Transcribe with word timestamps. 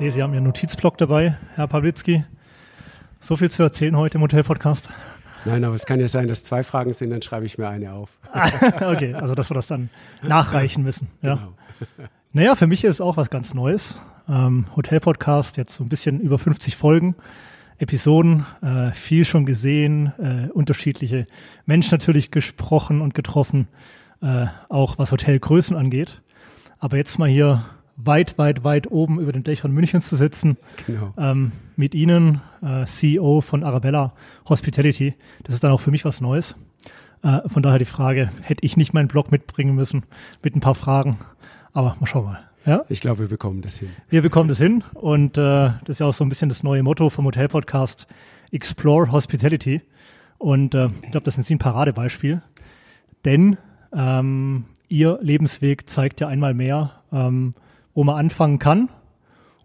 sehe, 0.00 0.10
Sie 0.10 0.22
haben 0.22 0.32
Ihren 0.32 0.44
Notizblock 0.44 0.96
dabei, 0.96 1.36
Herr 1.56 1.66
Pawlitzki. 1.68 2.24
So 3.20 3.36
viel 3.36 3.50
zu 3.50 3.62
erzählen 3.62 3.94
heute 3.98 4.16
im 4.16 4.22
Hotel-Podcast. 4.22 4.88
Nein, 5.44 5.62
aber 5.62 5.74
es 5.74 5.84
kann 5.84 6.00
ja 6.00 6.08
sein, 6.08 6.26
dass 6.26 6.42
zwei 6.42 6.62
Fragen 6.62 6.94
sind, 6.94 7.10
dann 7.10 7.20
schreibe 7.20 7.44
ich 7.44 7.58
mir 7.58 7.68
eine 7.68 7.92
auf. 7.92 8.16
okay, 8.80 9.12
also 9.12 9.34
dass 9.34 9.50
wir 9.50 9.54
das 9.54 9.66
dann 9.66 9.90
nachreichen 10.22 10.82
müssen. 10.82 11.08
Ja. 11.22 11.34
Genau. 11.34 11.52
Naja, 12.32 12.54
für 12.54 12.68
mich 12.68 12.84
ist 12.84 12.90
es 12.90 13.00
auch 13.00 13.16
was 13.16 13.28
ganz 13.28 13.52
Neues. 13.54 13.96
Ähm, 14.28 14.64
Hotel-Podcast, 14.76 15.56
jetzt 15.56 15.74
so 15.74 15.82
ein 15.82 15.88
bisschen 15.88 16.20
über 16.20 16.38
50 16.38 16.76
Folgen, 16.76 17.16
Episoden, 17.76 18.46
äh, 18.62 18.92
viel 18.92 19.24
schon 19.24 19.44
gesehen, 19.44 20.12
äh, 20.18 20.48
unterschiedliche 20.52 21.24
Menschen 21.66 21.90
natürlich 21.90 22.30
gesprochen 22.30 23.02
und 23.02 23.14
getroffen, 23.14 23.66
äh, 24.22 24.46
auch 24.68 24.96
was 24.96 25.10
Hotelgrößen 25.10 25.76
angeht. 25.76 26.22
Aber 26.78 26.96
jetzt 26.96 27.18
mal 27.18 27.28
hier 27.28 27.64
weit, 28.04 28.38
weit, 28.38 28.64
weit 28.64 28.90
oben 28.90 29.20
über 29.20 29.32
den 29.32 29.44
Dächern 29.44 29.72
Münchens 29.72 30.08
zu 30.08 30.16
sitzen. 30.16 30.56
Genau. 30.86 31.14
Ähm, 31.16 31.52
mit 31.76 31.94
Ihnen, 31.94 32.40
äh, 32.62 32.84
CEO 32.84 33.40
von 33.40 33.64
Arabella 33.64 34.12
Hospitality. 34.48 35.14
Das 35.44 35.54
ist 35.54 35.64
dann 35.64 35.72
auch 35.72 35.80
für 35.80 35.90
mich 35.90 36.04
was 36.04 36.20
Neues. 36.20 36.54
Äh, 37.22 37.48
von 37.48 37.62
daher 37.62 37.78
die 37.78 37.84
Frage, 37.84 38.30
hätte 38.42 38.64
ich 38.64 38.76
nicht 38.76 38.92
meinen 38.92 39.08
Blog 39.08 39.30
mitbringen 39.30 39.74
müssen 39.74 40.04
mit 40.42 40.56
ein 40.56 40.60
paar 40.60 40.74
Fragen. 40.74 41.18
Aber 41.72 41.96
mal 42.00 42.06
schauen 42.06 42.24
mal. 42.24 42.40
Ja? 42.66 42.82
Ich 42.88 43.00
glaube, 43.00 43.20
wir 43.20 43.28
bekommen 43.28 43.62
das 43.62 43.78
hin. 43.78 43.90
Wir 44.08 44.22
bekommen 44.22 44.48
das 44.48 44.58
hin. 44.58 44.84
Und 44.94 45.38
äh, 45.38 45.40
das 45.40 45.88
ist 45.88 46.00
ja 46.00 46.06
auch 46.06 46.14
so 46.14 46.24
ein 46.24 46.28
bisschen 46.28 46.48
das 46.48 46.62
neue 46.62 46.82
Motto 46.82 47.10
vom 47.10 47.24
Hotel-Podcast 47.26 48.06
Explore 48.52 49.12
Hospitality. 49.12 49.82
Und 50.38 50.74
äh, 50.74 50.88
ich 51.02 51.10
glaube, 51.10 51.24
das 51.24 51.38
ist 51.38 51.50
ein 51.50 51.58
Paradebeispiel. 51.58 52.42
Denn 53.24 53.58
ähm, 53.92 54.64
Ihr 54.88 55.18
Lebensweg 55.22 55.88
zeigt 55.88 56.20
ja 56.20 56.26
einmal 56.26 56.52
mehr, 56.52 57.02
ähm, 57.12 57.52
wo 57.94 58.04
man 58.04 58.16
anfangen 58.16 58.58
kann 58.58 58.88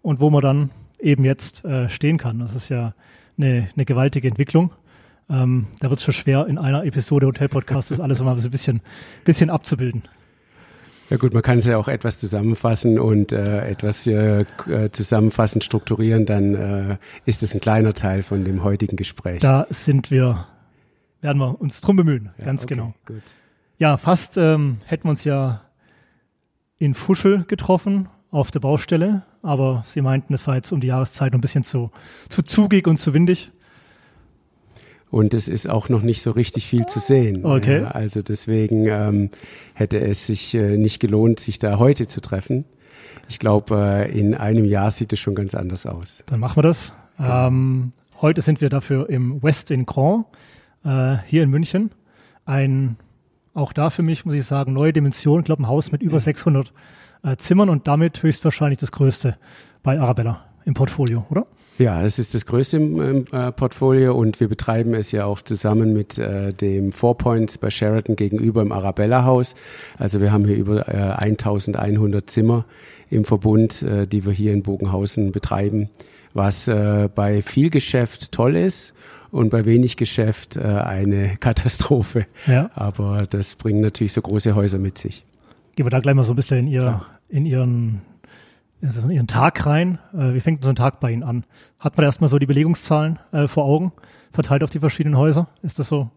und 0.02 0.20
wo 0.20 0.30
man 0.30 0.42
dann 0.42 0.70
eben 1.00 1.24
jetzt 1.24 1.64
äh, 1.64 1.88
stehen 1.88 2.18
kann. 2.18 2.38
Das 2.38 2.54
ist 2.54 2.68
ja 2.68 2.94
eine, 3.38 3.68
eine 3.74 3.84
gewaltige 3.84 4.28
Entwicklung. 4.28 4.72
Ähm, 5.28 5.66
da 5.80 5.90
wird 5.90 5.98
es 5.98 6.04
schon 6.04 6.14
schwer, 6.14 6.46
in 6.46 6.58
einer 6.58 6.84
Episode 6.84 7.26
Hotel 7.26 7.48
Podcast 7.48 7.90
das 7.90 8.00
alles 8.00 8.22
mal 8.22 8.38
so 8.38 8.48
ein 8.48 8.50
bisschen, 8.50 8.80
bisschen 9.24 9.50
abzubilden. 9.50 10.04
Ja 11.10 11.16
gut, 11.18 11.34
man 11.34 11.42
kann 11.42 11.58
es 11.58 11.66
ja 11.66 11.78
auch 11.78 11.86
etwas 11.86 12.18
zusammenfassen 12.18 12.98
und 12.98 13.30
äh, 13.30 13.68
etwas 13.68 14.06
äh, 14.08 14.44
zusammenfassend 14.90 15.62
strukturieren, 15.62 16.26
dann 16.26 16.54
äh, 16.54 16.98
ist 17.26 17.44
es 17.44 17.54
ein 17.54 17.60
kleiner 17.60 17.92
Teil 17.92 18.22
von 18.24 18.44
dem 18.44 18.64
heutigen 18.64 18.96
Gespräch. 18.96 19.40
Da 19.40 19.66
sind 19.70 20.10
wir, 20.10 20.46
werden 21.20 21.38
wir 21.38 21.60
uns 21.60 21.80
drum 21.80 21.96
bemühen, 21.96 22.30
ja, 22.38 22.44
ganz 22.44 22.64
okay, 22.64 22.74
genau. 22.74 22.94
Gut. 23.06 23.22
Ja, 23.78 23.98
fast 23.98 24.36
ähm, 24.36 24.78
hätten 24.86 25.04
wir 25.04 25.10
uns 25.10 25.22
ja 25.22 25.62
in 26.78 26.94
Fuschel 26.94 27.44
getroffen 27.44 28.08
auf 28.30 28.50
der 28.50 28.60
Baustelle, 28.60 29.22
aber 29.42 29.84
sie 29.86 30.02
meinten, 30.02 30.34
es 30.34 30.44
sei 30.44 30.56
jetzt 30.56 30.72
um 30.72 30.80
die 30.80 30.88
Jahreszeit 30.88 31.32
noch 31.32 31.38
ein 31.38 31.42
bisschen 31.42 31.64
zu, 31.64 31.90
zu 32.28 32.42
zugig 32.42 32.86
und 32.86 32.98
zu 32.98 33.14
windig. 33.14 33.52
Und 35.10 35.34
es 35.34 35.48
ist 35.48 35.70
auch 35.70 35.88
noch 35.88 36.02
nicht 36.02 36.20
so 36.20 36.32
richtig 36.32 36.66
viel 36.66 36.86
zu 36.86 36.98
sehen. 36.98 37.44
Okay. 37.44 37.82
Ja, 37.82 37.88
also 37.88 38.20
deswegen 38.22 38.86
ähm, 38.86 39.30
hätte 39.74 40.00
es 40.00 40.26
sich 40.26 40.54
äh, 40.54 40.76
nicht 40.76 40.98
gelohnt, 41.00 41.38
sich 41.38 41.58
da 41.58 41.78
heute 41.78 42.08
zu 42.08 42.20
treffen. 42.20 42.64
Ich 43.28 43.38
glaube, 43.38 43.76
äh, 43.76 44.18
in 44.18 44.34
einem 44.34 44.64
Jahr 44.64 44.90
sieht 44.90 45.12
es 45.12 45.20
schon 45.20 45.34
ganz 45.34 45.54
anders 45.54 45.86
aus. 45.86 46.18
Dann 46.26 46.40
machen 46.40 46.56
wir 46.56 46.62
das. 46.62 46.92
Ja. 47.18 47.46
Ähm, 47.46 47.92
heute 48.20 48.42
sind 48.42 48.60
wir 48.60 48.68
dafür 48.68 49.08
im 49.08 49.42
West 49.42 49.70
in 49.70 49.86
Grand, 49.86 50.26
äh, 50.84 51.16
hier 51.26 51.44
in 51.44 51.50
München. 51.50 51.92
Ein, 52.44 52.96
auch 53.54 53.72
da 53.72 53.90
für 53.90 54.02
mich, 54.02 54.24
muss 54.24 54.34
ich 54.34 54.44
sagen, 54.44 54.72
neue 54.72 54.92
Dimension. 54.92 55.40
Ich 55.40 55.46
glaube, 55.46 55.62
ein 55.62 55.68
Haus 55.68 55.92
mit 55.92 56.02
über 56.02 56.20
600 56.20 56.72
äh, 57.22 57.36
Zimmern 57.36 57.68
und 57.68 57.86
damit 57.86 58.22
höchstwahrscheinlich 58.22 58.78
das 58.78 58.92
größte 58.92 59.36
bei 59.82 60.00
Arabella 60.00 60.44
im 60.64 60.74
Portfolio, 60.74 61.26
oder? 61.30 61.46
Ja, 61.78 62.02
das 62.02 62.18
ist 62.18 62.34
das 62.34 62.46
größte 62.46 62.78
im, 62.78 63.26
äh, 63.32 63.52
Portfolio 63.52 64.14
und 64.14 64.40
wir 64.40 64.48
betreiben 64.48 64.94
es 64.94 65.12
ja 65.12 65.26
auch 65.26 65.42
zusammen 65.42 65.92
mit 65.92 66.16
äh, 66.16 66.54
dem 66.54 66.90
Four 66.90 67.18
Points 67.18 67.58
bei 67.58 67.70
Sheraton 67.70 68.16
gegenüber 68.16 68.62
im 68.62 68.72
Arabella 68.72 69.24
Haus. 69.24 69.54
Also 69.98 70.22
wir 70.22 70.32
haben 70.32 70.46
hier 70.46 70.56
über 70.56 70.88
äh, 70.88 71.12
1100 71.16 72.30
Zimmer 72.30 72.64
im 73.10 73.24
Verbund, 73.24 73.82
äh, 73.82 74.06
die 74.06 74.24
wir 74.24 74.32
hier 74.32 74.54
in 74.54 74.62
Bogenhausen 74.62 75.32
betreiben, 75.32 75.90
was 76.32 76.66
äh, 76.66 77.10
bei 77.14 77.42
viel 77.42 77.68
Geschäft 77.68 78.32
toll 78.32 78.56
ist 78.56 78.94
und 79.30 79.50
bei 79.50 79.66
wenig 79.66 79.96
Geschäft 79.96 80.56
äh, 80.56 80.62
eine 80.62 81.36
Katastrophe. 81.40 82.26
Ja. 82.46 82.70
Aber 82.74 83.26
das 83.28 83.54
bringen 83.54 83.82
natürlich 83.82 84.14
so 84.14 84.22
große 84.22 84.54
Häuser 84.54 84.78
mit 84.78 84.96
sich. 84.96 85.25
Gehen 85.76 85.86
wir 85.86 85.90
da 85.90 86.00
gleich 86.00 86.14
mal 86.14 86.24
so 86.24 86.32
ein 86.32 86.36
bisschen 86.36 86.58
in, 86.58 86.66
ihr, 86.66 87.00
in 87.28 87.46
Ihren 87.46 88.02
also 88.82 89.02
in 89.02 89.10
Ihren 89.10 89.26
Tag 89.26 89.64
rein. 89.66 89.98
Äh, 90.12 90.34
wie 90.34 90.40
fängt 90.40 90.62
so 90.62 90.70
ein 90.70 90.76
Tag 90.76 91.00
bei 91.00 91.10
Ihnen 91.10 91.22
an? 91.22 91.44
Hat 91.78 91.96
man 91.96 92.04
erstmal 92.04 92.28
so 92.28 92.38
die 92.38 92.46
Belegungszahlen 92.46 93.18
äh, 93.32 93.46
vor 93.46 93.64
Augen, 93.64 93.92
verteilt 94.32 94.62
auf 94.62 94.70
die 94.70 94.80
verschiedenen 94.80 95.16
Häuser? 95.16 95.48
Ist 95.62 95.78
das 95.78 95.88
so? 95.88 96.10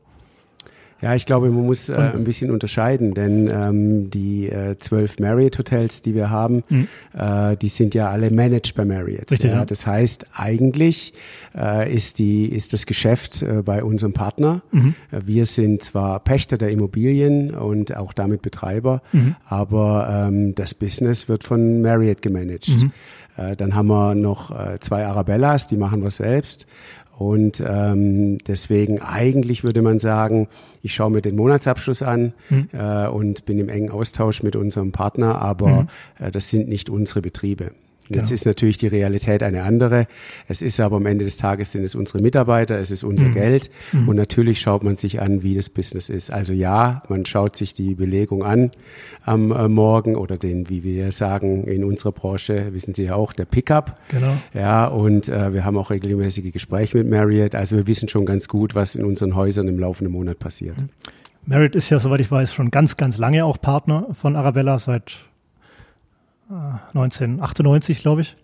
Ja, 1.01 1.15
ich 1.15 1.25
glaube, 1.25 1.49
man 1.49 1.65
muss 1.65 1.87
äh, 1.87 1.95
ein 1.95 2.25
bisschen 2.25 2.51
unterscheiden, 2.51 3.13
denn 3.13 3.49
ähm, 3.51 4.09
die 4.09 4.49
äh, 4.49 4.77
zwölf 4.79 5.19
Marriott 5.19 5.57
Hotels, 5.57 6.01
die 6.01 6.13
wir 6.13 6.29
haben, 6.29 6.63
mhm. 6.69 6.87
äh, 7.17 7.55
die 7.55 7.69
sind 7.69 7.95
ja 7.95 8.09
alle 8.09 8.31
managed 8.31 8.75
bei 8.75 8.83
Marriott. 8.83 9.31
Richtig, 9.31 9.51
ja. 9.51 9.59
ja. 9.59 9.65
Das 9.65 9.85
heißt, 9.85 10.27
eigentlich 10.35 11.13
äh, 11.57 11.93
ist 11.93 12.19
die 12.19 12.45
ist 12.47 12.73
das 12.73 12.85
Geschäft 12.85 13.41
äh, 13.41 13.61
bei 13.63 13.83
unserem 13.83 14.13
Partner. 14.13 14.61
Mhm. 14.71 14.95
Äh, 15.11 15.21
wir 15.25 15.45
sind 15.45 15.83
zwar 15.83 16.19
Pächter 16.19 16.57
der 16.57 16.69
Immobilien 16.69 17.55
und 17.55 17.95
auch 17.95 18.11
damit 18.11 18.41
Betreiber, 18.41 19.01
mhm. 19.13 19.35
aber 19.47 20.27
ähm, 20.27 20.53
das 20.55 20.73
Business 20.73 21.29
wird 21.29 21.43
von 21.43 21.81
Marriott 21.81 22.21
gemanagt. 22.21 22.69
Mhm. 22.69 22.91
Äh, 23.37 23.55
dann 23.55 23.73
haben 23.73 23.87
wir 23.87 24.15
noch 24.15 24.51
äh, 24.51 24.79
zwei 24.79 25.05
Arabellas, 25.05 25.67
die 25.67 25.77
machen 25.77 26.03
wir 26.03 26.11
selbst. 26.11 26.67
Und 27.19 27.61
ähm, 27.67 28.37
deswegen 28.47 29.01
eigentlich 29.01 29.65
würde 29.65 29.81
man 29.81 29.99
sagen, 29.99 30.47
ich 30.81 30.93
schaue 30.93 31.11
mir 31.11 31.21
den 31.21 31.35
Monatsabschluss 31.35 32.01
an 32.01 32.31
mhm. 32.49 32.69
äh, 32.71 33.07
und 33.07 33.45
bin 33.45 33.59
im 33.59 33.67
engen 33.67 33.91
Austausch 33.91 34.41
mit 34.41 34.55
unserem 34.55 34.93
Partner, 34.93 35.41
aber 35.41 35.67
mhm. 35.67 35.87
äh, 36.17 36.31
das 36.31 36.49
sind 36.49 36.69
nicht 36.69 36.89
unsere 36.89 37.21
Betriebe. 37.21 37.71
Jetzt 38.09 38.29
genau. 38.29 38.33
ist 38.33 38.45
natürlich 38.45 38.77
die 38.79 38.87
Realität 38.87 39.43
eine 39.43 39.63
andere. 39.63 40.07
Es 40.47 40.61
ist 40.61 40.79
aber 40.79 40.97
am 40.97 41.05
Ende 41.05 41.25
des 41.25 41.37
Tages 41.37 41.71
sind 41.71 41.83
es 41.83 41.93
unsere 41.93 42.21
Mitarbeiter, 42.21 42.77
es 42.79 42.89
ist 42.89 43.03
unser 43.03 43.27
mhm. 43.27 43.33
Geld 43.35 43.69
mhm. 43.91 44.09
und 44.09 44.15
natürlich 44.15 44.59
schaut 44.59 44.83
man 44.83 44.95
sich 44.95 45.21
an, 45.21 45.43
wie 45.43 45.53
das 45.53 45.69
Business 45.69 46.09
ist. 46.09 46.31
Also 46.31 46.53
ja, 46.53 47.03
man 47.07 47.25
schaut 47.25 47.55
sich 47.55 47.75
die 47.75 47.93
Belegung 47.93 48.43
an 48.43 48.71
am 49.23 49.51
äh, 49.51 49.67
Morgen 49.67 50.15
oder 50.15 50.37
den, 50.37 50.69
wie 50.69 50.83
wir 50.83 51.11
sagen 51.11 51.65
in 51.65 51.83
unserer 51.83 52.11
Branche, 52.11 52.73
wissen 52.73 52.93
Sie 52.93 53.03
ja 53.03 53.15
auch, 53.15 53.31
der 53.31 53.45
Pickup. 53.45 53.95
Genau. 54.09 54.33
Ja, 54.53 54.87
und 54.87 55.29
äh, 55.29 55.53
wir 55.53 55.65
haben 55.65 55.77
auch 55.77 55.91
regelmäßige 55.91 56.51
Gespräche 56.51 56.97
mit 56.97 57.09
Marriott. 57.09 57.53
Also 57.53 57.77
wir 57.77 57.85
wissen 57.85 58.09
schon 58.09 58.25
ganz 58.25 58.47
gut, 58.47 58.73
was 58.73 58.95
in 58.95 59.05
unseren 59.05 59.35
Häusern 59.35 59.67
im 59.67 59.77
laufenden 59.77 60.11
Monat 60.13 60.39
passiert. 60.39 60.81
Mhm. 60.81 60.89
Marriott 61.45 61.75
ist 61.75 61.89
ja, 61.89 61.99
soweit 61.99 62.21
ich 62.21 62.31
weiß, 62.31 62.53
schon 62.53 62.69
ganz, 62.69 62.97
ganz 62.97 63.17
lange 63.17 63.45
auch 63.45 63.59
Partner 63.59 64.07
von 64.13 64.35
Arabella, 64.35 64.77
seit 64.77 65.17
1998, 66.49 67.99
glaube 67.99 68.21
ich. 68.21 68.35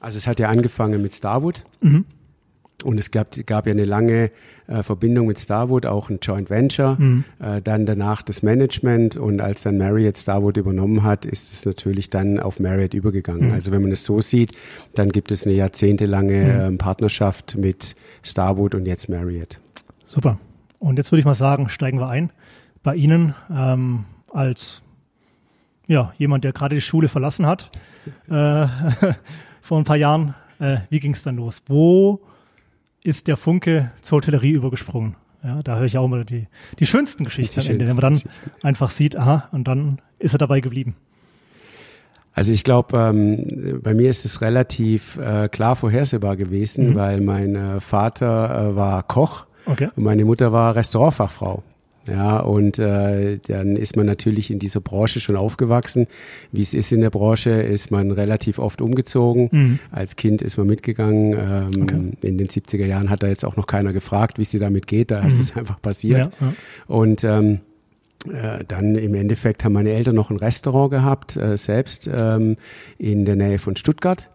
Also 0.00 0.18
es 0.18 0.26
hat 0.26 0.40
ja 0.40 0.48
angefangen 0.48 1.02
mit 1.02 1.12
Starwood. 1.12 1.64
Mhm. 1.80 2.04
Und 2.84 2.98
es 2.98 3.12
gab, 3.12 3.36
gab 3.46 3.66
ja 3.66 3.72
eine 3.72 3.84
lange 3.84 4.30
äh, 4.66 4.82
Verbindung 4.82 5.28
mit 5.28 5.38
Starwood, 5.38 5.86
auch 5.86 6.10
ein 6.10 6.18
Joint 6.20 6.50
Venture. 6.50 6.96
Mhm. 6.98 7.24
Äh, 7.38 7.62
dann 7.62 7.86
danach 7.86 8.22
das 8.22 8.42
Management 8.42 9.16
und 9.16 9.40
als 9.40 9.62
dann 9.62 9.78
Marriott 9.78 10.18
Starwood 10.18 10.56
übernommen 10.56 11.04
hat, 11.04 11.24
ist 11.24 11.52
es 11.52 11.64
natürlich 11.64 12.10
dann 12.10 12.40
auf 12.40 12.58
Marriott 12.58 12.94
übergegangen. 12.94 13.48
Mhm. 13.48 13.52
Also 13.52 13.70
wenn 13.70 13.82
man 13.82 13.92
es 13.92 14.04
so 14.04 14.20
sieht, 14.20 14.52
dann 14.94 15.10
gibt 15.10 15.30
es 15.30 15.46
eine 15.46 15.54
jahrzehntelange 15.54 16.72
äh, 16.72 16.72
Partnerschaft 16.72 17.56
mit 17.56 17.94
Starwood 18.22 18.74
und 18.74 18.86
jetzt 18.86 19.08
Marriott. 19.08 19.60
Super. 20.06 20.38
Und 20.78 20.96
jetzt 20.96 21.12
würde 21.12 21.20
ich 21.20 21.26
mal 21.26 21.34
sagen, 21.34 21.68
steigen 21.68 22.00
wir 22.00 22.08
ein 22.08 22.30
bei 22.82 22.96
Ihnen 22.96 23.34
ähm, 23.54 24.04
als 24.32 24.82
ja, 25.92 26.12
jemand, 26.16 26.44
der 26.44 26.52
gerade 26.52 26.74
die 26.74 26.80
Schule 26.80 27.08
verlassen 27.08 27.46
hat, 27.46 27.70
äh, 28.28 28.66
vor 29.60 29.78
ein 29.78 29.84
paar 29.84 29.96
Jahren. 29.96 30.34
Äh, 30.58 30.78
wie 30.90 31.00
ging 31.00 31.12
es 31.12 31.22
dann 31.22 31.36
los? 31.36 31.62
Wo 31.66 32.20
ist 33.04 33.28
der 33.28 33.36
Funke 33.36 33.92
zur 34.00 34.16
Hotellerie 34.16 34.52
übergesprungen? 34.52 35.16
Ja, 35.44 35.62
da 35.62 35.76
höre 35.76 35.84
ich 35.84 35.98
auch 35.98 36.04
immer 36.04 36.24
die, 36.24 36.46
die 36.78 36.86
schönsten 36.86 37.24
Geschichten 37.24 37.60
die 37.60 37.66
am 37.66 37.72
Ende, 37.72 37.88
wenn 37.88 37.96
man 37.96 38.14
dann 38.14 38.22
einfach 38.62 38.90
sieht, 38.90 39.16
aha, 39.16 39.48
und 39.52 39.64
dann 39.64 40.00
ist 40.18 40.34
er 40.34 40.38
dabei 40.38 40.60
geblieben. 40.60 40.94
Also 42.32 42.52
ich 42.52 42.64
glaube, 42.64 42.96
ähm, 42.96 43.80
bei 43.82 43.92
mir 43.92 44.08
ist 44.08 44.24
es 44.24 44.40
relativ 44.40 45.18
äh, 45.18 45.48
klar 45.48 45.76
vorhersehbar 45.76 46.36
gewesen, 46.36 46.90
mhm. 46.90 46.94
weil 46.94 47.20
mein 47.20 47.56
äh, 47.56 47.80
Vater 47.80 48.70
äh, 48.70 48.76
war 48.76 49.02
Koch 49.02 49.44
okay. 49.66 49.90
und 49.94 50.04
meine 50.04 50.24
Mutter 50.24 50.52
war 50.52 50.74
Restaurantfachfrau. 50.74 51.62
Ja, 52.08 52.40
und 52.40 52.78
äh, 52.78 53.38
dann 53.46 53.76
ist 53.76 53.96
man 53.96 54.06
natürlich 54.06 54.50
in 54.50 54.58
dieser 54.58 54.80
Branche 54.80 55.20
schon 55.20 55.36
aufgewachsen. 55.36 56.06
Wie 56.50 56.62
es 56.62 56.74
ist 56.74 56.90
in 56.90 57.00
der 57.00 57.10
Branche, 57.10 57.50
ist 57.50 57.90
man 57.90 58.10
relativ 58.10 58.58
oft 58.58 58.80
umgezogen. 58.80 59.48
Mhm. 59.52 59.78
Als 59.90 60.16
Kind 60.16 60.42
ist 60.42 60.56
man 60.56 60.66
mitgegangen. 60.66 61.32
Ähm, 61.32 61.82
okay. 61.82 62.28
In 62.28 62.38
den 62.38 62.48
70er 62.48 62.86
Jahren 62.86 63.10
hat 63.10 63.22
da 63.22 63.28
jetzt 63.28 63.44
auch 63.44 63.56
noch 63.56 63.66
keiner 63.66 63.92
gefragt, 63.92 64.38
wie 64.38 64.42
es 64.42 64.50
dir 64.50 64.60
damit 64.60 64.86
geht. 64.86 65.10
Da 65.10 65.22
mhm. 65.22 65.28
ist 65.28 65.38
es 65.38 65.56
einfach 65.56 65.80
passiert. 65.80 66.30
Ja, 66.40 66.46
ja. 66.48 66.54
Und 66.88 67.24
ähm, 67.24 67.60
äh, 68.30 68.64
dann 68.66 68.94
im 68.94 69.14
Endeffekt 69.14 69.64
haben 69.64 69.72
meine 69.72 69.90
Eltern 69.90 70.14
noch 70.14 70.30
ein 70.30 70.36
Restaurant 70.36 70.90
gehabt, 70.90 71.36
äh, 71.36 71.56
selbst 71.56 72.08
ähm, 72.12 72.56
in 72.98 73.24
der 73.24 73.36
Nähe 73.36 73.58
von 73.58 73.74
Stuttgart. 73.74 74.28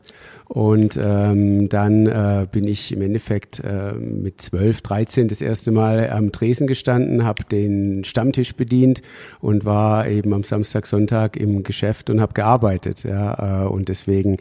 Und 0.47 0.97
ähm, 1.01 1.67
dann 1.67 2.05
äh, 2.05 2.47
bin 2.49 2.67
ich 2.67 2.93
im 2.93 3.01
Endeffekt 3.01 3.59
äh, 3.59 3.91
mit 3.93 4.41
12, 4.41 4.81
13 4.81 5.27
das 5.27 5.41
erste 5.41 5.71
Mal 5.71 6.09
am 6.09 6.31
Tresen 6.31 6.67
gestanden, 6.67 7.25
habe 7.25 7.43
den 7.43 8.05
Stammtisch 8.05 8.55
bedient 8.55 9.01
und 9.41 9.65
war 9.65 10.07
eben 10.07 10.33
am 10.33 10.43
Samstag, 10.43 10.87
Sonntag 10.87 11.35
im 11.35 11.63
Geschäft 11.63 12.09
und 12.09 12.21
habe 12.21 12.33
gearbeitet. 12.33 13.03
Ja, 13.03 13.65
äh, 13.65 13.67
und 13.67 13.89
deswegen 13.89 14.37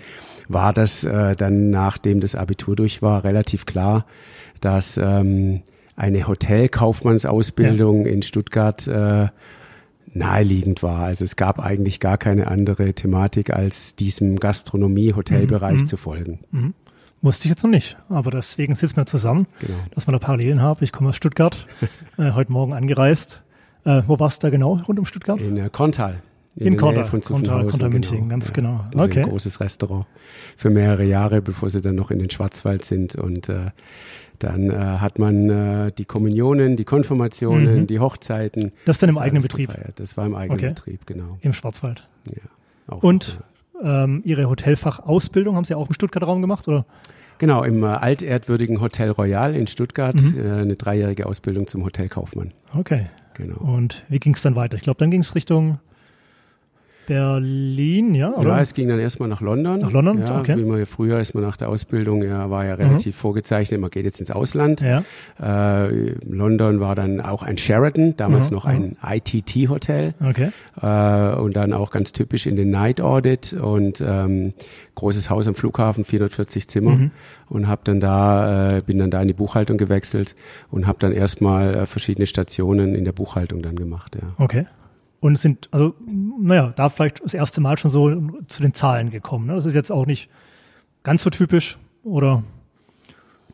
war 0.48 0.72
das 0.72 1.02
äh, 1.02 1.34
dann, 1.34 1.70
nachdem 1.70 2.20
das 2.20 2.36
Abitur 2.36 2.76
durch 2.76 3.02
war, 3.02 3.24
relativ 3.24 3.66
klar, 3.66 4.06
dass 4.60 4.98
ähm, 4.98 5.62
eine 5.96 6.28
Hotelkaufmannsausbildung 6.28 8.06
ja. 8.06 8.12
in 8.12 8.22
Stuttgart 8.22 8.86
äh, 8.86 9.26
naheliegend 10.16 10.82
war. 10.82 11.00
Also 11.00 11.24
es 11.24 11.36
gab 11.36 11.58
eigentlich 11.58 12.00
gar 12.00 12.18
keine 12.18 12.48
andere 12.48 12.94
Thematik, 12.94 13.52
als 13.52 13.94
diesem 13.96 14.36
Gastronomie-Hotelbereich 14.38 15.82
mhm. 15.82 15.86
zu 15.86 15.96
folgen. 15.96 16.40
Mhm. 16.50 16.74
Wusste 17.22 17.46
ich 17.46 17.50
jetzt 17.50 17.62
noch 17.62 17.70
nicht, 17.70 17.96
aber 18.08 18.30
deswegen 18.30 18.74
sitzen 18.74 18.96
wir 18.96 19.06
zusammen, 19.06 19.46
genau. 19.58 19.78
dass 19.94 20.06
wir 20.06 20.12
da 20.12 20.18
Parallelen 20.18 20.60
haben. 20.60 20.84
Ich 20.84 20.92
komme 20.92 21.10
aus 21.10 21.16
Stuttgart, 21.16 21.66
äh, 22.18 22.32
heute 22.32 22.52
Morgen 22.52 22.72
angereist. 22.74 23.42
Äh, 23.84 24.02
wo 24.06 24.18
warst 24.18 24.42
du 24.42 24.46
da 24.46 24.50
genau 24.50 24.80
rund 24.86 24.98
um 24.98 25.04
Stuttgart? 25.04 25.40
In 25.40 25.56
äh, 25.56 25.70
Korntal. 25.70 26.22
In, 26.56 26.68
in 26.68 26.76
Korntal, 26.78 27.04
von 27.04 27.20
Korntal, 27.20 27.66
Korntal 27.66 27.90
München, 27.90 28.16
genau. 28.16 28.28
ganz 28.28 28.48
ja, 28.48 28.54
genau. 28.54 28.84
okay. 28.94 29.22
ein 29.22 29.28
großes 29.28 29.60
Restaurant 29.60 30.06
für 30.56 30.70
mehrere 30.70 31.04
Jahre, 31.04 31.42
bevor 31.42 31.68
sie 31.68 31.82
dann 31.82 31.96
noch 31.96 32.10
in 32.10 32.18
den 32.18 32.30
Schwarzwald 32.30 32.84
sind 32.84 33.14
und 33.14 33.50
äh, 33.50 33.70
dann 34.38 34.70
äh, 34.70 34.74
hat 34.74 35.18
man 35.18 35.50
äh, 35.50 35.92
die 35.92 36.04
Kommunionen, 36.04 36.76
die 36.76 36.84
Konfirmationen, 36.84 37.80
mhm. 37.80 37.86
die 37.86 38.00
Hochzeiten. 38.00 38.72
Das 38.84 38.96
ist 38.96 39.02
dann 39.02 39.10
im 39.10 39.18
eigenen 39.18 39.42
Betrieb? 39.42 39.70
Gefeiert. 39.70 39.98
Das 40.00 40.16
war 40.16 40.26
im 40.26 40.34
eigenen 40.34 40.58
okay. 40.58 40.68
Betrieb, 40.70 41.06
genau. 41.06 41.38
Im 41.40 41.52
Schwarzwald? 41.52 42.08
Ja. 42.28 42.96
Und 42.96 43.38
ähm, 43.82 44.22
Ihre 44.24 44.48
Hotelfachausbildung 44.48 45.56
haben 45.56 45.64
Sie 45.64 45.74
auch 45.74 45.88
im 45.88 45.94
Stuttgarter 45.94 46.26
Raum 46.26 46.40
gemacht, 46.40 46.66
oder? 46.68 46.86
Genau, 47.38 47.64
im 47.64 47.82
äh, 47.82 47.86
altehrwürdigen 47.86 48.80
Hotel 48.80 49.10
Royal 49.10 49.54
in 49.54 49.66
Stuttgart, 49.66 50.20
mhm. 50.20 50.38
äh, 50.38 50.52
eine 50.62 50.74
dreijährige 50.74 51.26
Ausbildung 51.26 51.66
zum 51.66 51.84
Hotelkaufmann. 51.84 52.52
Okay. 52.74 53.06
Genau. 53.34 53.58
Und 53.58 54.04
wie 54.08 54.18
ging 54.18 54.34
es 54.34 54.42
dann 54.42 54.56
weiter? 54.56 54.76
Ich 54.76 54.82
glaube, 54.82 54.98
dann 54.98 55.10
ging 55.10 55.20
es 55.20 55.34
Richtung 55.34 55.78
Berlin, 57.06 58.14
ja? 58.14 58.32
Oder? 58.32 58.50
Ja, 58.50 58.60
es 58.60 58.74
ging 58.74 58.88
dann 58.88 58.98
erstmal 58.98 59.28
nach 59.28 59.40
London. 59.40 59.78
Nach 59.78 59.90
London, 59.90 60.18
ja, 60.26 60.38
okay. 60.38 60.56
Wie 60.56 60.64
man 60.64 60.78
ja 60.78 60.86
früher 60.86 61.20
ist 61.20 61.34
man 61.34 61.44
nach 61.44 61.56
der 61.56 61.68
Ausbildung, 61.68 62.22
ja, 62.22 62.50
war 62.50 62.64
ja 62.64 62.74
relativ 62.74 63.16
mhm. 63.16 63.20
vorgezeichnet, 63.20 63.80
man 63.80 63.90
geht 63.90 64.04
jetzt 64.04 64.20
ins 64.20 64.30
Ausland. 64.30 64.80
Ja. 64.80 65.04
Äh, 65.40 66.14
London 66.24 66.80
war 66.80 66.94
dann 66.94 67.20
auch 67.20 67.42
ein 67.42 67.58
Sheraton, 67.58 68.16
damals 68.16 68.50
mhm. 68.50 68.56
noch 68.56 68.64
ein 68.64 68.96
ITT-Hotel. 69.02 70.14
Okay. 70.20 70.50
Äh, 70.80 71.38
und 71.38 71.56
dann 71.56 71.72
auch 71.72 71.90
ganz 71.90 72.12
typisch 72.12 72.46
in 72.46 72.56
den 72.56 72.70
Night 72.70 73.00
Audit 73.00 73.52
und 73.52 74.02
ähm, 74.06 74.52
großes 74.94 75.30
Haus 75.30 75.46
am 75.46 75.54
Flughafen, 75.54 76.04
440 76.04 76.68
Zimmer. 76.68 76.92
Mhm. 76.92 77.10
Und 77.48 77.68
habe 77.68 77.82
dann 77.84 78.00
da, 78.00 78.78
äh, 78.78 78.82
bin 78.82 78.98
dann 78.98 79.10
da 79.10 79.22
in 79.22 79.28
die 79.28 79.34
Buchhaltung 79.34 79.76
gewechselt 79.76 80.34
und 80.70 80.88
habe 80.88 80.98
dann 80.98 81.12
erstmal 81.12 81.74
äh, 81.74 81.86
verschiedene 81.86 82.26
Stationen 82.26 82.94
in 82.94 83.04
der 83.04 83.12
Buchhaltung 83.12 83.62
dann 83.62 83.76
gemacht. 83.76 84.16
Ja. 84.16 84.22
Okay. 84.42 84.66
Und 85.26 85.36
sind, 85.36 85.68
also, 85.72 85.94
naja, 86.06 86.72
da 86.76 86.88
vielleicht 86.88 87.24
das 87.24 87.34
erste 87.34 87.60
Mal 87.60 87.76
schon 87.78 87.90
so 87.90 88.10
zu 88.46 88.62
den 88.62 88.74
Zahlen 88.74 89.10
gekommen. 89.10 89.46
Ne? 89.48 89.54
Das 89.54 89.66
ist 89.66 89.74
jetzt 89.74 89.90
auch 89.90 90.06
nicht 90.06 90.30
ganz 91.02 91.24
so 91.24 91.30
typisch 91.30 91.78
oder 92.04 92.44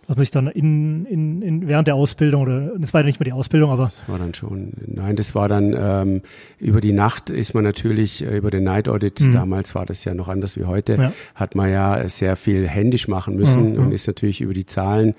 dass 0.06 0.16
man 0.16 0.24
sich 0.24 0.30
dann 0.30 0.48
in, 0.48 1.06
in, 1.06 1.40
in 1.40 1.68
während 1.68 1.88
der 1.88 1.94
Ausbildung 1.94 2.42
oder 2.42 2.72
das 2.76 2.92
war 2.92 3.00
ja 3.00 3.06
nicht 3.06 3.20
mehr 3.20 3.24
die 3.24 3.32
Ausbildung, 3.32 3.70
aber 3.70 3.84
das 3.84 4.06
war 4.08 4.18
dann 4.18 4.34
schon 4.34 4.72
nein, 4.86 5.16
das 5.16 5.34
war 5.34 5.48
dann 5.48 5.74
ähm, 5.78 6.22
über 6.58 6.82
die 6.82 6.92
Nacht 6.92 7.30
ist 7.30 7.54
man 7.54 7.64
natürlich 7.64 8.22
äh, 8.22 8.36
über 8.36 8.50
den 8.50 8.64
Night 8.64 8.88
Audit. 8.88 9.20
Mhm. 9.20 9.32
Damals 9.32 9.74
war 9.74 9.86
das 9.86 10.04
ja 10.04 10.12
noch 10.12 10.28
anders 10.28 10.58
wie 10.58 10.64
heute. 10.64 10.96
Ja. 10.96 11.12
Hat 11.34 11.54
man 11.54 11.70
ja 11.70 12.06
sehr 12.08 12.36
viel 12.36 12.68
händisch 12.68 13.08
machen 13.08 13.36
müssen 13.36 13.74
mhm. 13.74 13.78
und 13.78 13.92
ist 13.92 14.06
natürlich 14.06 14.42
über 14.42 14.52
die 14.52 14.66
Zahlen 14.66 15.14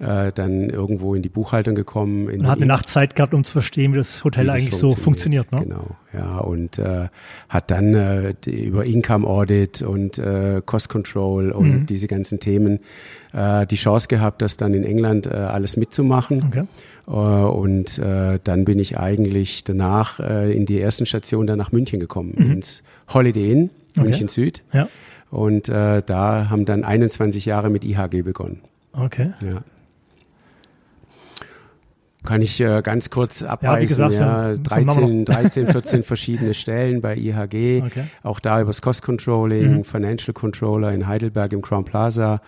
äh, 0.00 0.32
dann 0.32 0.70
irgendwo 0.70 1.14
in 1.14 1.22
die 1.22 1.28
Buchhaltung 1.28 1.74
gekommen. 1.74 2.26
man 2.26 2.46
hat 2.46 2.58
eine 2.58 2.66
Nachtzeit 2.66 3.16
gehabt, 3.16 3.34
um 3.34 3.44
zu 3.44 3.52
verstehen, 3.52 3.92
wie 3.92 3.96
das 3.96 4.22
Hotel 4.24 4.46
wie 4.46 4.50
eigentlich 4.50 4.70
das 4.70 4.78
so 4.78 4.90
funktioniert. 4.90 5.50
Ne? 5.52 5.60
Genau, 5.62 5.96
ja 6.12 6.36
und 6.36 6.78
äh, 6.78 7.08
hat 7.48 7.70
dann 7.70 7.94
äh, 7.94 8.34
die, 8.44 8.66
über 8.66 8.84
Income 8.84 9.26
Audit 9.26 9.82
und 9.82 10.18
äh, 10.18 10.62
Cost 10.64 10.88
Control 10.88 11.50
und 11.50 11.68
mhm. 11.68 11.86
diese 11.86 12.06
ganzen 12.06 12.40
Themen 12.40 12.80
äh, 13.32 13.66
die 13.66 13.76
Chance 13.76 14.08
gehabt, 14.08 14.42
das 14.42 14.56
dann 14.56 14.74
in 14.74 14.84
England 14.84 15.26
äh, 15.26 15.30
alles 15.30 15.76
mitzumachen. 15.76 16.44
Okay. 16.48 16.64
Äh, 17.06 17.10
und 17.10 17.98
äh, 17.98 18.38
dann 18.42 18.64
bin 18.64 18.78
ich 18.78 18.98
eigentlich 18.98 19.64
danach 19.64 20.20
äh, 20.20 20.54
in 20.54 20.66
die 20.66 20.80
ersten 20.80 21.06
Stationen 21.06 21.46
dann 21.46 21.58
nach 21.58 21.72
München 21.72 22.00
gekommen, 22.00 22.34
mhm. 22.36 22.52
ins 22.52 22.82
Holiday 23.12 23.50
Inn, 23.50 23.70
München 23.94 24.24
okay. 24.24 24.32
Süd. 24.32 24.62
Ja. 24.72 24.88
Und 25.30 25.68
äh, 25.68 26.02
da 26.04 26.48
haben 26.48 26.64
dann 26.64 26.84
21 26.84 27.44
Jahre 27.44 27.68
mit 27.68 27.84
IHG 27.84 28.22
begonnen. 28.22 28.60
Okay. 28.92 29.32
Ja. 29.42 29.62
Kann 32.28 32.42
ich 32.42 32.60
äh, 32.60 32.82
ganz 32.82 33.08
kurz 33.08 33.42
abreißen. 33.42 34.12
Ja, 34.12 34.50
ja, 34.50 34.54
13, 34.54 35.24
13, 35.24 35.66
14 35.68 36.02
verschiedene 36.02 36.52
Stellen 36.52 37.00
bei 37.00 37.16
IHG. 37.16 37.82
Okay. 37.86 38.04
Auch 38.22 38.38
da 38.38 38.60
übers 38.60 38.82
Cost 38.82 39.00
Controlling, 39.02 39.78
mhm. 39.78 39.84
Financial 39.84 40.34
Controller 40.34 40.92
in 40.92 41.06
Heidelberg 41.06 41.54
im 41.54 41.62
Crown 41.62 41.86
Plaza. 41.86 42.42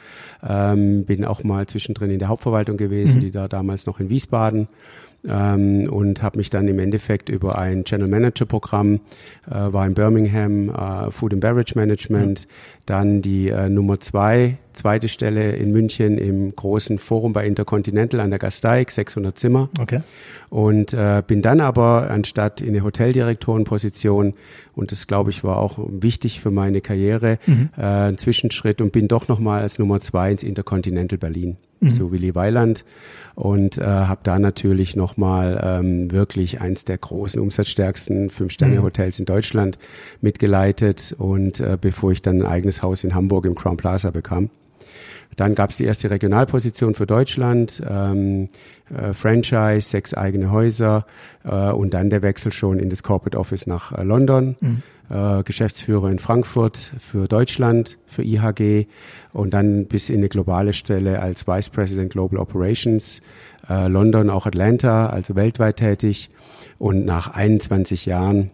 Ähm, 0.46 1.06
bin 1.06 1.24
auch 1.24 1.44
mal 1.44 1.64
zwischendrin 1.66 2.10
in 2.10 2.18
der 2.18 2.28
Hauptverwaltung 2.28 2.76
gewesen, 2.76 3.16
mhm. 3.16 3.20
die 3.20 3.30
da 3.30 3.48
damals 3.48 3.86
noch 3.86 4.00
in 4.00 4.10
Wiesbaden 4.10 4.68
ähm, 5.28 5.88
und 5.90 6.22
habe 6.22 6.38
mich 6.38 6.50
dann 6.50 6.68
im 6.68 6.78
Endeffekt 6.78 7.28
über 7.28 7.58
ein 7.58 7.84
Channel 7.84 8.08
Manager 8.08 8.46
Programm, 8.46 9.00
äh, 9.50 9.54
war 9.54 9.86
in 9.86 9.94
Birmingham, 9.94 10.70
äh, 10.70 11.10
Food 11.10 11.34
and 11.34 11.40
Beverage 11.42 11.74
Management, 11.76 12.46
mhm. 12.46 12.82
dann 12.86 13.22
die 13.22 13.48
äh, 13.48 13.68
Nummer 13.68 14.00
zwei, 14.00 14.56
zweite 14.72 15.08
Stelle 15.08 15.52
in 15.52 15.72
München 15.72 16.16
im 16.16 16.54
großen 16.54 16.98
Forum 16.98 17.32
bei 17.32 17.46
Intercontinental 17.46 18.20
an 18.20 18.30
der 18.30 18.38
Gasteig, 18.38 18.90
600 18.90 19.36
Zimmer. 19.36 19.68
Okay. 19.78 20.00
Und 20.48 20.94
äh, 20.94 21.22
bin 21.26 21.42
dann 21.42 21.60
aber 21.60 22.10
anstatt 22.10 22.60
in 22.60 22.70
eine 22.70 22.82
Hoteldirektorenposition, 22.82 24.34
und 24.74 24.92
das 24.92 25.06
glaube 25.06 25.30
ich 25.30 25.44
war 25.44 25.58
auch 25.58 25.78
wichtig 25.78 26.40
für 26.40 26.50
meine 26.50 26.80
Karriere, 26.80 27.38
mhm. 27.46 27.68
äh, 27.76 27.82
ein 27.82 28.18
Zwischenschritt 28.18 28.80
und 28.80 28.92
bin 28.92 29.08
doch 29.08 29.28
nochmal 29.28 29.60
als 29.60 29.78
Nummer 29.78 30.00
zwei 30.00 30.32
ins 30.32 30.42
Intercontinental 30.42 31.18
Berlin 31.18 31.56
mhm. 31.80 31.90
zu 31.90 32.12
Willy 32.12 32.34
Weiland 32.34 32.84
und 33.34 33.78
äh, 33.78 33.84
habe 33.84 34.20
da 34.22 34.38
natürlich 34.38 34.96
nochmal 34.96 35.60
ähm, 35.62 36.10
wirklich 36.12 36.60
eins 36.60 36.84
der 36.84 36.98
großen, 36.98 37.40
umsatzstärksten 37.40 38.30
Fünf-Sterne-Hotels 38.30 39.18
in 39.18 39.24
Deutschland 39.24 39.78
mitgeleitet 40.20 41.14
und 41.18 41.60
äh, 41.60 41.76
bevor 41.80 42.12
ich 42.12 42.22
dann 42.22 42.42
ein 42.42 42.46
eigenes 42.46 42.82
Haus 42.82 43.04
in 43.04 43.14
Hamburg 43.14 43.46
im 43.46 43.54
Crown 43.54 43.76
Plaza 43.76 44.10
bekam. 44.10 44.50
Dann 45.36 45.54
gab 45.54 45.70
es 45.70 45.76
die 45.76 45.84
erste 45.84 46.10
Regionalposition 46.10 46.94
für 46.94 47.06
Deutschland, 47.06 47.82
ähm, 47.88 48.48
äh, 48.94 49.12
Franchise, 49.12 49.88
sechs 49.88 50.12
eigene 50.14 50.50
Häuser 50.50 51.06
äh, 51.44 51.70
und 51.70 51.94
dann 51.94 52.10
der 52.10 52.22
Wechsel 52.22 52.52
schon 52.52 52.78
in 52.78 52.90
das 52.90 53.02
Corporate 53.02 53.38
Office 53.38 53.66
nach 53.66 53.92
äh, 53.92 54.02
London. 54.02 54.56
Mhm. 54.60 54.82
Äh, 55.10 55.42
Geschäftsführer 55.42 56.08
in 56.08 56.20
Frankfurt 56.20 56.76
für 56.76 57.26
Deutschland, 57.26 57.98
für 58.06 58.22
IHG 58.22 58.86
und 59.32 59.52
dann 59.52 59.86
bis 59.86 60.08
in 60.08 60.18
eine 60.18 60.28
globale 60.28 60.72
Stelle 60.72 61.20
als 61.20 61.48
Vice 61.48 61.68
President 61.70 62.12
Global 62.12 62.38
Operations, 62.38 63.20
äh, 63.68 63.88
London, 63.88 64.30
auch 64.30 64.46
Atlanta, 64.46 65.06
also 65.06 65.34
weltweit 65.34 65.78
tätig. 65.78 66.30
Und 66.78 67.04
nach 67.04 67.28
21 67.34 68.06
Jahren 68.06 68.50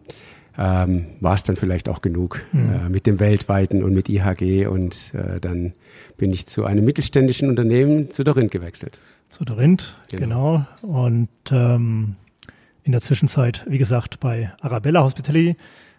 ähm, 0.58 1.06
war 1.20 1.34
es 1.34 1.42
dann 1.42 1.56
vielleicht 1.56 1.88
auch 1.88 2.02
genug 2.02 2.42
mhm. 2.52 2.72
äh, 2.72 2.88
mit 2.88 3.06
dem 3.06 3.20
weltweiten 3.20 3.82
und 3.82 3.94
mit 3.94 4.08
IHG 4.08 4.66
und 4.66 5.12
äh, 5.14 5.40
dann 5.40 5.72
bin 6.16 6.32
ich 6.32 6.46
zu 6.46 6.64
einem 6.64 6.84
mittelständischen 6.84 7.48
Unternehmen 7.48 8.10
zu 8.10 8.24
Dorint 8.24 8.50
gewechselt. 8.50 9.00
Zu 9.28 9.44
Dorint, 9.44 9.96
genau. 10.10 10.64
genau. 10.82 11.00
Und 11.00 11.28
ähm, 11.50 12.16
in 12.84 12.92
der 12.92 13.00
Zwischenzeit, 13.00 13.64
wie 13.68 13.78
gesagt, 13.78 14.20
bei 14.20 14.52
Arabella 14.60 15.02
Hospitality 15.02 15.56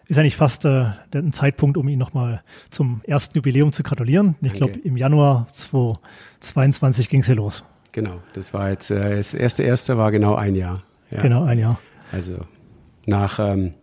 ist 0.08 0.18
eigentlich 0.18 0.36
fast 0.36 0.64
äh, 0.64 0.86
ein 1.12 1.32
Zeitpunkt, 1.32 1.76
um 1.76 1.86
ihn 1.88 1.98
nochmal 1.98 2.42
zum 2.70 3.02
ersten 3.06 3.36
Jubiläum 3.36 3.72
zu 3.72 3.82
gratulieren. 3.82 4.36
Ich 4.40 4.54
glaube, 4.54 4.78
im 4.82 4.96
Januar 4.96 5.46
2022 5.48 7.10
ging 7.10 7.20
es 7.20 7.26
hier 7.26 7.36
los. 7.36 7.64
Genau, 7.92 8.22
das 8.32 8.54
war 8.54 8.70
jetzt, 8.70 8.90
äh, 8.90 9.16
das 9.16 9.34
erste 9.34 9.62
erste 9.62 9.98
war 9.98 10.10
genau 10.10 10.34
ein 10.34 10.54
Jahr. 10.54 10.82
Ja. 11.10 11.20
Genau, 11.20 11.44
ein 11.44 11.58
Jahr. 11.58 11.78
Also 12.10 12.38
nach 13.06 13.38
ähm, 13.38 13.74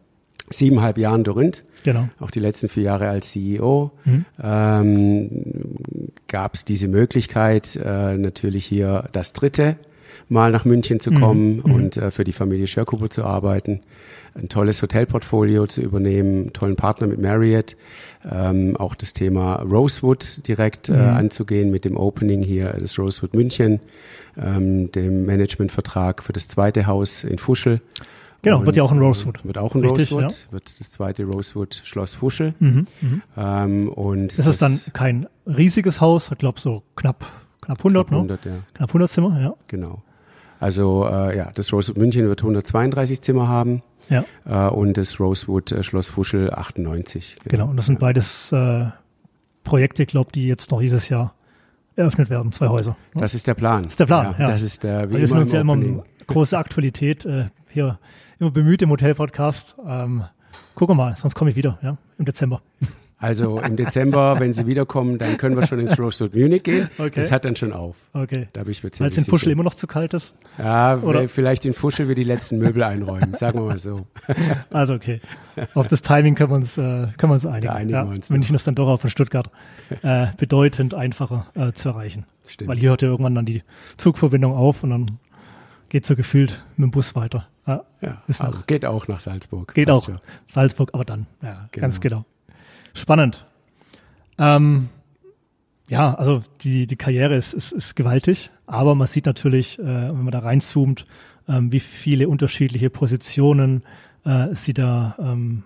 siebeneinhalb 0.50 0.98
Jahren 0.98 1.24
Dorint, 1.24 1.64
genau. 1.84 2.10
auch 2.20 2.32
die 2.32 2.40
letzten 2.40 2.70
vier 2.70 2.84
Jahre 2.84 3.10
als 3.10 3.32
CEO, 3.32 3.92
mhm. 4.04 4.26
ähm, 4.42 5.30
gab 6.28 6.56
es 6.56 6.66
diese 6.66 6.88
Möglichkeit, 6.88 7.76
äh, 7.76 8.18
natürlich 8.18 8.66
hier 8.66 9.10
das 9.12 9.34
dritte 9.34 9.78
Mal 10.28 10.52
nach 10.52 10.66
München 10.66 11.00
zu 11.00 11.12
kommen 11.12 11.58
mhm. 11.58 11.72
und 11.72 11.98
äh, 11.98 12.10
für 12.10 12.24
die 12.24 12.34
Familie 12.34 12.68
Schörkubo 12.68 13.08
zu 13.10 13.24
arbeiten, 13.24 13.82
ein 14.34 14.50
tolles 14.50 14.82
Hotelportfolio 14.82 15.68
zu 15.68 15.82
übernehmen, 15.82 16.44
einen 16.44 16.54
tollen 16.54 16.76
Partner 16.76 17.08
mit 17.08 17.22
Marriott, 17.22 17.76
ähm, 18.30 18.76
auch 18.76 18.96
das 18.96 19.14
Thema 19.14 19.62
Rosewood 19.62 20.48
direkt 20.48 20.90
äh, 20.90 20.94
mhm. 20.94 21.00
anzugehen 21.00 21.70
mit 21.70 21.86
dem 21.86 21.96
Opening 21.96 22.42
hier 22.42 22.74
des 22.74 22.98
Rosewood 22.98 23.36
München, 23.36 23.80
ähm, 24.38 24.92
dem 24.92 25.26
Managementvertrag 25.26 26.24
für 26.24 26.34
das 26.34 26.48
zweite 26.48 26.88
Haus 26.88 27.24
in 27.24 27.38
Fuschel 27.38 27.82
Genau, 28.46 28.60
und 28.60 28.66
wird 28.68 28.78
ja 28.78 28.84
auch 28.84 28.92
ein 28.92 29.00
Rosewood. 29.00 29.44
Wird 29.44 29.58
auch 29.58 29.74
ein 29.76 29.82
Richtig, 29.82 30.12
Rosewood, 30.12 30.32
ja. 30.32 30.52
wird 30.52 30.80
das 30.80 30.92
zweite 30.92 31.26
Rosewood 31.26 31.82
Schloss 31.84 32.14
Fuschel. 32.14 32.54
Mhm, 32.60 32.88
mhm. 33.02 33.22
ähm, 33.36 33.90
und 33.90 34.28
das, 34.28 34.38
das 34.38 34.48
ist 34.48 34.62
dann 34.62 34.80
kein 34.94 35.28
riesiges 35.48 36.00
Haus, 36.00 36.30
hat 36.30 36.40
glaube 36.40 36.60
so 36.60 36.84
knapp 36.96 37.26
knapp 37.62 37.80
100, 37.80 38.08
knapp 38.08 38.18
100 38.18 38.46
ne? 38.46 38.52
ja. 38.52 38.58
Knapp 38.76 38.90
100 38.90 39.10
Zimmer, 39.10 39.42
ja. 39.42 39.54
Genau. 39.68 40.04
Also 40.60 41.08
äh, 41.08 41.36
ja, 41.36 41.52
das 41.54 41.74
Rosewood 41.74 41.98
München 41.98 42.28
wird 42.28 42.42
132 42.42 43.22
Zimmer 43.22 43.48
haben. 43.48 43.82
Ja. 44.10 44.24
Äh, 44.46 44.70
und 44.70 44.98
das 44.98 45.20
Rosewood 45.20 45.72
äh, 45.72 45.84
Schloss 45.84 46.08
Fuschel 46.08 46.54
98. 46.54 47.38
Genau, 47.44 47.52
genau 47.52 47.70
und 47.72 47.78
das 47.78 47.88
sind 47.88 47.96
ja. 47.96 48.00
beides 48.02 48.52
äh, 48.52 48.86
Projekte, 49.64 50.06
glaube 50.06 50.32
die 50.32 50.48
jetzt 50.48 50.70
noch 50.70 50.80
dieses 50.80 51.10
Jahr 51.10 51.34
eröffnet 51.96 52.30
werden, 52.30 52.52
zwei 52.52 52.68
Häuser. 52.68 52.96
Ne? 53.14 53.22
Das 53.22 53.34
ist 53.34 53.48
der 53.48 53.56
Plan. 53.56 53.84
Das 53.84 53.94
ist 53.94 54.00
der 54.00 54.06
Plan, 54.06 54.36
ja. 54.38 54.50
Das 54.50 54.62
ist 54.62 54.84
der, 54.84 55.10
wie 55.10 55.18
Wir 55.18 55.28
sind 55.28 55.40
uns 55.40 55.52
ja 55.52 55.62
immer 55.62 55.78
große 56.28 56.58
Aktualität 56.58 57.26
äh, 57.26 57.46
hier 57.76 58.00
immer 58.40 58.52
bemüht 58.52 58.82
im 58.82 58.90
Hotel-Podcast. 58.90 59.76
Ähm, 59.86 60.24
gucken 60.74 60.98
wir 60.98 61.04
mal, 61.04 61.16
sonst 61.16 61.36
komme 61.36 61.52
ich 61.52 61.56
wieder, 61.56 61.78
ja, 61.82 61.98
im 62.18 62.26
Dezember. 62.26 62.62
Also 63.18 63.60
im 63.60 63.76
Dezember, 63.76 64.40
wenn 64.40 64.52
Sie 64.52 64.68
wiederkommen, 64.68 65.18
dann 65.18 65.38
können 65.38 65.56
wir 65.56 65.66
schon 65.66 65.80
ins 65.80 65.98
Rosewood 65.98 66.36
Munich 66.36 66.64
gehen. 66.64 66.90
Okay. 66.98 67.12
Das 67.16 67.32
hat 67.32 67.46
dann 67.46 67.56
schon 67.56 67.72
auf. 67.72 67.96
Okay. 68.14 68.50
Da 68.54 68.64
ich 68.68 68.84
Weil 68.84 69.10
es 69.10 69.18
in 69.18 69.24
Fuschel 69.24 69.52
immer 69.52 69.64
noch 69.64 69.74
zu 69.74 69.88
kalt 69.88 70.14
ist? 70.14 70.36
Ja, 70.58 70.98
Oder? 70.98 71.28
vielleicht 71.30 71.66
in 71.66 71.74
Fuschel 71.74 72.08
wir 72.08 72.16
die 72.16 72.24
letzten 72.24 72.58
Möbel 72.58 72.84
einräumen, 72.84 73.34
sagen 73.34 73.60
wir 73.60 73.66
mal 73.66 73.78
so. 73.78 74.06
Also 74.72 74.96
okay. 74.96 75.22
Auf 75.74 75.88
das 75.88 76.02
Timing 76.02 76.36
können 76.36 76.52
wir 76.52 76.56
uns, 76.56 76.78
äh, 76.78 76.82
können 76.82 77.32
wir 77.32 77.34
uns 77.34 77.46
einigen. 77.46 77.68
Da 77.68 77.74
einigen 77.74 77.98
ja, 77.98 78.06
wir 78.06 78.14
uns 78.14 78.30
München 78.30 78.56
ist 78.56 78.68
dann 78.68 78.76
doch 78.76 78.88
auch 78.88 79.00
von 79.00 79.10
Stuttgart 79.10 79.50
äh, 80.02 80.28
bedeutend 80.38 80.94
einfacher 80.94 81.48
äh, 81.56 81.72
zu 81.72 81.90
erreichen. 81.90 82.26
Stimmt. 82.46 82.70
Weil 82.70 82.78
hier 82.78 82.90
hört 82.90 83.02
ja 83.02 83.08
irgendwann 83.08 83.36
dann 83.36 83.46
die 83.46 83.64
Zugverbindung 83.98 84.54
auf 84.54 84.84
und 84.84 84.90
dann 84.90 85.06
geht 85.90 86.06
so 86.06 86.16
gefühlt 86.16 86.64
mit 86.78 86.86
dem 86.86 86.92
Bus 86.92 87.16
weiter. 87.16 87.48
Ja, 87.68 87.84
ja 88.02 88.22
nach, 88.40 88.66
geht 88.68 88.86
auch 88.86 89.08
nach 89.08 89.20
Salzburg. 89.20 89.74
Geht 89.74 89.90
auch. 89.90 90.08
Ja. 90.08 90.22
Salzburg, 90.48 90.92
aber 90.94 91.06
dann, 91.06 91.28
ja, 91.42 91.68
genau. 91.72 91.82
ganz 91.82 92.00
genau. 92.00 92.26
Spannend. 92.94 93.46
Ähm, 94.38 94.90
ja, 95.88 96.14
also 96.16 96.42
die, 96.62 96.88
die 96.88 96.96
Karriere 96.96 97.36
ist, 97.36 97.54
ist, 97.54 97.72
ist 97.72 97.96
gewaltig, 97.96 98.52
aber 98.66 98.96
man 98.96 99.08
sieht 99.08 99.26
natürlich, 99.26 99.80
äh, 99.80 99.84
wenn 99.84 100.24
man 100.24 100.32
da 100.32 100.40
reinzoomt, 100.40 101.06
ähm, 101.48 101.72
wie 101.72 101.80
viele 101.80 102.28
unterschiedliche 102.28 102.90
Positionen 102.90 103.84
äh, 104.24 104.54
sie 104.56 104.74
da 104.74 105.16
ähm, 105.20 105.64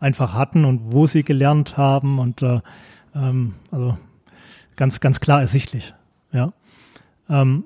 einfach 0.00 0.34
hatten 0.34 0.64
und 0.64 0.92
wo 0.92 1.06
sie 1.06 1.24
gelernt 1.24 1.76
haben 1.76 2.18
und 2.18 2.42
äh, 2.42 2.60
ähm, 3.14 3.54
also 3.70 3.96
ganz, 4.76 5.00
ganz 5.00 5.20
klar 5.20 5.40
ersichtlich. 5.40 5.94
Ja. 6.32 6.52
Ähm, 7.28 7.64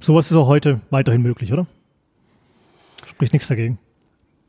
sowas 0.00 0.30
ist 0.30 0.36
auch 0.36 0.48
heute 0.48 0.80
weiterhin 0.90 1.22
möglich, 1.22 1.52
oder? 1.52 1.66
Spricht 3.06 3.32
nichts 3.32 3.48
dagegen. 3.48 3.78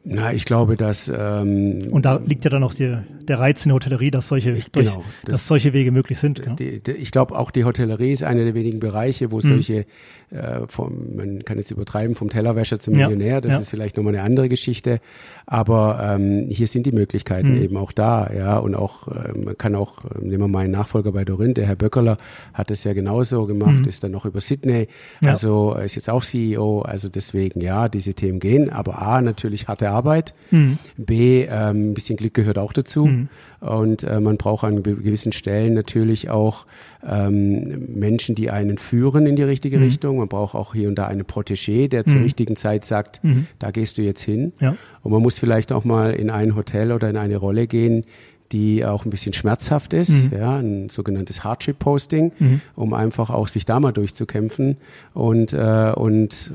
Na, 0.05 0.33
ich 0.33 0.43
glaube, 0.43 0.75
dass 0.75 1.07
ähm, 1.07 1.87
und 1.91 2.03
da 2.03 2.17
liegt 2.17 2.43
ja 2.43 2.51
dann 2.51 2.63
auch 2.63 2.73
die, 2.73 2.97
der 3.21 3.39
Reiz 3.39 3.63
in 3.65 3.69
der 3.69 3.75
Hotellerie, 3.75 4.11
dass 4.11 4.27
solche 4.27 4.51
ich, 4.51 4.69
durch, 4.69 4.89
genau, 4.89 5.03
das, 5.23 5.31
dass 5.31 5.47
solche 5.47 5.71
Wege 5.71 5.93
möglich 5.93 6.19
sind. 6.19 6.39
Ja. 6.39 6.53
Die, 6.55 6.81
die, 6.81 6.91
ich 6.91 7.11
glaube, 7.11 7.37
auch 7.37 7.51
die 7.51 7.63
Hotellerie 7.63 8.11
ist 8.11 8.23
einer 8.23 8.43
der 8.43 8.53
wenigen 8.53 8.81
Bereiche, 8.81 9.31
wo 9.31 9.37
mhm. 9.37 9.41
solche 9.41 9.85
äh, 10.33 10.67
vom, 10.67 11.15
man 11.15 11.45
kann 11.45 11.57
jetzt 11.57 11.71
übertreiben 11.71 12.15
vom 12.15 12.29
Tellerwäscher 12.29 12.79
zum 12.79 12.95
Millionär, 12.95 13.39
das 13.39 13.53
ja. 13.53 13.59
ist 13.59 13.69
vielleicht 13.69 13.95
nochmal 13.95 14.15
eine 14.15 14.23
andere 14.23 14.49
Geschichte, 14.49 14.99
aber 15.45 16.15
ähm, 16.15 16.47
hier 16.49 16.67
sind 16.67 16.85
die 16.85 16.91
Möglichkeiten 16.91 17.55
mhm. 17.55 17.61
eben 17.61 17.77
auch 17.77 17.91
da, 17.91 18.29
ja 18.35 18.57
und 18.57 18.75
auch 18.75 19.07
äh, 19.07 19.31
man 19.37 19.57
kann 19.57 19.75
auch 19.75 20.03
äh, 20.05 20.19
nehmen 20.19 20.43
wir 20.43 20.47
mal 20.47 20.59
einen 20.61 20.71
Nachfolger 20.71 21.11
bei 21.11 21.23
Dorin, 21.23 21.53
der 21.53 21.67
Herr 21.67 21.75
Böckerler 21.75 22.17
hat 22.53 22.71
es 22.71 22.83
ja 22.83 22.93
genauso 22.93 23.45
gemacht, 23.45 23.81
mhm. 23.81 23.87
ist 23.87 24.03
dann 24.03 24.11
noch 24.11 24.25
über 24.25 24.41
Sydney, 24.41 24.87
also 25.21 25.75
ist 25.75 25.95
jetzt 25.95 26.09
auch 26.09 26.23
CEO, 26.23 26.81
also 26.81 27.09
deswegen 27.09 27.61
ja, 27.61 27.87
diese 27.87 28.13
Themen 28.13 28.39
gehen, 28.39 28.69
aber 28.69 29.01
a 29.01 29.21
natürlich 29.21 29.67
harte 29.67 29.92
Arbeit. 29.93 30.33
Mhm. 30.51 30.77
B, 30.97 31.43
ähm, 31.43 31.91
ein 31.91 31.93
bisschen 31.93 32.17
Glück 32.17 32.33
gehört 32.33 32.57
auch 32.57 32.73
dazu. 32.73 33.05
Mhm. 33.05 33.29
Und 33.59 34.03
äh, 34.03 34.19
man 34.19 34.37
braucht 34.37 34.65
an 34.65 34.83
gewissen 34.83 35.31
Stellen 35.31 35.73
natürlich 35.73 36.29
auch 36.29 36.65
ähm, 37.07 37.85
Menschen, 37.95 38.35
die 38.35 38.49
einen 38.49 38.77
führen 38.77 39.25
in 39.25 39.35
die 39.35 39.43
richtige 39.43 39.77
mhm. 39.77 39.83
Richtung. 39.83 40.17
Man 40.17 40.27
braucht 40.27 40.55
auch 40.55 40.73
hier 40.73 40.89
und 40.89 40.95
da 40.95 41.07
einen 41.07 41.23
Protégé, 41.23 41.87
der 41.87 42.05
zur 42.05 42.17
mhm. 42.17 42.23
richtigen 42.23 42.55
Zeit 42.55 42.83
sagt, 42.83 43.23
mhm. 43.23 43.47
da 43.59 43.71
gehst 43.71 43.97
du 43.97 44.01
jetzt 44.01 44.21
hin. 44.21 44.51
Ja. 44.59 44.75
Und 45.01 45.11
man 45.11 45.21
muss 45.21 45.39
vielleicht 45.39 45.71
auch 45.71 45.85
mal 45.85 46.13
in 46.13 46.29
ein 46.29 46.55
Hotel 46.55 46.91
oder 46.91 47.09
in 47.09 47.17
eine 47.17 47.37
Rolle 47.37 47.67
gehen, 47.67 48.05
die 48.53 48.85
auch 48.85 49.03
ein 49.03 49.09
bisschen 49.09 49.33
schmerzhaft 49.33 49.93
ist, 49.93 50.31
mhm. 50.31 50.37
ja, 50.37 50.57
ein 50.57 50.89
sogenanntes 50.89 51.43
Hardship-Posting, 51.43 52.31
mhm. 52.37 52.61
um 52.75 52.93
einfach 52.93 53.31
auch 53.31 53.47
sich 53.47 53.65
da 53.65 53.79
mal 53.79 53.91
durchzukämpfen 53.91 54.77
und, 55.13 55.53
äh, 55.53 55.91
und 55.95 56.51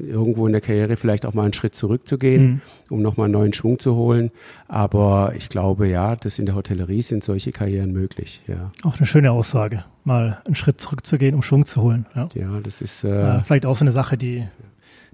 äh, 0.00 0.04
irgendwo 0.04 0.46
in 0.46 0.52
der 0.52 0.60
Karriere 0.60 0.96
vielleicht 0.96 1.26
auch 1.26 1.34
mal 1.34 1.42
einen 1.42 1.52
Schritt 1.52 1.74
zurückzugehen, 1.74 2.44
mhm. 2.44 2.60
um 2.90 3.02
nochmal 3.02 3.24
einen 3.24 3.32
neuen 3.32 3.52
Schwung 3.52 3.80
zu 3.80 3.96
holen. 3.96 4.30
Aber 4.68 5.34
ich 5.36 5.48
glaube, 5.48 5.88
ja, 5.88 6.14
das 6.14 6.38
in 6.38 6.46
der 6.46 6.54
Hotellerie 6.54 7.02
sind 7.02 7.24
solche 7.24 7.50
Karrieren 7.50 7.92
möglich, 7.92 8.40
ja. 8.46 8.70
Auch 8.84 8.96
eine 8.96 9.06
schöne 9.06 9.32
Aussage, 9.32 9.84
mal 10.04 10.40
einen 10.46 10.54
Schritt 10.54 10.80
zurückzugehen, 10.80 11.34
um 11.34 11.42
Schwung 11.42 11.66
zu 11.66 11.82
holen. 11.82 12.06
Ja, 12.14 12.28
ja 12.34 12.60
das 12.62 12.80
ist 12.80 13.02
äh, 13.02 13.38
äh, 13.38 13.40
vielleicht 13.42 13.66
auch 13.66 13.74
so 13.74 13.84
eine 13.84 13.92
Sache, 13.92 14.16
die, 14.16 14.46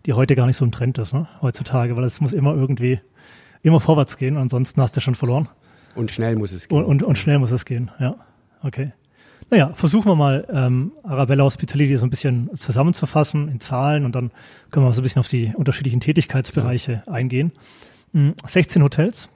die 0.04 0.12
heute 0.12 0.36
gar 0.36 0.46
nicht 0.46 0.56
so 0.56 0.64
im 0.66 0.72
Trend 0.72 0.98
ist, 0.98 1.14
ne? 1.14 1.26
heutzutage, 1.40 1.96
weil 1.96 2.04
es 2.04 2.20
muss 2.20 2.34
immer 2.34 2.54
irgendwie 2.54 3.00
immer 3.62 3.80
vorwärts 3.80 4.16
gehen, 4.16 4.36
ansonsten 4.36 4.80
hast 4.82 4.96
du 4.96 5.00
schon 5.00 5.14
verloren. 5.14 5.48
Und 5.98 6.10
schnell 6.12 6.36
muss 6.36 6.52
es 6.52 6.68
gehen. 6.68 6.78
Und, 6.78 6.84
und, 6.84 7.02
und 7.02 7.18
schnell 7.18 7.40
muss 7.40 7.50
es 7.50 7.64
gehen, 7.64 7.90
ja. 7.98 8.14
Okay. 8.62 8.92
Naja, 9.50 9.72
versuchen 9.72 10.10
wir 10.10 10.14
mal, 10.14 10.46
ähm, 10.50 10.92
Arabella 11.02 11.42
Hospitality 11.42 11.96
so 11.96 12.06
ein 12.06 12.10
bisschen 12.10 12.54
zusammenzufassen 12.54 13.48
in 13.48 13.58
Zahlen 13.60 14.04
und 14.04 14.14
dann 14.14 14.30
können 14.70 14.86
wir 14.86 14.92
so 14.92 15.00
ein 15.00 15.02
bisschen 15.02 15.20
auf 15.20 15.28
die 15.28 15.54
unterschiedlichen 15.56 16.00
Tätigkeitsbereiche 16.00 17.02
ja. 17.04 17.12
eingehen. 17.12 17.50
16 18.12 18.80
hm, 18.80 18.84
Hotels, 18.84 19.28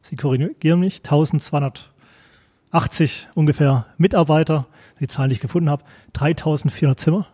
Sie 0.00 0.16
korrigieren 0.16 0.80
mich, 0.80 0.98
1280 0.98 3.28
ungefähr 3.34 3.86
Mitarbeiter, 3.98 4.66
die 5.00 5.08
Zahlen, 5.08 5.30
die 5.30 5.34
ich 5.34 5.40
gefunden 5.40 5.68
habe, 5.68 5.82
3400 6.14 6.98
Zimmer 6.98 7.26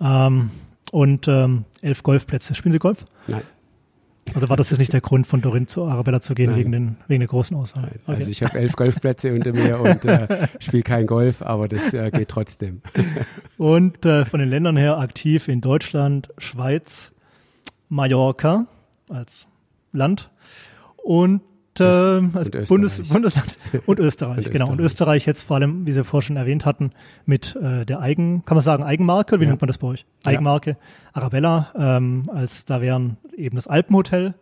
ähm, 0.00 0.50
und 0.90 1.28
ähm, 1.28 1.66
elf 1.82 2.02
Golfplätze. 2.02 2.54
Spielen 2.54 2.72
Sie 2.72 2.78
Golf? 2.78 3.04
Nein. 3.26 3.42
Also 4.34 4.48
war 4.48 4.56
das 4.56 4.70
jetzt 4.70 4.78
nicht 4.78 4.92
der 4.92 5.00
Grund, 5.00 5.26
von 5.26 5.40
Dorin 5.40 5.66
zu 5.66 5.84
Arabella 5.84 6.20
zu 6.20 6.34
gehen, 6.34 6.56
wegen, 6.56 6.72
den, 6.72 6.96
wegen 7.06 7.20
der 7.20 7.28
großen 7.28 7.56
Auswahl? 7.56 7.84
Okay. 7.84 8.00
Also 8.06 8.30
ich 8.30 8.42
habe 8.42 8.58
elf 8.58 8.74
Golfplätze 8.74 9.32
unter 9.32 9.52
mir 9.52 9.80
und 9.80 10.04
äh, 10.04 10.48
spiele 10.58 10.82
kein 10.82 11.06
Golf, 11.06 11.42
aber 11.42 11.68
das 11.68 11.94
äh, 11.94 12.10
geht 12.10 12.28
trotzdem. 12.28 12.82
und 13.56 14.04
äh, 14.06 14.24
von 14.24 14.40
den 14.40 14.48
Ländern 14.48 14.76
her 14.76 14.98
aktiv 14.98 15.48
in 15.48 15.60
Deutschland, 15.60 16.28
Schweiz, 16.38 17.12
Mallorca 17.88 18.66
als 19.08 19.46
Land 19.92 20.30
und 20.96 21.40
äh, 21.84 21.84
als 22.34 22.48
und 22.48 22.68
Bundes, 22.68 23.00
Bundesland 23.08 23.58
und 23.86 23.98
Österreich, 23.98 24.36
und 24.46 24.52
genau. 24.52 24.64
Österreich. 24.64 24.70
Und 24.70 24.80
Österreich 24.80 25.26
jetzt 25.26 25.42
vor 25.44 25.56
allem, 25.56 25.86
wie 25.86 25.92
Sie 25.92 26.04
vorhin 26.04 26.26
schon 26.26 26.36
erwähnt 26.36 26.66
hatten, 26.66 26.92
mit 27.26 27.56
äh, 27.56 27.84
der 27.84 28.00
Eigen, 28.00 28.44
kann 28.44 28.56
man 28.56 28.62
sagen, 28.62 28.82
Eigenmarke, 28.82 29.40
wie 29.40 29.44
ja. 29.44 29.50
nennt 29.50 29.60
man 29.60 29.68
das 29.68 29.78
bei 29.78 29.88
euch? 29.88 30.06
Eigenmarke, 30.24 30.70
ja. 30.70 30.76
Arabella, 31.12 31.72
ähm, 31.76 32.24
als 32.32 32.64
da 32.64 32.80
wären 32.80 33.16
eben 33.36 33.56
das 33.56 33.66
Alpenhotel, 33.66 34.34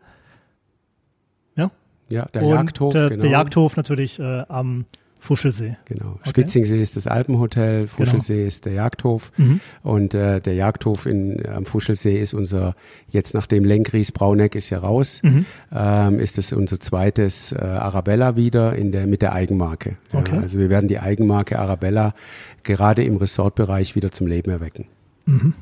ja? 1.56 1.70
Ja, 2.08 2.26
der 2.26 2.42
und, 2.42 2.50
Jagdhof, 2.50 2.94
äh, 2.94 3.08
genau. 3.08 3.22
Der 3.22 3.30
Jagdhof 3.30 3.76
natürlich 3.76 4.18
äh, 4.18 4.44
am 4.48 4.86
Fuschelsee. 5.26 5.76
Genau. 5.86 6.12
Okay. 6.20 6.30
Spitzingsee 6.30 6.80
ist 6.80 6.94
das 6.94 7.06
Alpenhotel, 7.08 7.88
Fuschelsee 7.88 8.36
genau. 8.36 8.46
ist 8.46 8.64
der 8.64 8.72
Jagdhof. 8.74 9.32
Mhm. 9.36 9.60
Und 9.82 10.14
äh, 10.14 10.40
der 10.40 10.54
Jagdhof 10.54 11.04
in, 11.04 11.44
am 11.46 11.64
Fuschelsee 11.64 12.18
ist 12.18 12.32
unser, 12.32 12.74
jetzt 13.10 13.34
nachdem 13.34 13.64
Lenkries 13.64 14.12
Brauneck 14.12 14.54
ist 14.54 14.70
ja 14.70 14.78
raus, 14.78 15.20
mhm. 15.24 15.44
ähm, 15.74 16.20
ist 16.20 16.38
es 16.38 16.52
unser 16.52 16.78
zweites 16.78 17.50
äh, 17.50 17.56
Arabella 17.56 18.36
wieder 18.36 18.76
in 18.76 18.92
der, 18.92 19.08
mit 19.08 19.20
der 19.20 19.32
Eigenmarke. 19.32 19.96
Ja, 20.12 20.20
okay. 20.20 20.38
Also 20.38 20.58
wir 20.58 20.70
werden 20.70 20.86
die 20.86 21.00
Eigenmarke 21.00 21.58
Arabella 21.58 22.14
gerade 22.62 23.02
im 23.02 23.16
Resortbereich 23.16 23.96
wieder 23.96 24.12
zum 24.12 24.28
Leben 24.28 24.50
erwecken. 24.50 24.86
Mhm. 25.26 25.54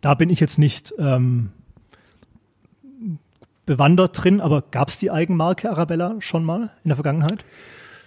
Da 0.00 0.14
bin 0.14 0.30
ich 0.30 0.40
jetzt 0.40 0.58
nicht 0.58 0.94
ähm, 0.98 1.50
bewandert 3.66 4.24
drin, 4.24 4.40
aber 4.40 4.62
gab 4.62 4.88
es 4.88 4.98
die 4.98 5.10
Eigenmarke 5.10 5.70
Arabella 5.70 6.16
schon 6.20 6.42
mal 6.42 6.70
in 6.84 6.88
der 6.88 6.96
Vergangenheit? 6.96 7.44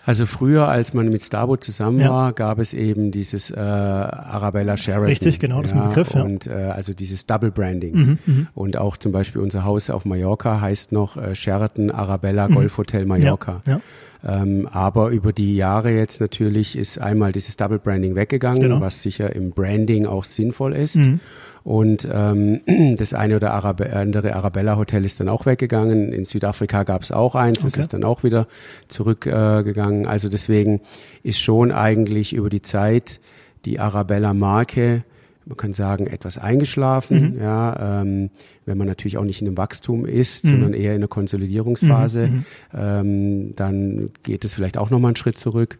Also 0.05 0.25
früher, 0.25 0.67
als 0.67 0.93
man 0.93 1.07
mit 1.07 1.23
Starboard 1.23 1.63
zusammen 1.63 2.01
ja. 2.01 2.09
war, 2.09 2.33
gab 2.33 2.59
es 2.59 2.73
eben 2.73 3.11
dieses 3.11 3.51
äh, 3.51 3.59
Arabella 3.59 4.75
Sheraton. 4.75 5.05
Richtig, 5.05 5.39
genau, 5.39 5.61
das 5.61 5.71
ja, 5.71 5.77
ist 5.77 5.83
ein 5.83 5.89
Begriff. 5.89 6.13
Ja. 6.13 6.23
Und 6.23 6.47
äh, 6.47 6.51
also 6.51 6.93
dieses 6.93 7.25
Double 7.25 7.51
Branding. 7.51 7.95
Mhm, 7.95 8.19
mhm, 8.25 8.47
und 8.53 8.77
auch 8.77 8.97
zum 8.97 9.13
Beispiel 9.13 9.41
unser 9.41 9.63
Haus 9.63 9.89
auf 9.89 10.03
Mallorca 10.03 10.59
heißt 10.59 10.91
noch 10.91 11.15
äh, 11.15 11.35
Sheraton 11.35 11.89
Arabella 11.89 12.49
mhm. 12.49 12.55
Golf 12.55 12.77
Hotel 12.77 13.05
Mallorca. 13.05 13.61
Ja, 13.65 13.79
ähm, 14.25 14.67
aber 14.71 15.09
über 15.09 15.33
die 15.33 15.55
Jahre 15.55 15.91
jetzt 15.91 16.21
natürlich 16.21 16.77
ist 16.77 16.99
einmal 16.99 17.31
dieses 17.31 17.57
Double 17.57 17.79
Branding 17.79 18.15
weggegangen, 18.15 18.61
genau. 18.61 18.81
was 18.81 19.01
sicher 19.01 19.35
im 19.35 19.51
Branding 19.51 20.05
auch 20.05 20.23
sinnvoll 20.23 20.73
ist. 20.73 20.97
Mhm. 20.97 21.19
Und 21.63 22.07
ähm, 22.11 22.61
das 22.97 23.13
eine 23.13 23.35
oder 23.35 23.53
Arabe, 23.53 23.93
andere 23.93 24.35
Arabella 24.35 24.77
Hotel 24.77 25.03
ist 25.05 25.19
dann 25.19 25.29
auch 25.29 25.45
weggegangen. 25.45 26.13
In 26.13 26.23
Südafrika 26.23 26.83
gab 26.83 27.01
es 27.01 27.11
auch 27.11 27.35
eins, 27.35 27.59
okay. 27.59 27.67
es 27.67 27.77
ist 27.77 27.93
dann 27.93 28.03
auch 28.03 28.23
wieder 28.23 28.47
zurückgegangen. 28.87 30.05
Äh, 30.05 30.07
also 30.07 30.29
deswegen 30.29 30.81
ist 31.23 31.39
schon 31.39 31.71
eigentlich 31.71 32.33
über 32.33 32.49
die 32.49 32.61
Zeit 32.61 33.19
die 33.65 33.79
Arabella 33.79 34.33
Marke 34.33 35.03
man 35.45 35.57
kann 35.57 35.73
sagen, 35.73 36.07
etwas 36.07 36.37
eingeschlafen, 36.37 37.33
mhm. 37.33 37.41
ja, 37.41 38.01
ähm, 38.01 38.29
wenn 38.65 38.77
man 38.77 38.87
natürlich 38.87 39.17
auch 39.17 39.23
nicht 39.23 39.41
in 39.41 39.47
einem 39.47 39.57
Wachstum 39.57 40.05
ist, 40.05 40.45
mhm. 40.45 40.49
sondern 40.49 40.73
eher 40.73 40.91
in 40.91 40.99
einer 40.99 41.07
Konsolidierungsphase, 41.07 42.27
mhm. 42.27 42.33
mhm. 42.35 42.45
ähm, 42.73 43.55
dann 43.55 44.09
geht 44.23 44.45
es 44.45 44.53
vielleicht 44.53 44.77
auch 44.77 44.89
nochmal 44.89 45.09
einen 45.09 45.15
Schritt 45.15 45.37
zurück. 45.37 45.79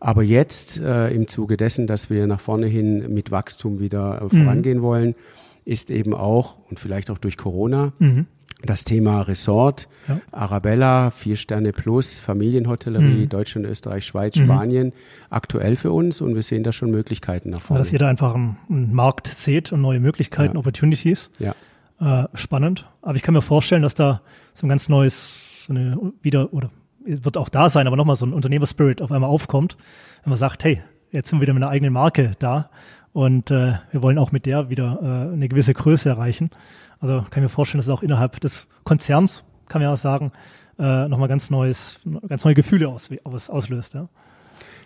Aber 0.00 0.22
jetzt 0.22 0.78
äh, 0.80 1.08
im 1.10 1.28
Zuge 1.28 1.56
dessen, 1.56 1.86
dass 1.86 2.10
wir 2.10 2.26
nach 2.26 2.40
vorne 2.40 2.66
hin 2.66 3.12
mit 3.14 3.30
Wachstum 3.30 3.78
wieder 3.78 4.22
äh, 4.22 4.28
vorangehen 4.28 4.82
wollen, 4.82 5.14
ist 5.64 5.90
eben 5.90 6.12
auch, 6.12 6.58
und 6.68 6.78
vielleicht 6.78 7.10
auch 7.10 7.18
durch 7.18 7.36
Corona, 7.36 7.92
mhm 7.98 8.26
das 8.66 8.84
Thema 8.84 9.22
Resort, 9.22 9.88
ja. 10.08 10.20
Arabella, 10.32 11.10
vier 11.10 11.36
Sterne 11.36 11.72
plus, 11.72 12.20
Familienhotellerie, 12.20 13.24
mhm. 13.24 13.28
Deutschland, 13.28 13.66
Österreich, 13.66 14.06
Schweiz, 14.06 14.36
mhm. 14.36 14.44
Spanien, 14.44 14.92
aktuell 15.30 15.76
für 15.76 15.92
uns 15.92 16.20
und 16.20 16.34
wir 16.34 16.42
sehen 16.42 16.62
da 16.62 16.72
schon 16.72 16.90
Möglichkeiten 16.90 17.50
nach 17.50 17.60
vorne. 17.60 17.80
Dass 17.80 17.90
jeder 17.90 18.08
einfach 18.08 18.34
einen, 18.34 18.56
einen 18.68 18.94
Markt 18.94 19.28
sieht 19.28 19.72
und 19.72 19.80
neue 19.80 20.00
Möglichkeiten, 20.00 20.54
ja. 20.54 20.58
Opportunities. 20.58 21.30
Ja. 21.38 21.54
Äh, 22.00 22.28
spannend. 22.34 22.90
Aber 23.02 23.16
ich 23.16 23.22
kann 23.22 23.34
mir 23.34 23.42
vorstellen, 23.42 23.82
dass 23.82 23.94
da 23.94 24.22
so 24.52 24.66
ein 24.66 24.68
ganz 24.68 24.88
neues, 24.88 25.64
so 25.66 25.72
eine 25.72 25.98
wieder, 26.22 26.52
oder 26.52 26.70
wird 27.04 27.36
auch 27.36 27.48
da 27.48 27.68
sein, 27.68 27.86
aber 27.86 27.96
nochmal 27.96 28.16
so 28.16 28.26
ein 28.26 28.32
Unternehmerspirit 28.32 29.02
auf 29.02 29.12
einmal 29.12 29.30
aufkommt, 29.30 29.76
wenn 30.22 30.30
man 30.30 30.38
sagt, 30.38 30.64
hey, 30.64 30.82
jetzt 31.10 31.28
sind 31.28 31.38
wir 31.38 31.42
wieder 31.42 31.54
mit 31.54 31.62
einer 31.62 31.70
eigenen 31.70 31.92
Marke 31.92 32.32
da 32.38 32.70
und 33.14 33.52
äh, 33.52 33.74
wir 33.92 34.02
wollen 34.02 34.18
auch 34.18 34.32
mit 34.32 34.44
der 34.44 34.68
wieder 34.68 34.98
äh, 35.00 35.32
eine 35.32 35.48
gewisse 35.48 35.72
Größe 35.72 36.08
erreichen. 36.08 36.50
Also 36.98 37.18
kann 37.30 37.42
ich 37.42 37.42
mir 37.42 37.48
vorstellen, 37.48 37.78
dass 37.78 37.86
es 37.86 37.92
auch 37.92 38.02
innerhalb 38.02 38.40
des 38.40 38.66
Konzerns, 38.82 39.44
kann 39.68 39.80
man 39.80 39.88
ja 39.88 39.94
auch 39.94 39.98
sagen, 39.98 40.32
äh, 40.80 41.06
nochmal 41.06 41.28
ganz 41.28 41.48
neues, 41.48 42.00
ganz 42.28 42.44
neue 42.44 42.54
Gefühle 42.54 42.88
aus, 42.88 43.08
aus, 43.22 43.48
auslöst. 43.48 43.94
Ja. 43.94 44.08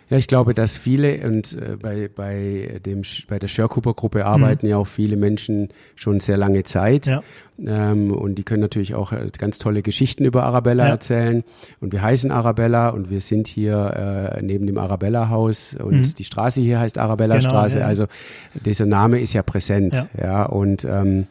Ja, 0.09 0.17
ich 0.17 0.27
glaube, 0.27 0.55
dass 0.55 0.77
viele 0.77 1.25
und 1.27 1.53
äh, 1.53 1.77
bei, 1.79 2.09
bei, 2.13 2.79
dem, 2.83 3.03
bei 3.27 3.37
der 3.37 3.47
Schörkuper-Gruppe 3.47 4.25
arbeiten 4.25 4.65
mhm. 4.65 4.71
ja 4.71 4.77
auch 4.77 4.87
viele 4.87 5.17
Menschen 5.17 5.69
schon 5.95 6.19
sehr 6.19 6.37
lange 6.37 6.63
Zeit. 6.63 7.05
Ja. 7.05 7.21
Ähm, 7.63 8.11
und 8.11 8.35
die 8.35 8.43
können 8.43 8.61
natürlich 8.61 8.95
auch 8.95 9.11
äh, 9.11 9.29
ganz 9.37 9.59
tolle 9.59 9.83
Geschichten 9.83 10.25
über 10.25 10.43
Arabella 10.43 10.85
ja. 10.85 10.91
erzählen. 10.91 11.43
Und 11.79 11.93
wir 11.93 12.01
heißen 12.01 12.31
Arabella 12.31 12.89
und 12.89 13.11
wir 13.11 13.21
sind 13.21 13.47
hier 13.47 14.33
äh, 14.35 14.41
neben 14.41 14.65
dem 14.65 14.79
Arabella-Haus 14.79 15.75
und 15.75 15.99
mhm. 15.99 16.15
die 16.15 16.23
Straße 16.23 16.61
hier 16.61 16.79
heißt 16.79 16.97
Arabella-Straße. 16.97 17.75
Genau, 17.75 17.85
ja. 17.85 17.89
Also 17.89 18.05
dieser 18.53 18.87
Name 18.87 19.19
ist 19.19 19.33
ja 19.33 19.43
präsent. 19.43 19.93
Ja, 19.93 20.07
ja 20.17 20.45
und 20.45 20.85
ähm, 20.85 21.27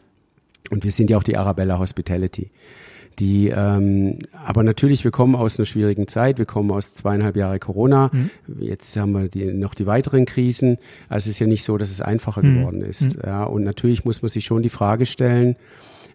und 0.69 0.83
wir 0.83 0.91
sind 0.91 1.09
ja 1.09 1.17
auch 1.17 1.23
die 1.23 1.35
Arabella 1.35 1.79
Hospitality. 1.79 2.51
Die, 3.19 3.49
ähm, 3.49 4.17
aber 4.45 4.63
natürlich, 4.63 5.03
wir 5.03 5.11
kommen 5.11 5.35
aus 5.35 5.59
einer 5.59 5.65
schwierigen 5.65 6.07
Zeit. 6.07 6.37
Wir 6.37 6.45
kommen 6.45 6.71
aus 6.71 6.93
zweieinhalb 6.93 7.35
Jahre 7.35 7.59
Corona. 7.59 8.09
Mhm. 8.13 8.29
Jetzt 8.59 8.95
haben 8.95 9.11
wir 9.11 9.27
die, 9.27 9.45
noch 9.45 9.73
die 9.73 9.85
weiteren 9.85 10.25
Krisen. 10.25 10.77
Also 11.09 11.25
es 11.29 11.35
ist 11.35 11.39
ja 11.39 11.47
nicht 11.47 11.63
so, 11.63 11.77
dass 11.77 11.91
es 11.91 12.01
einfacher 12.01 12.43
mhm. 12.43 12.59
geworden 12.59 12.81
ist. 12.81 13.17
Mhm. 13.17 13.23
Ja, 13.25 13.43
und 13.43 13.63
natürlich 13.63 14.05
muss 14.05 14.21
man 14.21 14.29
sich 14.29 14.45
schon 14.45 14.63
die 14.63 14.69
Frage 14.69 15.05
stellen, 15.05 15.57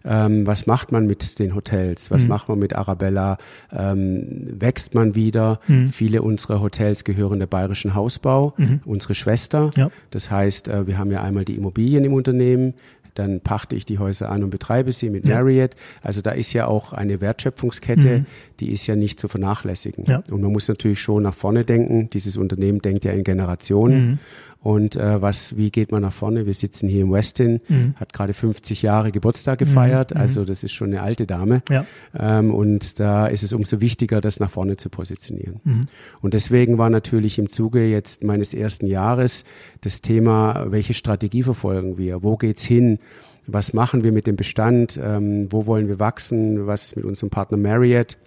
ähm, 0.07 0.45
was 0.45 0.67
macht 0.67 0.91
man 0.91 1.07
mit 1.07 1.39
den 1.39 1.55
Hotels? 1.55 2.11
Was 2.11 2.23
mhm. 2.23 2.29
macht 2.29 2.49
man 2.49 2.59
mit 2.59 2.75
Arabella? 2.75 3.37
Ähm, 3.71 4.47
wächst 4.59 4.93
man 4.93 5.15
wieder? 5.15 5.59
Mhm. 5.67 5.89
Viele 5.89 6.21
unserer 6.21 6.61
Hotels 6.61 7.03
gehören 7.03 7.39
der 7.39 7.47
Bayerischen 7.47 7.95
Hausbau, 7.95 8.53
mhm. 8.57 8.81
unsere 8.85 9.15
Schwester. 9.15 9.71
Ja. 9.75 9.89
Das 10.11 10.29
heißt, 10.29 10.67
äh, 10.67 10.87
wir 10.87 10.97
haben 10.97 11.11
ja 11.11 11.21
einmal 11.21 11.45
die 11.45 11.55
Immobilien 11.55 12.05
im 12.05 12.13
Unternehmen, 12.13 12.75
dann 13.15 13.39
pachte 13.39 13.75
ich 13.75 13.85
die 13.85 13.97
Häuser 13.97 14.29
an 14.29 14.43
und 14.43 14.49
betreibe 14.51 14.91
sie 14.91 15.09
mit 15.09 15.27
ja. 15.27 15.35
Marriott. 15.35 15.71
Also 16.01 16.21
da 16.21 16.31
ist 16.31 16.53
ja 16.53 16.67
auch 16.67 16.93
eine 16.93 17.21
Wertschöpfungskette, 17.21 18.19
mhm. 18.19 18.25
die 18.59 18.71
ist 18.71 18.85
ja 18.87 18.95
nicht 18.95 19.19
zu 19.19 19.27
vernachlässigen. 19.27 20.05
Ja. 20.05 20.21
Und 20.29 20.41
man 20.41 20.51
muss 20.51 20.67
natürlich 20.67 21.01
schon 21.01 21.23
nach 21.23 21.33
vorne 21.33 21.63
denken. 21.63 22.09
Dieses 22.11 22.37
Unternehmen 22.37 22.79
denkt 22.81 23.05
ja 23.05 23.11
in 23.11 23.23
Generationen. 23.23 24.09
Mhm. 24.09 24.19
Und 24.65 24.95
äh, 24.95 25.21
was, 25.21 25.55
wie 25.57 25.69
geht 25.69 25.91
man 25.91 26.01
nach 26.01 26.11
vorne? 26.11 26.47
Wir 26.47 26.55
sitzen 26.55 26.89
hier 26.89 27.01
im 27.01 27.13
Westin, 27.13 27.61
mhm. 27.67 27.93
hat 27.97 28.13
gerade 28.13 28.33
50 28.33 28.81
Jahre 28.81 29.11
Geburtstag 29.11 29.59
gefeiert, 29.59 30.11
mhm. 30.11 30.19
also 30.19 30.43
das 30.43 30.63
ist 30.63 30.73
schon 30.73 30.87
eine 30.87 31.03
alte 31.03 31.27
Dame. 31.27 31.61
Ja. 31.69 31.85
Ähm, 32.17 32.51
und 32.51 32.99
da 32.99 33.27
ist 33.27 33.43
es 33.43 33.53
umso 33.53 33.79
wichtiger, 33.79 34.21
das 34.21 34.39
nach 34.39 34.49
vorne 34.49 34.75
zu 34.75 34.89
positionieren. 34.89 35.61
Mhm. 35.63 35.81
Und 36.19 36.33
deswegen 36.33 36.79
war 36.79 36.89
natürlich 36.89 37.37
im 37.37 37.47
Zuge 37.47 37.85
jetzt 37.85 38.23
meines 38.23 38.55
ersten 38.55 38.87
Jahres 38.87 39.43
das 39.81 40.01
Thema, 40.01 40.65
welche 40.71 40.95
Strategie 40.95 41.43
verfolgen 41.43 41.99
wir? 41.99 42.23
Wo 42.23 42.35
geht's 42.35 42.63
hin? 42.63 42.97
Was 43.45 43.71
machen 43.73 44.03
wir 44.03 44.11
mit 44.11 44.25
dem 44.25 44.35
Bestand? 44.35 44.99
Ähm, 44.99 45.45
wo 45.51 45.67
wollen 45.67 45.87
wir 45.87 45.99
wachsen? 45.99 46.65
Was 46.65 46.87
ist 46.87 46.95
mit 46.95 47.05
unserem 47.05 47.29
Partner 47.29 47.57
Marriott? 47.57 48.17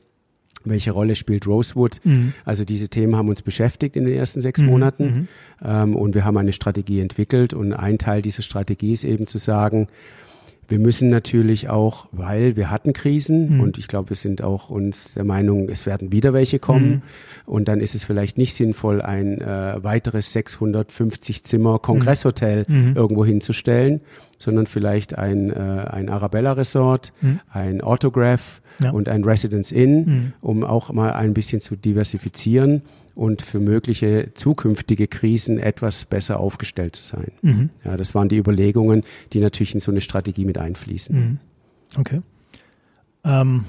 Welche 0.71 0.91
Rolle 0.91 1.17
spielt 1.17 1.47
Rosewood? 1.47 2.01
Mhm. 2.05 2.33
Also 2.45 2.65
diese 2.65 2.89
Themen 2.89 3.17
haben 3.17 3.29
uns 3.29 3.43
beschäftigt 3.43 3.97
in 3.97 4.05
den 4.05 4.15
ersten 4.15 4.41
sechs 4.41 4.61
mhm. 4.61 4.69
Monaten 4.69 5.05
mhm. 5.05 5.29
ähm, 5.65 5.97
und 5.97 6.15
wir 6.15 6.25
haben 6.25 6.37
eine 6.37 6.53
Strategie 6.53 7.01
entwickelt 7.01 7.55
und 7.55 7.73
ein 7.73 7.99
Teil 7.99 8.23
dieser 8.23 8.43
Strategie 8.43 8.93
ist 8.93 9.05
eben 9.05 9.27
zu 9.27 9.39
sagen, 9.39 9.89
wir 10.69 10.79
müssen 10.79 11.09
natürlich 11.09 11.71
auch, 11.71 12.09
weil 12.13 12.55
wir 12.55 12.71
hatten 12.71 12.93
Krisen 12.93 13.57
mhm. 13.57 13.61
und 13.61 13.79
ich 13.79 13.89
glaube, 13.89 14.11
wir 14.11 14.17
sind 14.17 14.43
auch 14.43 14.69
uns 14.69 15.15
der 15.15 15.25
Meinung, 15.25 15.71
es 15.71 15.87
werden 15.87 16.13
wieder 16.13 16.35
welche 16.35 16.59
kommen 16.59 16.91
mhm. 16.91 17.03
und 17.47 17.69
dann 17.69 17.81
ist 17.81 17.95
es 17.95 18.05
vielleicht 18.05 18.37
nicht 18.37 18.55
sinnvoll, 18.55 19.01
ein 19.01 19.41
äh, 19.41 19.83
weiteres 19.83 20.33
650 20.35 21.43
Zimmer 21.45 21.79
Kongresshotel 21.79 22.67
mhm. 22.69 22.93
irgendwo 22.95 23.25
hinzustellen, 23.25 24.03
sondern 24.37 24.67
vielleicht 24.67 25.17
ein, 25.17 25.51
äh, 25.51 25.55
ein 25.55 26.11
Arabella 26.11 26.53
Resort, 26.53 27.15
mhm. 27.23 27.41
ein 27.51 27.81
Autograph 27.81 28.61
ja. 28.79 28.91
und 28.91 29.09
ein 29.09 29.25
Residence 29.25 29.73
Inn, 29.73 30.05
mhm. 30.05 30.33
um 30.43 30.65
auch 30.65 30.93
mal 30.93 31.13
ein 31.13 31.33
bisschen 31.33 31.61
zu 31.61 31.77
diversifizieren 31.77 32.83
und 33.19 33.43
für 33.43 33.59
mögliche 33.59 34.31
zukünftige 34.35 35.09
Krisen 35.09 35.59
etwas 35.59 36.05
besser 36.05 36.39
aufgestellt 36.39 36.95
zu 36.95 37.03
sein. 37.03 37.33
Mhm. 37.43 37.71
Ja, 37.85 37.97
das 37.97 38.15
waren 38.15 38.29
die 38.29 38.37
Überlegungen, 38.37 39.03
die 39.33 39.41
natürlich 39.41 39.75
in 39.75 39.81
so 39.81 39.91
eine 39.91 40.01
Strategie 40.01 40.45
mit 40.45 40.57
einfließen. 40.57 41.17
Mhm. 41.17 41.39
Okay. 41.99 42.23
Ähm, 43.25 43.65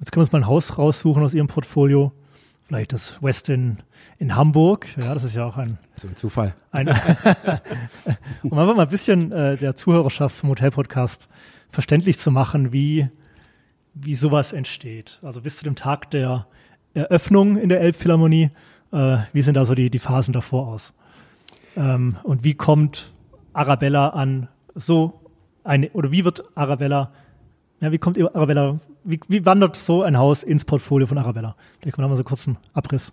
jetzt 0.00 0.12
können 0.12 0.20
wir 0.20 0.24
uns 0.26 0.32
mal 0.32 0.40
ein 0.40 0.46
Haus 0.46 0.76
raussuchen 0.76 1.22
aus 1.22 1.32
Ihrem 1.32 1.46
Portfolio. 1.46 2.12
Vielleicht 2.60 2.92
das 2.92 3.22
Westin 3.22 3.78
in 4.18 4.36
Hamburg. 4.36 4.86
Ja, 5.00 5.14
das 5.14 5.24
ist 5.24 5.34
ja 5.34 5.46
auch 5.46 5.56
ein. 5.56 5.78
So 5.96 6.06
ein 6.06 6.16
Zufall. 6.16 6.54
Ein 6.70 6.88
um 8.42 8.52
einfach 8.52 8.76
mal 8.76 8.82
ein 8.82 8.88
bisschen 8.90 9.32
äh, 9.32 9.56
der 9.56 9.76
Zuhörerschaft 9.76 10.36
vom 10.36 10.50
Hotel-Podcast 10.50 11.30
verständlich 11.70 12.18
zu 12.18 12.30
machen, 12.30 12.70
wie 12.70 13.08
wie 13.94 14.14
sowas 14.14 14.52
entsteht. 14.52 15.18
Also 15.22 15.40
bis 15.40 15.56
zu 15.56 15.64
dem 15.64 15.74
Tag 15.74 16.10
der 16.10 16.46
Eröffnung 16.92 17.56
in 17.56 17.68
der 17.70 17.80
Elbphilharmonie, 17.80 18.50
äh, 18.92 19.18
wie 19.32 19.42
sind 19.42 19.56
da 19.56 19.64
so 19.64 19.74
die, 19.74 19.90
die 19.90 19.98
Phasen 19.98 20.32
davor 20.32 20.68
aus? 20.68 20.92
Ähm, 21.76 22.16
und 22.22 22.44
wie 22.44 22.54
kommt 22.54 23.12
Arabella 23.52 24.08
an 24.08 24.48
so 24.74 25.20
eine, 25.64 25.90
oder 25.90 26.10
wie 26.10 26.24
wird 26.24 26.44
Arabella, 26.54 27.10
ja, 27.80 27.92
wie 27.92 27.98
kommt 27.98 28.18
Arabella, 28.18 28.78
wie, 29.04 29.20
wie 29.28 29.46
wandert 29.46 29.76
so 29.76 30.02
ein 30.02 30.18
Haus 30.18 30.42
ins 30.42 30.64
Portfolio 30.64 31.06
von 31.06 31.18
Arabella? 31.18 31.56
Vielleicht 31.80 31.94
kommen 31.94 32.06
wir 32.06 32.10
mal 32.10 32.16
so 32.16 32.24
kurz 32.24 32.46
einen 32.46 32.58
Abriss. 32.72 33.12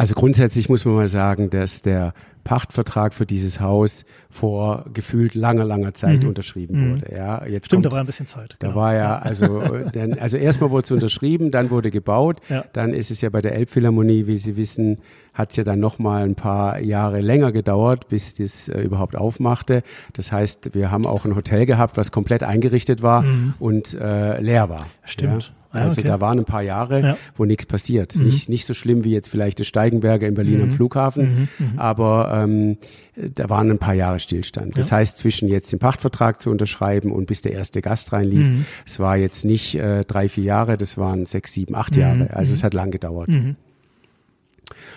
Also 0.00 0.14
grundsätzlich 0.14 0.70
muss 0.70 0.86
man 0.86 0.94
mal 0.94 1.08
sagen, 1.08 1.50
dass 1.50 1.82
der 1.82 2.14
Pachtvertrag 2.42 3.12
für 3.12 3.26
dieses 3.26 3.60
Haus 3.60 4.06
vor 4.30 4.86
gefühlt 4.94 5.34
langer, 5.34 5.64
langer 5.64 5.92
Zeit 5.92 6.22
mhm. 6.22 6.30
unterschrieben 6.30 6.80
mhm. 6.80 6.94
wurde. 6.94 7.14
Ja, 7.14 7.44
jetzt 7.44 7.66
Stimmt, 7.66 7.82
kommt, 7.82 7.92
da 7.92 7.96
war 7.96 8.00
ein 8.00 8.06
bisschen 8.06 8.26
Zeit. 8.26 8.56
Da 8.60 8.68
genau. 8.68 8.80
war 8.80 8.94
ja, 8.94 9.18
also, 9.18 9.60
denn, 9.94 10.18
also 10.18 10.38
erstmal 10.38 10.70
wurde 10.70 10.84
es 10.84 10.90
unterschrieben, 10.90 11.50
dann 11.50 11.68
wurde 11.68 11.90
gebaut, 11.90 12.40
ja. 12.48 12.64
dann 12.72 12.94
ist 12.94 13.10
es 13.10 13.20
ja 13.20 13.28
bei 13.28 13.42
der 13.42 13.54
Elbphilharmonie, 13.56 14.26
wie 14.26 14.38
Sie 14.38 14.56
wissen, 14.56 15.00
hat 15.34 15.50
es 15.50 15.56
ja 15.56 15.64
dann 15.64 15.80
nochmal 15.80 16.22
ein 16.22 16.34
paar 16.34 16.80
Jahre 16.80 17.20
länger 17.20 17.52
gedauert, 17.52 18.08
bis 18.08 18.32
das 18.32 18.70
äh, 18.70 18.80
überhaupt 18.80 19.16
aufmachte. 19.16 19.82
Das 20.14 20.32
heißt, 20.32 20.74
wir 20.74 20.90
haben 20.90 21.04
auch 21.04 21.26
ein 21.26 21.36
Hotel 21.36 21.66
gehabt, 21.66 21.98
was 21.98 22.10
komplett 22.10 22.42
eingerichtet 22.42 23.02
war 23.02 23.20
mhm. 23.20 23.52
und 23.58 23.92
äh, 23.92 24.40
leer 24.40 24.70
war. 24.70 24.86
Stimmt. 25.04 25.42
Ja. 25.42 25.59
Ah, 25.72 25.82
also 25.82 26.00
okay. 26.00 26.08
da 26.08 26.20
waren 26.20 26.38
ein 26.38 26.44
paar 26.44 26.62
Jahre, 26.62 27.00
ja. 27.00 27.16
wo 27.36 27.44
nichts 27.44 27.66
passiert. 27.66 28.16
Mhm. 28.16 28.24
Nicht, 28.24 28.48
nicht 28.48 28.66
so 28.66 28.74
schlimm 28.74 29.04
wie 29.04 29.12
jetzt 29.12 29.28
vielleicht 29.28 29.60
das 29.60 29.66
Steigenberger 29.68 30.26
in 30.26 30.34
Berlin 30.34 30.56
mhm. 30.56 30.62
am 30.64 30.70
Flughafen, 30.70 31.48
mhm. 31.58 31.66
mhm. 31.66 31.78
aber 31.78 32.32
ähm, 32.42 32.78
da 33.14 33.48
waren 33.50 33.70
ein 33.70 33.78
paar 33.78 33.94
Jahre 33.94 34.18
Stillstand. 34.18 34.76
Das 34.76 34.90
ja. 34.90 34.96
heißt, 34.96 35.18
zwischen 35.18 35.48
jetzt 35.48 35.70
den 35.72 35.78
Pachtvertrag 35.78 36.40
zu 36.40 36.50
unterschreiben 36.50 37.12
und 37.12 37.26
bis 37.26 37.42
der 37.42 37.52
erste 37.52 37.82
Gast 37.82 38.12
reinlief, 38.12 38.48
mhm. 38.48 38.64
es 38.84 38.98
war 38.98 39.16
jetzt 39.16 39.44
nicht 39.44 39.76
äh, 39.76 40.04
drei, 40.04 40.28
vier 40.28 40.44
Jahre, 40.44 40.76
das 40.76 40.98
waren 40.98 41.24
sechs, 41.24 41.52
sieben, 41.52 41.74
acht 41.74 41.94
mhm. 41.94 42.00
Jahre. 42.00 42.30
Also 42.34 42.52
es 42.52 42.64
hat 42.64 42.74
lang 42.74 42.90
gedauert. 42.90 43.30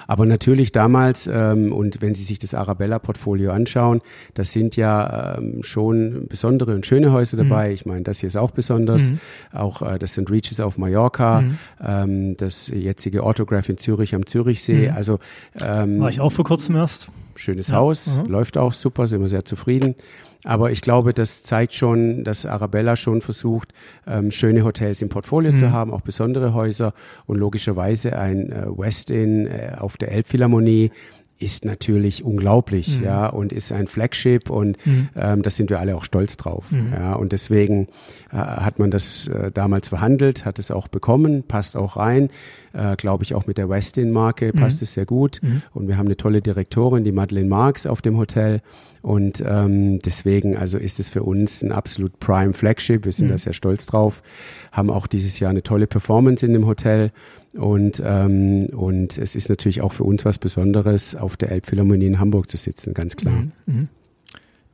Aber 0.07 0.25
natürlich 0.25 0.71
damals, 0.71 1.27
ähm, 1.27 1.71
und 1.71 2.01
wenn 2.01 2.13
Sie 2.13 2.23
sich 2.23 2.39
das 2.39 2.53
Arabella-Portfolio 2.53 3.51
anschauen, 3.51 4.01
das 4.33 4.51
sind 4.51 4.75
ja 4.75 5.37
ähm, 5.37 5.63
schon 5.63 6.27
besondere 6.27 6.75
und 6.75 6.85
schöne 6.85 7.11
Häuser 7.11 7.37
mhm. 7.37 7.49
dabei. 7.49 7.67
Mhm. 7.69 7.73
Ich 7.73 7.85
meine, 7.85 8.03
das 8.03 8.19
hier 8.19 8.27
ist 8.27 8.37
auch 8.37 8.51
besonders. 8.51 9.11
Mhm. 9.11 9.19
Auch 9.51 9.81
äh, 9.81 9.99
das 9.99 10.13
St. 10.13 10.29
Regis 10.29 10.59
auf 10.59 10.77
Mallorca, 10.77 11.41
mhm. 11.41 11.57
ähm, 11.83 12.37
das 12.37 12.67
jetzige 12.67 13.23
Autograph 13.23 13.69
in 13.69 13.77
Zürich 13.77 14.15
am 14.15 14.25
Zürichsee. 14.25 14.89
Mhm. 14.89 14.95
Also 14.95 15.19
ähm, 15.63 15.99
War 15.99 16.09
ich 16.09 16.19
auch 16.19 16.31
vor 16.31 16.45
kurzem 16.45 16.75
erst. 16.75 17.07
Schönes 17.35 17.69
ja. 17.69 17.75
Haus, 17.77 18.17
mhm. 18.17 18.29
läuft 18.29 18.57
auch 18.57 18.73
super, 18.73 19.07
sind 19.07 19.21
wir 19.21 19.29
sehr 19.29 19.45
zufrieden. 19.45 19.95
Aber 20.43 20.71
ich 20.71 20.81
glaube, 20.81 21.13
das 21.13 21.43
zeigt 21.43 21.73
schon, 21.73 22.23
dass 22.23 22.45
Arabella 22.45 22.95
schon 22.95 23.21
versucht, 23.21 23.73
ähm, 24.05 24.31
schöne 24.31 24.63
Hotels 24.63 25.01
im 25.01 25.09
Portfolio 25.09 25.51
mhm. 25.51 25.57
zu 25.57 25.71
haben, 25.71 25.91
auch 25.91 26.01
besondere 26.01 26.53
Häuser 26.53 26.93
und 27.25 27.37
logischerweise 27.37 28.17
ein 28.17 28.51
äh, 28.51 28.65
West 28.67 29.09
Inn 29.09 29.47
äh, 29.47 29.75
auf 29.77 29.97
der 29.97 30.11
Elbphilharmonie 30.11 30.91
ist 31.39 31.65
natürlich 31.65 32.23
unglaublich, 32.23 32.99
mhm. 32.99 33.03
ja, 33.03 33.27
und 33.27 33.51
ist 33.51 33.71
ein 33.71 33.87
Flagship 33.87 34.49
und 34.49 34.77
mhm. 34.85 35.09
ähm, 35.15 35.41
das 35.41 35.57
sind 35.57 35.69
wir 35.69 35.79
alle 35.79 35.95
auch 35.95 36.05
stolz 36.05 36.37
drauf, 36.37 36.71
mhm. 36.71 36.93
ja, 36.93 37.13
und 37.15 37.31
deswegen 37.31 37.87
äh, 38.31 38.37
hat 38.37 38.79
man 38.79 38.91
das 38.91 39.27
äh, 39.27 39.51
damals 39.51 39.89
verhandelt, 39.89 40.45
hat 40.45 40.59
es 40.59 40.71
auch 40.71 40.87
bekommen, 40.87 41.43
passt 41.43 41.75
auch 41.75 41.97
rein, 41.97 42.29
äh, 42.73 42.95
glaube 42.95 43.23
ich 43.23 43.35
auch 43.35 43.45
mit 43.45 43.57
der 43.57 43.69
Westin-Marke 43.69 44.51
mhm. 44.53 44.59
passt 44.59 44.81
es 44.81 44.93
sehr 44.93 45.05
gut 45.05 45.39
mhm. 45.41 45.63
und 45.73 45.87
wir 45.87 45.97
haben 45.97 46.05
eine 46.07 46.17
tolle 46.17 46.41
Direktorin, 46.41 47.03
die 47.03 47.11
Madeleine 47.11 47.49
Marx 47.49 47.85
auf 47.85 48.01
dem 48.01 48.17
Hotel 48.17 48.61
und 49.03 49.43
ähm, 49.45 49.99
deswegen 49.99 50.55
also 50.55 50.77
ist 50.77 50.97
es 50.99 51.09
für 51.09 51.23
uns 51.23 51.61
ein 51.61 51.73
absolut 51.73 52.19
Prime 52.19 52.53
Flagship, 52.53 53.03
wir 53.03 53.11
sind 53.11 53.29
da 53.29 53.37
sehr 53.37 53.51
stolz 53.51 53.85
drauf, 53.85 54.23
haben 54.71 54.89
auch 54.89 55.07
dieses 55.07 55.39
Jahr 55.39 55.51
eine 55.51 55.61
tolle 55.61 55.87
Performance 55.87 56.43
in 56.45 56.53
dem 56.53 56.65
Hotel 56.65 57.11
und, 57.53 58.01
ähm, 58.03 58.67
und 58.67 59.17
es 59.17 59.35
ist 59.35 59.49
natürlich 59.49 59.81
auch 59.81 59.91
für 59.91 60.05
uns 60.05 60.23
was 60.23 60.39
Besonderes, 60.39 61.17
auf 61.17 61.35
der 61.35 61.51
Elbphilharmonie 61.51 62.05
in 62.05 62.19
Hamburg 62.19 62.49
zu 62.49 62.55
sitzen, 62.55 62.93
ganz 62.93 63.17
klar. 63.17 63.35
Mhm. 63.35 63.51
mhm. 63.65 63.89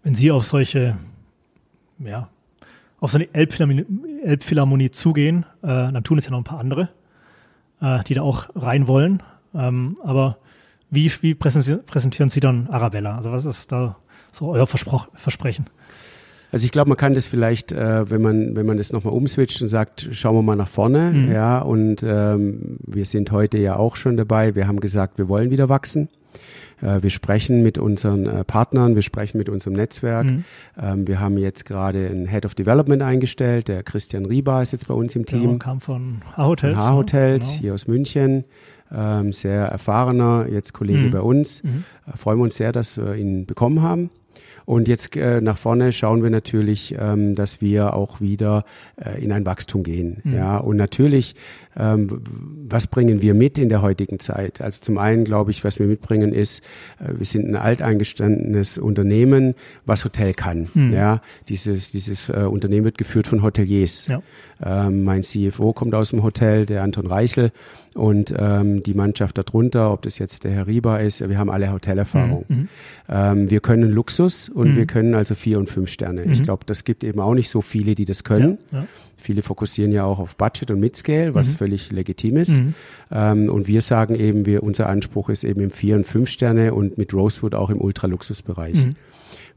Wenn 0.04 0.16
Sie 0.16 0.32
auf 0.32 0.46
solche, 0.46 0.98
ja, 1.98 2.30
auf 3.00 3.12
so 3.12 3.18
eine 3.18 3.34
Elbphilharmonie, 3.34 3.86
Elbphilharmonie 4.24 4.92
zugehen, 4.92 5.46
äh, 5.64 5.68
dann 5.68 6.04
tun 6.04 6.20
es 6.20 6.26
ja 6.26 6.32
noch 6.32 6.38
ein 6.38 6.46
paar 6.46 6.60
andere, 6.60 6.90
äh, 7.82 8.04
die 8.06 8.14
da 8.14 8.22
auch 8.22 8.50
rein 8.56 8.88
wollen. 8.88 9.24
Ähm, 9.54 9.98
aber 10.04 10.38
wie, 10.90 11.12
wie 11.22 11.36
präsentieren 11.36 12.30
Sie 12.30 12.40
dann 12.40 12.68
Arabella? 12.68 13.18
Also 13.18 13.32
was 13.32 13.46
ist 13.46 13.72
da 13.72 13.98
so 14.32 14.52
euer 14.52 14.68
Verspro 14.68 15.02
Versprechen? 15.14 15.66
Also 16.52 16.66
ich 16.66 16.72
glaube, 16.72 16.90
man 16.90 16.98
kann 16.98 17.14
das 17.14 17.26
vielleicht, 17.26 17.72
äh, 17.72 18.10
wenn 18.10 18.22
man 18.22 18.56
wenn 18.56 18.66
man 18.66 18.78
das 18.78 18.92
nochmal 18.92 19.14
umswitcht 19.14 19.62
und 19.62 19.68
sagt, 19.68 20.10
schauen 20.12 20.36
wir 20.36 20.42
mal 20.42 20.56
nach 20.56 20.68
vorne, 20.68 21.12
mhm. 21.12 21.32
ja. 21.32 21.60
Und 21.60 22.04
ähm, 22.04 22.78
wir 22.86 23.06
sind 23.06 23.32
heute 23.32 23.60
ja 23.60 23.76
auch 23.76 23.96
schon 23.96 24.18
dabei. 24.18 24.56
Wir 24.56 24.68
haben 24.68 24.80
gesagt, 24.80 25.18
wir 25.18 25.30
wollen 25.30 25.52
wieder 25.52 25.70
wachsen. 25.70 26.10
Äh, 26.82 27.04
wir 27.04 27.10
sprechen 27.10 27.62
mit 27.62 27.78
unseren 27.78 28.26
äh, 28.26 28.44
Partnern, 28.44 28.96
wir 28.96 29.02
sprechen 29.04 29.38
mit 29.38 29.50
unserem 29.50 29.74
Netzwerk. 29.74 30.26
Mhm. 30.26 30.44
Ähm, 30.82 31.08
wir 31.08 31.20
haben 31.20 31.38
jetzt 31.38 31.66
gerade 31.66 32.08
einen 32.08 32.28
Head 32.28 32.46
of 32.46 32.56
Development 32.56 33.02
eingestellt. 33.02 33.68
Der 33.68 33.84
Christian 33.84 34.26
Riba 34.26 34.62
ist 34.62 34.72
jetzt 34.72 34.88
bei 34.88 34.94
uns 34.94 35.16
im 35.16 35.26
Team. 35.26 35.42
Genau, 35.42 35.58
kam 35.58 35.82
von 35.82 36.22
H-Hotels. 36.36 36.78
H-Hotels, 36.78 37.50
genau. 37.50 37.62
hier 37.62 37.74
aus 37.74 37.88
München. 37.88 38.46
Ähm, 38.92 39.32
sehr 39.32 39.66
erfahrener, 39.66 40.48
jetzt 40.50 40.74
Kollege 40.74 41.00
mhm. 41.00 41.12
bei 41.12 41.22
uns. 41.22 41.62
Mhm. 41.64 41.84
Äh, 42.08 42.18
freuen 42.18 42.40
wir 42.40 42.44
uns 42.44 42.56
sehr, 42.56 42.72
dass 42.72 42.98
wir 42.98 43.16
ihn 43.16 43.46
bekommen 43.46 43.84
haben. 43.84 44.10
Und 44.70 44.88
jetzt 44.88 45.16
äh, 45.16 45.42
nach 45.42 45.58
vorne 45.58 45.92
schauen 45.92 46.22
wir 46.22 46.30
natürlich, 46.30 46.94
ähm, 46.96 47.34
dass 47.34 47.60
wir 47.60 47.96
auch 47.96 48.22
wieder 48.22 48.66
äh, 49.04 49.20
in 49.20 49.32
ein 49.32 49.44
Wachstum 49.44 49.82
gehen. 49.82 50.22
Mhm. 50.24 50.36
Ja, 50.36 50.58
und 50.58 50.78
natürlich, 50.78 51.34
was 51.76 52.88
bringen 52.88 53.22
wir 53.22 53.34
mit 53.34 53.58
in 53.58 53.70
der 53.70 53.82
heutigen 53.82 54.20
Zeit? 54.20 54.62
Also 54.62 54.82
zum 54.82 54.98
einen 54.98 55.24
glaube 55.24 55.52
ich, 55.52 55.64
was 55.64 55.80
wir 55.80 55.86
mitbringen 55.86 56.34
ist, 56.34 56.64
äh, 57.00 57.14
wir 57.18 57.26
sind 57.26 57.48
ein 57.48 57.56
alteingestandenes 57.56 58.78
Unternehmen, 58.78 59.56
was 59.86 60.04
Hotel 60.04 60.34
kann. 60.34 60.70
Mhm. 60.74 60.94
Ja, 60.94 61.22
dieses 61.48 61.92
dieses 61.92 62.30
äh, 62.30 62.46
Unternehmen 62.50 62.86
wird 62.86 62.98
geführt 62.98 63.28
von 63.28 63.44
Hoteliers. 63.44 64.08
Ja. 64.08 64.22
Ähm, 64.62 65.04
mein 65.04 65.24
CFO 65.24 65.72
kommt 65.74 65.96
aus 65.96 66.10
dem 66.10 66.22
Hotel, 66.24 66.66
der 66.66 66.84
Anton 66.84 67.08
Reichel 67.08 67.52
und 67.96 68.34
ähm, 68.38 68.84
die 68.84 68.94
Mannschaft 68.94 69.38
darunter, 69.38 69.92
ob 69.92 70.02
das 70.02 70.20
jetzt 70.20 70.44
der 70.44 70.52
Herr 70.52 70.68
Rieber 70.68 71.00
ist, 71.00 71.28
wir 71.28 71.38
haben 71.38 71.50
alle 71.50 71.72
Hotelerfahrung. 71.72 72.46
Mhm. 72.48 72.56
mhm. 72.58 72.68
Ähm, 73.10 73.50
wir 73.50 73.60
können 73.62 73.90
Luxus 73.90 74.50
und 74.50 74.74
mhm. 74.74 74.78
wir 74.78 74.86
können 74.86 75.16
also 75.16 75.36
vier 75.36 75.60
und 75.60 75.70
fünf 75.70 75.90
Sterne. 75.90 76.26
Mhm. 76.26 76.32
Ich 76.32 76.44
glaube, 76.44 76.66
das 76.66 76.84
gibt 76.84 77.04
eben 77.04 77.20
auch 77.20 77.34
nicht 77.34 77.50
so 77.50 77.62
viele, 77.62 77.96
die 77.96 78.06
das 78.06 78.24
können. 78.24 78.58
Ja, 78.72 78.80
ja. 78.80 78.88
Viele 79.22 79.42
fokussieren 79.42 79.92
ja 79.92 80.06
auch 80.06 80.20
auf 80.20 80.36
Budget 80.36 80.72
und 80.72 80.80
Midscale, 80.80 81.36
was 81.36 81.54
mhm. 81.54 81.58
völlig 81.58 81.92
legitim 81.92 82.38
ist. 82.38 82.62
Mhm. 82.62 82.74
Ähm, 83.12 83.50
und 83.50 83.68
wir 83.68 83.82
sagen 83.82 84.16
eben, 84.16 84.46
wir, 84.46 84.64
unser 84.64 84.88
Anspruch 84.88 85.30
ist 85.30 85.44
eben 85.44 85.62
im 85.62 85.72
vier 85.72 85.96
und 85.96 86.08
fünf 86.08 86.30
Sterne 86.30 86.74
und 86.74 86.98
mit 86.98 87.14
Rosewood 87.14 87.56
auch 87.56 87.70
im 87.70 87.82
Ultraluxusbereich. 87.82 88.76
Mhm. 88.76 88.92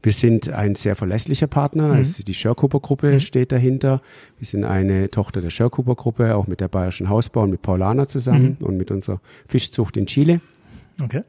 Wir 0.03 0.11
sind 0.11 0.49
ein 0.49 0.75
sehr 0.75 0.97
verlässlicher 0.97 1.47
Partner. 1.47 1.93
Mhm. 1.93 2.03
Die 2.27 2.33
Schörkuper-Gruppe 2.33 3.13
mhm. 3.13 3.19
steht 3.21 3.53
dahinter. 3.53 4.01
Wir 4.37 4.45
sind 4.45 4.65
eine 4.65 5.09
Tochter 5.09 5.41
der 5.41 5.49
Schörkuper-Gruppe, 5.49 6.35
auch 6.35 6.47
mit 6.47 6.59
der 6.59 6.67
Bayerischen 6.67 7.07
Hausbau 7.07 7.43
und 7.43 7.51
mit 7.51 7.61
Paulana 7.61 8.07
zusammen 8.09 8.57
mhm. 8.59 8.65
und 8.65 8.77
mit 8.77 8.91
unserer 8.91 9.21
Fischzucht 9.47 9.95
in 9.95 10.05
Chile. 10.05 10.41
Okay. 11.01 11.23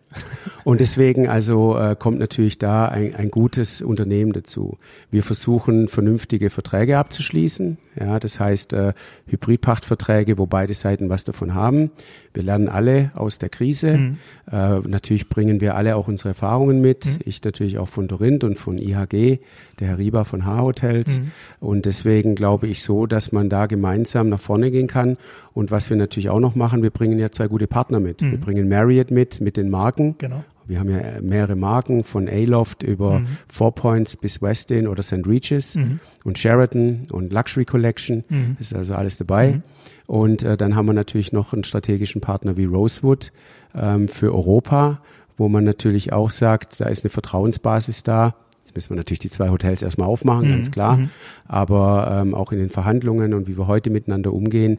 Und 0.65 0.81
deswegen 0.81 1.29
also 1.29 1.79
äh, 1.79 1.97
kommt 1.99 2.19
natürlich 2.19 2.59
da 2.59 2.87
ein, 2.87 3.15
ein 3.15 3.31
gutes 3.31 3.83
Unternehmen 3.83 4.33
dazu. 4.33 4.79
Wir 5.11 5.23
versuchen 5.23 5.89
vernünftige 5.89 6.51
Verträge 6.51 6.99
abzuschließen. 6.99 7.79
Ja, 7.99 8.19
das 8.19 8.41
heißt 8.41 8.73
äh, 8.73 8.93
Hybridpachtverträge, 9.27 10.37
wo 10.39 10.47
beide 10.47 10.75
Seiten 10.75 11.09
was 11.09 11.25
davon 11.25 11.55
haben. 11.55 11.91
Wir 12.33 12.43
lernen 12.43 12.69
alle 12.69 13.13
aus 13.15 13.39
der 13.39 13.49
Krise. 13.49 13.97
Mhm. 13.99 14.19
Äh, 14.51 14.81
natürlich 14.81 15.29
bringen 15.29 15.61
wir 15.61 15.77
alle 15.77 15.97
auch 15.97 16.09
unsere 16.09 16.31
Erfahrungen 16.31 16.81
mit. 16.81 17.07
Mhm. 17.07 17.19
Ich 17.25 17.43
natürlich 17.43 17.79
auch 17.79 17.89
von 17.89 18.09
Dorinth 18.09 18.45
und 18.45 18.59
von 18.59 18.79
IHG, 18.79 19.41
der 19.81 19.89
Herr 19.89 19.99
Rieber 19.99 20.25
von 20.25 20.45
H-Hotels. 20.45 21.21
Mhm. 21.21 21.31
Und 21.61 21.85
deswegen 21.85 22.35
glaube 22.35 22.67
ich 22.67 22.83
so, 22.83 23.07
dass 23.07 23.33
man 23.33 23.49
da 23.49 23.67
gemeinsam 23.67 24.29
nach 24.29 24.41
vorne 24.41 24.71
gehen 24.71 24.87
kann. 24.87 25.17
Und 25.53 25.71
was 25.71 25.91
wir 25.91 25.97
natürlich 25.97 26.31
auch 26.31 26.41
noch 26.41 26.55
machen, 26.55 26.83
wir 26.83 26.91
bringen 26.91 27.19
ja 27.19 27.31
zwei 27.31 27.49
gute 27.49 27.67
Partner 27.67 28.01
mit. 28.01 28.23
Wir 28.23 28.29
mhm. 28.29 28.41
bringen 28.41 28.69
Marriott 28.69 29.11
mit, 29.11 29.41
mit 29.41 29.57
den 29.57 29.71
Marken. 29.71 30.17
Genau. 30.19 30.45
Wir 30.67 30.79
haben 30.79 30.91
ja 30.91 31.21
mehrere 31.21 31.57
Marken 31.57 32.05
von 32.05 32.29
Aloft 32.29 32.83
über 32.83 33.21
mhm. 33.21 33.27
Four 33.49 33.75
Points 33.75 34.17
bis 34.17 34.41
Westin 34.41 34.89
oder 34.89 35.03
St. 35.03 35.27
Regis 35.27 35.75
mhm. 35.75 36.01
und 36.25 36.39
Sheraton 36.39 37.07
und 37.13 37.33
Luxury 37.33 37.65
Collection. 37.65 38.25
Mhm. 38.29 38.57
ist 38.59 38.75
also 38.75 38.95
alles 38.95 39.19
dabei. 39.19 39.53
Mhm. 39.53 39.63
Und 40.07 40.43
äh, 40.43 40.57
dann 40.57 40.75
haben 40.75 40.87
wir 40.87 40.95
natürlich 40.95 41.33
noch 41.33 41.53
einen 41.53 41.65
strategischen 41.65 42.21
Partner 42.21 42.57
wie 42.57 42.65
Rosewood 42.65 43.33
ähm, 43.75 44.09
für 44.09 44.35
Europa, 44.35 45.01
wo 45.37 45.49
man 45.49 45.65
natürlich 45.65 46.13
auch 46.13 46.31
sagt, 46.31 46.81
da 46.81 46.87
ist 46.87 47.05
eine 47.05 47.11
Vertrauensbasis 47.11 48.03
da. 48.03 48.35
Jetzt 48.65 48.75
müssen 48.75 48.91
wir 48.91 48.97
natürlich 48.97 49.19
die 49.19 49.29
zwei 49.29 49.51
Hotels 49.51 49.83
erstmal 49.83 50.09
aufmachen, 50.09 50.49
ganz 50.49 50.69
mhm. 50.69 50.73
klar. 50.73 50.97
Mhm. 50.97 51.11
Aber 51.47 52.23
ähm, 52.23 52.35
auch 52.35 52.51
in 52.51 52.59
den 52.59 52.71
Verhandlungen 52.71 53.35
und 53.35 53.47
wie 53.47 53.59
wir 53.59 53.67
heute 53.67 53.91
miteinander 53.91 54.33
umgehen, 54.33 54.79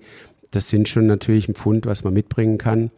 das 0.49 0.69
sind 0.69 0.87
schon 0.87 1.05
natürlich 1.05 1.47
ein 1.47 1.53
Pfund, 1.53 1.85
was 1.85 2.03
man 2.03 2.13
mitbringen 2.13 2.57
kann 2.57 2.89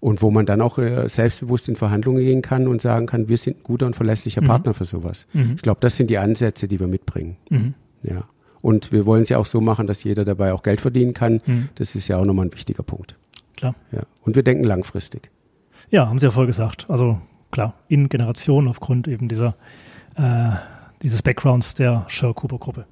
und 0.00 0.20
wo 0.20 0.32
man 0.32 0.44
dann 0.46 0.60
auch 0.60 0.78
äh, 0.78 1.08
selbstbewusst 1.08 1.68
in 1.68 1.76
Verhandlungen 1.76 2.24
gehen 2.24 2.42
kann 2.42 2.66
und 2.66 2.80
sagen 2.80 3.06
kann, 3.06 3.28
wir 3.28 3.36
sind 3.36 3.58
ein 3.58 3.62
guter 3.62 3.86
und 3.86 3.94
verlässlicher 3.94 4.40
mhm. 4.40 4.46
Partner 4.46 4.74
für 4.74 4.84
sowas. 4.84 5.28
Mhm. 5.32 5.52
Ich 5.54 5.62
glaube, 5.62 5.78
das 5.80 5.96
sind 5.96 6.10
die 6.10 6.18
Ansätze, 6.18 6.66
die 6.66 6.80
wir 6.80 6.88
mitbringen. 6.88 7.36
Mhm. 7.48 7.74
Ja. 8.02 8.24
Und 8.62 8.90
wir 8.90 9.06
wollen 9.06 9.22
es 9.22 9.28
ja 9.28 9.38
auch 9.38 9.46
so 9.46 9.60
machen, 9.60 9.86
dass 9.86 10.02
jeder 10.02 10.24
dabei 10.24 10.52
auch 10.52 10.64
Geld 10.64 10.80
verdienen 10.80 11.14
kann. 11.14 11.40
Mhm. 11.46 11.68
Das 11.76 11.94
ist 11.94 12.08
ja 12.08 12.18
auch 12.18 12.24
nochmal 12.24 12.46
ein 12.46 12.52
wichtiger 12.52 12.82
Punkt. 12.82 13.16
Klar. 13.56 13.76
Ja. 13.92 14.02
Und 14.22 14.34
wir 14.34 14.42
denken 14.42 14.64
langfristig. 14.64 15.30
Ja, 15.90 16.08
haben 16.08 16.18
Sie 16.18 16.26
ja 16.26 16.32
voll 16.32 16.46
gesagt. 16.46 16.86
Also 16.88 17.20
klar, 17.52 17.74
in 17.86 18.08
Generationen 18.08 18.66
aufgrund 18.66 19.06
eben 19.06 19.28
dieser 19.28 19.54
äh, 20.16 20.50
dieses 21.02 21.22
Backgrounds 21.22 21.74
der 21.74 22.04
Sher 22.08 22.34
Cooper 22.34 22.58
Gruppe. 22.58 22.86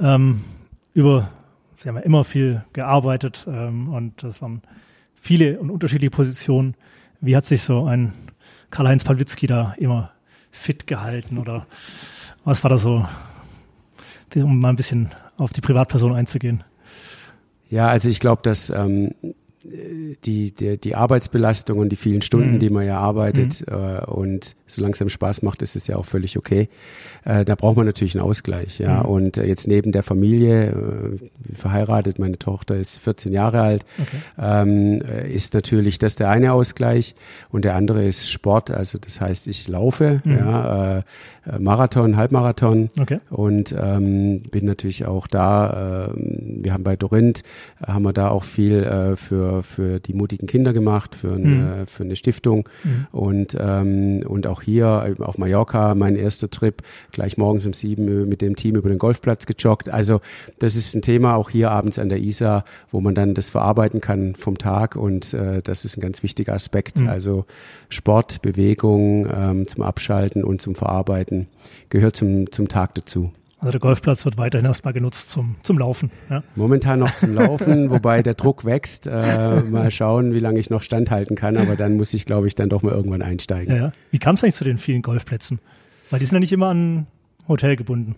Ähm, 0.00 0.44
über, 0.94 1.30
Sie 1.76 1.88
haben 1.88 1.96
ja 1.96 2.02
immer 2.02 2.24
viel 2.24 2.64
gearbeitet 2.72 3.46
ähm, 3.48 3.88
und 3.92 4.22
das 4.22 4.42
waren 4.42 4.62
viele 5.14 5.58
und 5.58 5.70
unterschiedliche 5.70 6.10
Positionen. 6.10 6.74
Wie 7.20 7.36
hat 7.36 7.44
sich 7.44 7.62
so 7.62 7.84
ein 7.84 8.12
Karl-Heinz 8.70 9.04
Palwitzki 9.04 9.46
da 9.46 9.74
immer 9.78 10.12
fit 10.50 10.86
gehalten 10.86 11.38
oder 11.38 11.66
was 12.44 12.62
war 12.62 12.70
da 12.70 12.78
so, 12.78 13.06
um 14.36 14.58
mal 14.60 14.70
ein 14.70 14.76
bisschen 14.76 15.10
auf 15.36 15.52
die 15.52 15.60
Privatperson 15.60 16.14
einzugehen? 16.14 16.64
Ja, 17.70 17.88
also 17.88 18.08
ich 18.08 18.20
glaube, 18.20 18.42
dass 18.42 18.70
ähm, 18.70 19.14
die, 19.64 20.52
die, 20.52 20.78
die 20.78 20.94
Arbeitsbelastung 20.94 21.78
und 21.78 21.88
die 21.88 21.96
vielen 21.96 22.22
Stunden, 22.22 22.54
mhm. 22.54 22.58
die 22.58 22.70
man 22.70 22.86
ja 22.86 22.98
arbeitet 22.98 23.64
mhm. 23.66 23.74
äh, 23.74 24.04
und 24.04 24.54
solange 24.66 24.92
es 24.92 25.00
einem 25.00 25.08
Spaß 25.08 25.42
macht, 25.42 25.62
ist 25.62 25.76
es 25.76 25.86
ja 25.86 25.96
auch 25.96 26.04
völlig 26.04 26.36
okay. 26.38 26.68
Äh, 27.24 27.44
da 27.44 27.54
braucht 27.54 27.76
man 27.76 27.86
natürlich 27.86 28.14
einen 28.14 28.24
Ausgleich, 28.24 28.78
ja. 28.78 29.02
Mhm. 29.02 29.08
Und 29.08 29.36
äh, 29.36 29.46
jetzt 29.46 29.66
neben 29.66 29.92
der 29.92 30.02
Familie, 30.02 30.70
äh, 30.70 31.54
verheiratet, 31.54 32.18
meine 32.18 32.38
Tochter 32.38 32.76
ist 32.76 32.98
14 32.98 33.32
Jahre 33.32 33.60
alt, 33.60 33.84
okay. 33.98 34.18
ähm, 34.38 35.02
äh, 35.02 35.30
ist 35.32 35.54
natürlich 35.54 35.98
das 35.98 36.16
der 36.16 36.30
eine 36.30 36.52
Ausgleich 36.52 37.14
und 37.50 37.64
der 37.64 37.74
andere 37.74 38.04
ist 38.04 38.30
Sport. 38.30 38.70
Also 38.70 38.98
das 38.98 39.20
heißt, 39.20 39.48
ich 39.48 39.66
laufe, 39.68 40.20
mhm. 40.24 40.36
ja, 40.36 40.98
äh, 40.98 41.02
äh, 41.48 41.58
Marathon, 41.58 42.16
Halbmarathon 42.16 42.90
okay. 43.00 43.20
und 43.30 43.74
ähm, 43.78 44.42
bin 44.50 44.66
natürlich 44.66 45.06
auch 45.06 45.26
da. 45.26 46.08
Äh, 46.08 46.14
wir 46.16 46.72
haben 46.72 46.84
bei 46.84 46.96
Dorinth 46.96 47.42
haben 47.84 48.04
wir 48.04 48.12
da 48.12 48.28
auch 48.28 48.44
viel 48.44 48.82
äh, 48.84 49.16
für 49.16 49.47
für 49.62 50.00
die 50.00 50.14
mutigen 50.14 50.46
Kinder 50.46 50.72
gemacht, 50.72 51.14
für, 51.14 51.32
ein, 51.32 51.42
mhm. 51.42 51.66
äh, 51.66 51.86
für 51.86 52.04
eine 52.04 52.16
Stiftung 52.16 52.68
mhm. 52.84 53.06
und 53.12 53.56
ähm, 53.58 54.22
und 54.26 54.46
auch 54.46 54.62
hier 54.62 55.16
auf 55.20 55.38
Mallorca 55.38 55.94
mein 55.94 56.16
erster 56.16 56.50
Trip 56.50 56.82
gleich 57.12 57.36
morgens 57.36 57.66
um 57.66 57.72
sieben 57.72 58.28
mit 58.28 58.42
dem 58.42 58.56
Team 58.56 58.76
über 58.76 58.88
den 58.88 58.98
Golfplatz 58.98 59.46
gejoggt. 59.46 59.88
Also 59.88 60.20
das 60.58 60.76
ist 60.76 60.94
ein 60.94 61.02
Thema 61.02 61.34
auch 61.34 61.50
hier 61.50 61.70
abends 61.70 61.98
an 61.98 62.08
der 62.08 62.18
Isar, 62.18 62.64
wo 62.90 63.00
man 63.00 63.14
dann 63.14 63.34
das 63.34 63.50
verarbeiten 63.50 64.00
kann 64.00 64.34
vom 64.34 64.58
Tag 64.58 64.96
und 64.96 65.34
äh, 65.34 65.62
das 65.62 65.84
ist 65.84 65.96
ein 65.96 66.00
ganz 66.00 66.22
wichtiger 66.22 66.54
Aspekt. 66.54 67.00
Mhm. 67.00 67.08
Also 67.08 67.46
Sport, 67.88 68.42
Bewegung 68.42 69.26
ähm, 69.32 69.66
zum 69.66 69.82
Abschalten 69.82 70.44
und 70.44 70.60
zum 70.60 70.74
Verarbeiten 70.74 71.46
gehört 71.88 72.16
zum, 72.16 72.50
zum 72.50 72.68
Tag 72.68 72.94
dazu. 72.94 73.32
Also 73.60 73.72
der 73.72 73.80
Golfplatz 73.80 74.24
wird 74.24 74.38
weiterhin 74.38 74.66
erstmal 74.66 74.92
genutzt 74.92 75.30
zum, 75.30 75.56
zum 75.62 75.78
Laufen. 75.78 76.10
Ja? 76.30 76.44
Momentan 76.54 77.00
noch 77.00 77.16
zum 77.16 77.34
Laufen, 77.34 77.90
wobei 77.90 78.22
der 78.22 78.34
Druck 78.34 78.64
wächst. 78.64 79.06
Äh, 79.06 79.62
mal 79.62 79.90
schauen, 79.90 80.32
wie 80.32 80.38
lange 80.40 80.60
ich 80.60 80.70
noch 80.70 80.82
standhalten 80.82 81.34
kann, 81.34 81.56
aber 81.56 81.74
dann 81.74 81.96
muss 81.96 82.14
ich, 82.14 82.24
glaube 82.24 82.46
ich, 82.46 82.54
dann 82.54 82.68
doch 82.68 82.82
mal 82.82 82.92
irgendwann 82.92 83.22
einsteigen. 83.22 83.74
Ja, 83.74 83.82
ja. 83.82 83.92
Wie 84.12 84.18
kam 84.18 84.36
es 84.36 84.44
eigentlich 84.44 84.54
zu 84.54 84.64
den 84.64 84.78
vielen 84.78 85.02
Golfplätzen? 85.02 85.58
Weil 86.10 86.20
die 86.20 86.26
sind 86.26 86.36
ja 86.36 86.40
nicht 86.40 86.52
immer 86.52 86.68
an 86.68 87.06
Hotel 87.48 87.74
gebunden. 87.74 88.14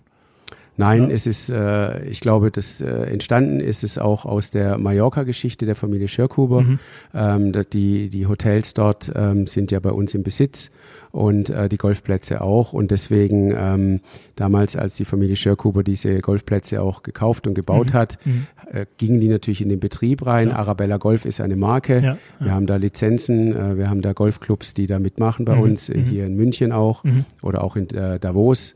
Nein, 0.81 1.09
ja. 1.09 1.15
es 1.15 1.27
ist, 1.27 1.49
äh, 1.49 2.03
ich 2.05 2.21
glaube, 2.21 2.49
das 2.49 2.81
äh, 2.81 2.89
entstanden 2.89 3.59
ist 3.59 3.83
es 3.83 3.99
auch 3.99 4.25
aus 4.25 4.49
der 4.49 4.79
Mallorca-Geschichte 4.79 5.67
der 5.67 5.75
Familie 5.75 6.07
Schirkuber. 6.07 6.61
Mhm. 6.61 6.79
Ähm, 7.13 7.51
die, 7.71 8.09
die 8.09 8.25
Hotels 8.25 8.73
dort 8.73 9.11
ähm, 9.15 9.45
sind 9.45 9.69
ja 9.69 9.79
bei 9.79 9.91
uns 9.91 10.15
im 10.15 10.23
Besitz 10.23 10.71
und 11.11 11.51
äh, 11.51 11.69
die 11.69 11.77
Golfplätze 11.77 12.41
auch. 12.41 12.73
Und 12.73 12.89
deswegen 12.89 13.53
ähm, 13.55 13.99
damals, 14.35 14.75
als 14.75 14.95
die 14.95 15.05
Familie 15.05 15.35
Schirkuber 15.35 15.83
diese 15.83 16.19
Golfplätze 16.19 16.81
auch 16.81 17.03
gekauft 17.03 17.45
und 17.45 17.53
gebaut 17.53 17.93
mhm. 17.93 17.97
hat, 17.97 18.17
mhm. 18.25 18.47
Äh, 18.71 18.85
gingen 18.97 19.19
die 19.19 19.27
natürlich 19.27 19.61
in 19.61 19.67
den 19.67 19.81
Betrieb 19.81 20.25
rein. 20.25 20.47
Ja. 20.47 20.55
Arabella 20.55 20.95
Golf 20.95 21.25
ist 21.25 21.41
eine 21.41 21.57
Marke. 21.57 22.01
Ja. 22.01 22.17
Wir 22.39 22.53
haben 22.53 22.67
da 22.67 22.77
Lizenzen, 22.77 23.53
äh, 23.53 23.77
wir 23.77 23.89
haben 23.89 24.01
da 24.01 24.13
Golfclubs, 24.13 24.73
die 24.73 24.87
da 24.87 24.97
mitmachen 24.97 25.43
bei 25.43 25.55
mhm. 25.55 25.61
uns, 25.61 25.89
äh, 25.89 25.97
mhm. 25.97 26.05
hier 26.05 26.25
in 26.25 26.35
München 26.35 26.71
auch 26.71 27.03
mhm. 27.03 27.25
oder 27.41 27.65
auch 27.65 27.75
in 27.75 27.89
äh, 27.89 28.17
Davos. 28.17 28.75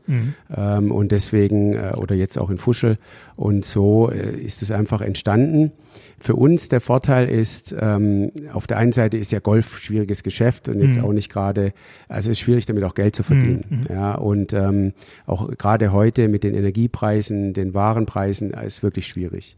Ähm, 0.54 0.92
und 0.92 1.12
deswegen, 1.12 1.72
äh, 1.72 1.92
oder 1.96 2.14
jetzt 2.14 2.38
auch 2.38 2.50
in 2.50 2.58
Fuschel. 2.58 2.98
Und 3.36 3.64
so 3.64 4.10
äh, 4.10 4.38
ist 4.38 4.62
es 4.62 4.70
einfach 4.70 5.00
entstanden. 5.00 5.72
Für 6.18 6.34
uns 6.34 6.68
der 6.68 6.80
Vorteil 6.80 7.28
ist, 7.28 7.74
ähm, 7.78 8.30
auf 8.52 8.66
der 8.66 8.78
einen 8.78 8.92
Seite 8.92 9.16
ist 9.16 9.32
ja 9.32 9.40
Golf 9.40 9.78
schwieriges 9.78 10.22
Geschäft 10.22 10.68
und 10.68 10.80
jetzt 10.80 10.98
mhm. 10.98 11.04
auch 11.04 11.12
nicht 11.12 11.30
gerade, 11.30 11.72
also 12.08 12.30
es 12.30 12.38
ist 12.38 12.40
schwierig 12.40 12.66
damit 12.66 12.84
auch 12.84 12.94
Geld 12.94 13.14
zu 13.16 13.22
verdienen. 13.22 13.64
Mhm. 13.68 13.78
mhm. 13.78 13.86
Ja, 13.90 14.14
und 14.14 14.52
ähm, 14.52 14.92
auch 15.26 15.48
gerade 15.56 15.92
heute 15.92 16.28
mit 16.28 16.44
den 16.44 16.54
Energiepreisen, 16.54 17.52
den 17.52 17.74
Warenpreisen 17.74 18.52
ist 18.52 18.82
wirklich 18.82 19.06
schwierig. 19.06 19.56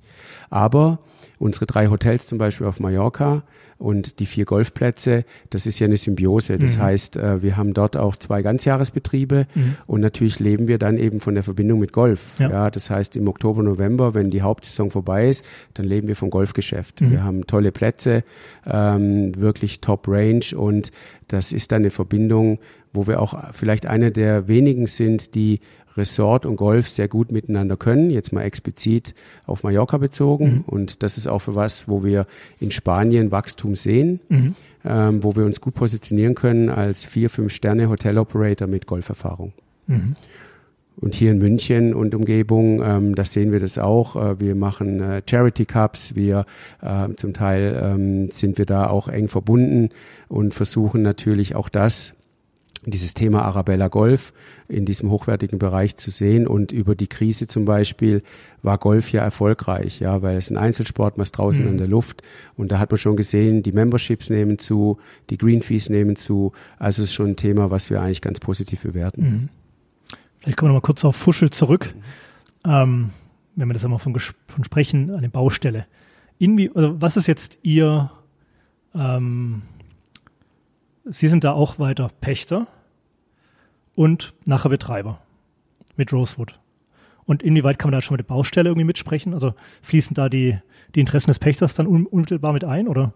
Aber 0.50 0.98
unsere 1.38 1.66
drei 1.66 1.88
Hotels 1.88 2.26
zum 2.26 2.38
Beispiel 2.38 2.66
auf 2.66 2.80
Mallorca, 2.80 3.42
und 3.78 4.18
die 4.18 4.26
vier 4.26 4.44
Golfplätze, 4.44 5.24
das 5.50 5.64
ist 5.64 5.78
ja 5.78 5.86
eine 5.86 5.96
Symbiose. 5.96 6.58
Das 6.58 6.76
mhm. 6.76 6.82
heißt, 6.82 7.16
äh, 7.16 7.42
wir 7.42 7.56
haben 7.56 7.74
dort 7.74 7.96
auch 7.96 8.16
zwei 8.16 8.42
Ganzjahresbetriebe 8.42 9.46
mhm. 9.54 9.76
und 9.86 10.00
natürlich 10.00 10.40
leben 10.40 10.66
wir 10.66 10.78
dann 10.78 10.98
eben 10.98 11.20
von 11.20 11.34
der 11.34 11.44
Verbindung 11.44 11.78
mit 11.78 11.92
Golf. 11.92 12.32
Ja. 12.38 12.50
ja. 12.50 12.70
das 12.70 12.90
heißt, 12.90 13.16
im 13.16 13.28
Oktober, 13.28 13.62
November, 13.62 14.14
wenn 14.14 14.30
die 14.30 14.42
Hauptsaison 14.42 14.90
vorbei 14.90 15.28
ist, 15.28 15.44
dann 15.74 15.86
leben 15.86 16.08
wir 16.08 16.16
vom 16.16 16.30
Golfgeschäft. 16.30 17.00
Mhm. 17.00 17.12
Wir 17.12 17.22
haben 17.22 17.46
tolle 17.46 17.70
Plätze, 17.70 18.24
ähm, 18.66 19.32
wirklich 19.40 19.80
Top 19.80 20.08
Range 20.08 20.44
und 20.56 20.90
das 21.28 21.52
ist 21.52 21.70
dann 21.70 21.82
eine 21.82 21.90
Verbindung, 21.90 22.58
wo 22.92 23.06
wir 23.06 23.22
auch 23.22 23.52
vielleicht 23.52 23.86
eine 23.86 24.10
der 24.10 24.48
wenigen 24.48 24.86
sind, 24.86 25.36
die 25.36 25.60
Resort 25.98 26.46
und 26.46 26.56
Golf 26.56 26.88
sehr 26.88 27.08
gut 27.08 27.30
miteinander 27.32 27.76
können. 27.76 28.10
Jetzt 28.10 28.32
mal 28.32 28.42
explizit 28.42 29.14
auf 29.46 29.62
Mallorca 29.62 29.98
bezogen. 29.98 30.44
Mhm. 30.44 30.64
Und 30.66 31.02
das 31.02 31.18
ist 31.18 31.26
auch 31.26 31.40
für 31.40 31.54
was, 31.54 31.88
wo 31.88 32.04
wir 32.04 32.26
in 32.58 32.70
Spanien 32.70 33.30
Wachstum 33.30 33.74
sehen, 33.74 34.20
mhm. 34.28 34.54
ähm, 34.84 35.22
wo 35.22 35.36
wir 35.36 35.44
uns 35.44 35.60
gut 35.60 35.74
positionieren 35.74 36.34
können 36.34 36.70
als 36.70 37.04
vier, 37.04 37.28
fünf 37.28 37.52
Sterne 37.52 37.88
Hotel-Operator 37.88 38.66
mit 38.66 38.86
Golferfahrung. 38.86 39.52
Mhm. 39.86 40.14
Und 41.00 41.14
hier 41.14 41.30
in 41.30 41.38
München 41.38 41.94
und 41.94 42.14
Umgebung, 42.14 42.82
ähm, 42.82 43.14
das 43.14 43.32
sehen 43.32 43.52
wir 43.52 43.60
das 43.60 43.78
auch. 43.78 44.16
Äh, 44.16 44.40
wir 44.40 44.54
machen 44.56 45.00
äh, 45.00 45.22
Charity 45.28 45.64
Cups. 45.64 46.16
Wir 46.16 46.44
äh, 46.82 47.14
zum 47.14 47.34
Teil 47.34 47.80
ähm, 47.80 48.30
sind 48.30 48.58
wir 48.58 48.66
da 48.66 48.88
auch 48.88 49.06
eng 49.08 49.28
verbunden 49.28 49.90
und 50.28 50.54
versuchen 50.54 51.02
natürlich 51.02 51.54
auch 51.54 51.68
das 51.68 52.14
dieses 52.84 53.14
Thema 53.14 53.42
Arabella 53.42 53.88
Golf 53.88 54.32
in 54.68 54.84
diesem 54.84 55.10
hochwertigen 55.10 55.58
Bereich 55.58 55.96
zu 55.96 56.10
sehen. 56.10 56.46
Und 56.46 56.72
über 56.72 56.94
die 56.94 57.06
Krise 57.06 57.46
zum 57.46 57.64
Beispiel 57.64 58.22
war 58.62 58.78
Golf 58.78 59.12
ja 59.12 59.22
erfolgreich, 59.22 60.00
ja, 60.00 60.22
weil 60.22 60.36
es 60.36 60.50
ein 60.50 60.56
Einzelsport, 60.56 61.16
man 61.16 61.24
ist 61.24 61.32
draußen 61.32 61.64
mhm. 61.64 61.70
in 61.70 61.78
der 61.78 61.88
Luft. 61.88 62.22
Und 62.56 62.72
da 62.72 62.78
hat 62.78 62.90
man 62.90 62.98
schon 62.98 63.16
gesehen, 63.16 63.62
die 63.62 63.72
Memberships 63.72 64.30
nehmen 64.30 64.58
zu, 64.58 64.98
die 65.30 65.38
Green 65.38 65.62
Fees 65.62 65.88
nehmen 65.88 66.16
zu. 66.16 66.52
Also 66.78 67.02
es 67.02 67.10
ist 67.10 67.14
schon 67.14 67.30
ein 67.30 67.36
Thema, 67.36 67.70
was 67.70 67.90
wir 67.90 68.00
eigentlich 68.00 68.20
ganz 68.22 68.40
positiv 68.40 68.82
bewerten. 68.82 69.22
Mhm. 69.22 69.48
Vielleicht 70.40 70.58
kommen 70.58 70.70
wir 70.70 70.74
noch 70.74 70.82
mal 70.82 70.86
kurz 70.86 71.04
auf 71.04 71.16
Fuschel 71.16 71.50
zurück. 71.50 71.94
Ähm, 72.64 73.10
wenn 73.56 73.68
wir 73.68 73.74
das 73.74 73.84
einmal 73.84 73.98
von, 73.98 74.16
von 74.18 74.64
sprechen, 74.64 75.14
eine 75.14 75.28
Baustelle. 75.28 75.86
Inwie, 76.38 76.70
also 76.74 77.00
was 77.00 77.16
ist 77.16 77.26
jetzt 77.26 77.58
Ihr, 77.62 78.10
ähm, 78.94 79.62
Sie 81.10 81.28
sind 81.28 81.44
da 81.44 81.52
auch 81.52 81.78
weiter 81.78 82.10
Pächter 82.20 82.66
und 83.94 84.34
nachher 84.46 84.68
Betreiber 84.68 85.20
mit 85.96 86.12
Rosewood. 86.12 86.58
Und 87.24 87.42
inwieweit 87.42 87.78
kann 87.78 87.90
man 87.90 87.98
da 87.98 88.02
schon 88.02 88.14
mit 88.14 88.20
der 88.20 88.34
Baustelle 88.34 88.70
irgendwie 88.70 88.86
mitsprechen? 88.86 89.34
Also 89.34 89.54
fließen 89.82 90.14
da 90.14 90.28
die, 90.28 90.58
die 90.94 91.00
Interessen 91.00 91.28
des 91.28 91.38
Pächters 91.38 91.74
dann 91.74 91.86
unmittelbar 91.86 92.52
mit 92.52 92.64
ein, 92.64 92.88
oder? 92.88 93.12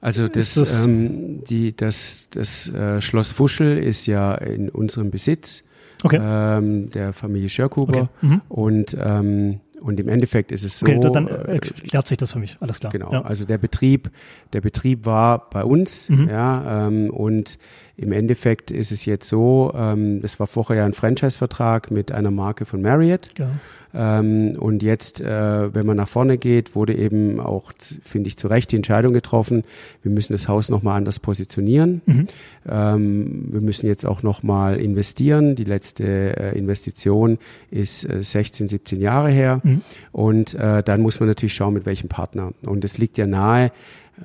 Also 0.00 0.28
das, 0.28 0.54
das, 0.54 0.84
ähm, 0.84 1.44
die, 1.44 1.74
das, 1.74 2.28
das 2.30 2.68
äh, 2.68 3.00
Schloss 3.00 3.32
Fuschel 3.32 3.78
ist 3.78 4.04
ja 4.04 4.34
in 4.34 4.68
unserem 4.68 5.10
Besitz 5.10 5.64
okay. 6.02 6.18
ähm, 6.20 6.90
der 6.90 7.14
Familie 7.14 7.48
Schörkuber. 7.48 8.10
Okay. 8.20 8.26
Mhm. 8.26 8.42
Und 8.50 8.96
ähm, 9.00 9.60
und 9.84 10.00
im 10.00 10.08
Endeffekt 10.08 10.50
ist 10.50 10.64
es 10.64 10.78
so. 10.78 10.86
Okay, 10.86 10.98
dann 11.12 11.28
äh, 11.28 11.52
erklärt 11.52 12.06
sich 12.06 12.16
das 12.16 12.32
für 12.32 12.38
mich, 12.38 12.56
alles 12.60 12.80
klar. 12.80 12.90
Genau. 12.90 13.12
Ja. 13.12 13.22
Also 13.22 13.44
der 13.44 13.58
Betrieb, 13.58 14.10
der 14.54 14.62
Betrieb 14.62 15.04
war 15.04 15.50
bei 15.50 15.62
uns, 15.62 16.08
mhm. 16.08 16.28
ja, 16.30 16.86
ähm, 16.86 17.10
und 17.10 17.58
im 17.96 18.12
Endeffekt 18.12 18.70
ist 18.70 18.90
es 18.92 19.04
jetzt 19.04 19.28
so, 19.28 19.72
ähm, 19.76 20.20
das 20.20 20.40
war 20.40 20.46
vorher 20.46 20.76
ja 20.76 20.84
ein 20.84 20.94
Franchise-Vertrag 20.94 21.90
mit 21.90 22.10
einer 22.10 22.30
Marke 22.30 22.66
von 22.66 22.82
Marriott. 22.82 23.30
Ja. 23.38 23.50
Ähm, 23.94 24.56
und 24.58 24.82
jetzt, 24.82 25.20
äh, 25.20 25.72
wenn 25.72 25.86
man 25.86 25.96
nach 25.96 26.08
vorne 26.08 26.36
geht, 26.36 26.74
wurde 26.74 26.96
eben 26.96 27.38
auch, 27.38 27.72
finde 28.02 28.26
ich, 28.26 28.36
zu 28.36 28.48
Recht 28.48 28.72
die 28.72 28.76
Entscheidung 28.76 29.12
getroffen, 29.12 29.62
wir 30.02 30.10
müssen 30.10 30.32
das 30.32 30.48
Haus 30.48 30.68
nochmal 30.68 30.96
anders 30.96 31.20
positionieren. 31.20 32.02
Mhm. 32.06 32.26
Ähm, 32.68 33.48
wir 33.52 33.60
müssen 33.60 33.86
jetzt 33.86 34.04
auch 34.04 34.24
nochmal 34.24 34.80
investieren. 34.80 35.54
Die 35.54 35.64
letzte 35.64 36.04
äh, 36.04 36.58
Investition 36.58 37.38
ist 37.70 38.08
äh, 38.08 38.24
16, 38.24 38.66
17 38.66 39.00
Jahre 39.00 39.30
her. 39.30 39.60
Mhm. 39.62 39.82
Und 40.10 40.54
äh, 40.54 40.82
dann 40.82 41.00
muss 41.00 41.20
man 41.20 41.28
natürlich 41.28 41.54
schauen, 41.54 41.74
mit 41.74 41.86
welchem 41.86 42.08
Partner. 42.08 42.52
Und 42.66 42.84
es 42.84 42.98
liegt 42.98 43.16
ja 43.16 43.28
nahe, 43.28 43.70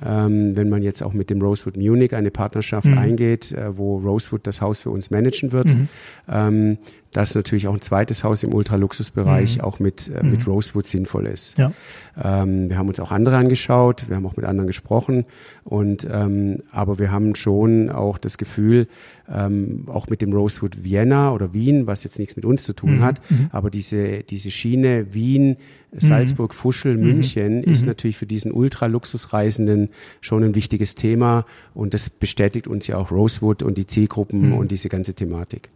ähm, 0.04 0.56
wenn 0.56 0.68
man 0.68 0.82
jetzt 0.82 1.02
auch 1.02 1.12
mit 1.12 1.30
dem 1.30 1.42
Rosewood 1.42 1.76
Munich 1.76 2.14
eine 2.14 2.30
Partnerschaft 2.30 2.86
mhm. 2.86 2.98
eingeht, 2.98 3.52
äh, 3.52 3.76
wo 3.76 3.98
Rosewood 3.98 4.46
das 4.46 4.60
Haus 4.60 4.82
für 4.82 4.90
uns 4.90 5.10
managen 5.10 5.52
wird, 5.52 5.68
mhm. 5.68 5.88
ähm, 6.28 6.78
dass 7.12 7.34
natürlich 7.34 7.66
auch 7.66 7.74
ein 7.74 7.80
zweites 7.80 8.22
Haus 8.22 8.42
im 8.42 8.54
Ultraluxusbereich 8.54 9.58
mhm. 9.58 9.64
auch 9.64 9.80
mit, 9.80 10.08
äh, 10.08 10.22
mit 10.22 10.46
mhm. 10.46 10.52
Rosewood 10.52 10.86
sinnvoll 10.86 11.26
ist. 11.26 11.58
Ja. 11.58 11.72
Ähm, 12.22 12.68
wir 12.68 12.78
haben 12.78 12.88
uns 12.88 13.00
auch 13.00 13.10
andere 13.10 13.36
angeschaut, 13.36 14.08
wir 14.08 14.16
haben 14.16 14.26
auch 14.26 14.36
mit 14.36 14.46
anderen 14.46 14.68
gesprochen 14.68 15.24
und 15.64 16.06
ähm, 16.10 16.58
aber 16.70 16.98
wir 16.98 17.10
haben 17.10 17.34
schon 17.34 17.90
auch 17.90 18.18
das 18.18 18.38
Gefühl, 18.38 18.86
ähm, 19.32 19.84
auch 19.86 20.08
mit 20.08 20.22
dem 20.22 20.32
Rosewood 20.32 20.84
Vienna 20.84 21.32
oder 21.32 21.52
Wien, 21.52 21.86
was 21.86 22.04
jetzt 22.04 22.18
nichts 22.18 22.36
mit 22.36 22.44
uns 22.44 22.64
zu 22.64 22.74
tun 22.74 22.96
mhm. 22.96 23.02
hat, 23.02 23.20
mhm. 23.30 23.48
aber 23.50 23.70
diese, 23.70 24.22
diese 24.22 24.50
Schiene 24.50 25.12
Wien, 25.12 25.56
mhm. 25.90 26.00
Salzburg, 26.00 26.54
Fuschel, 26.54 26.96
mhm. 26.96 27.02
München 27.02 27.64
ist 27.64 27.86
natürlich 27.86 28.18
für 28.18 28.26
diesen 28.26 28.52
Ultraluxusreisenden 28.52 29.90
schon 30.20 30.44
ein 30.44 30.54
wichtiges 30.54 30.94
Thema 30.94 31.44
und 31.74 31.92
das 31.92 32.08
bestätigt 32.08 32.68
uns 32.68 32.86
ja 32.86 32.98
auch 32.98 33.10
Rosewood 33.10 33.64
und 33.64 33.78
die 33.78 33.86
Zielgruppen 33.86 34.52
und 34.52 34.70
diese 34.70 34.88
ganze 34.88 35.14
Thematik. 35.14 35.70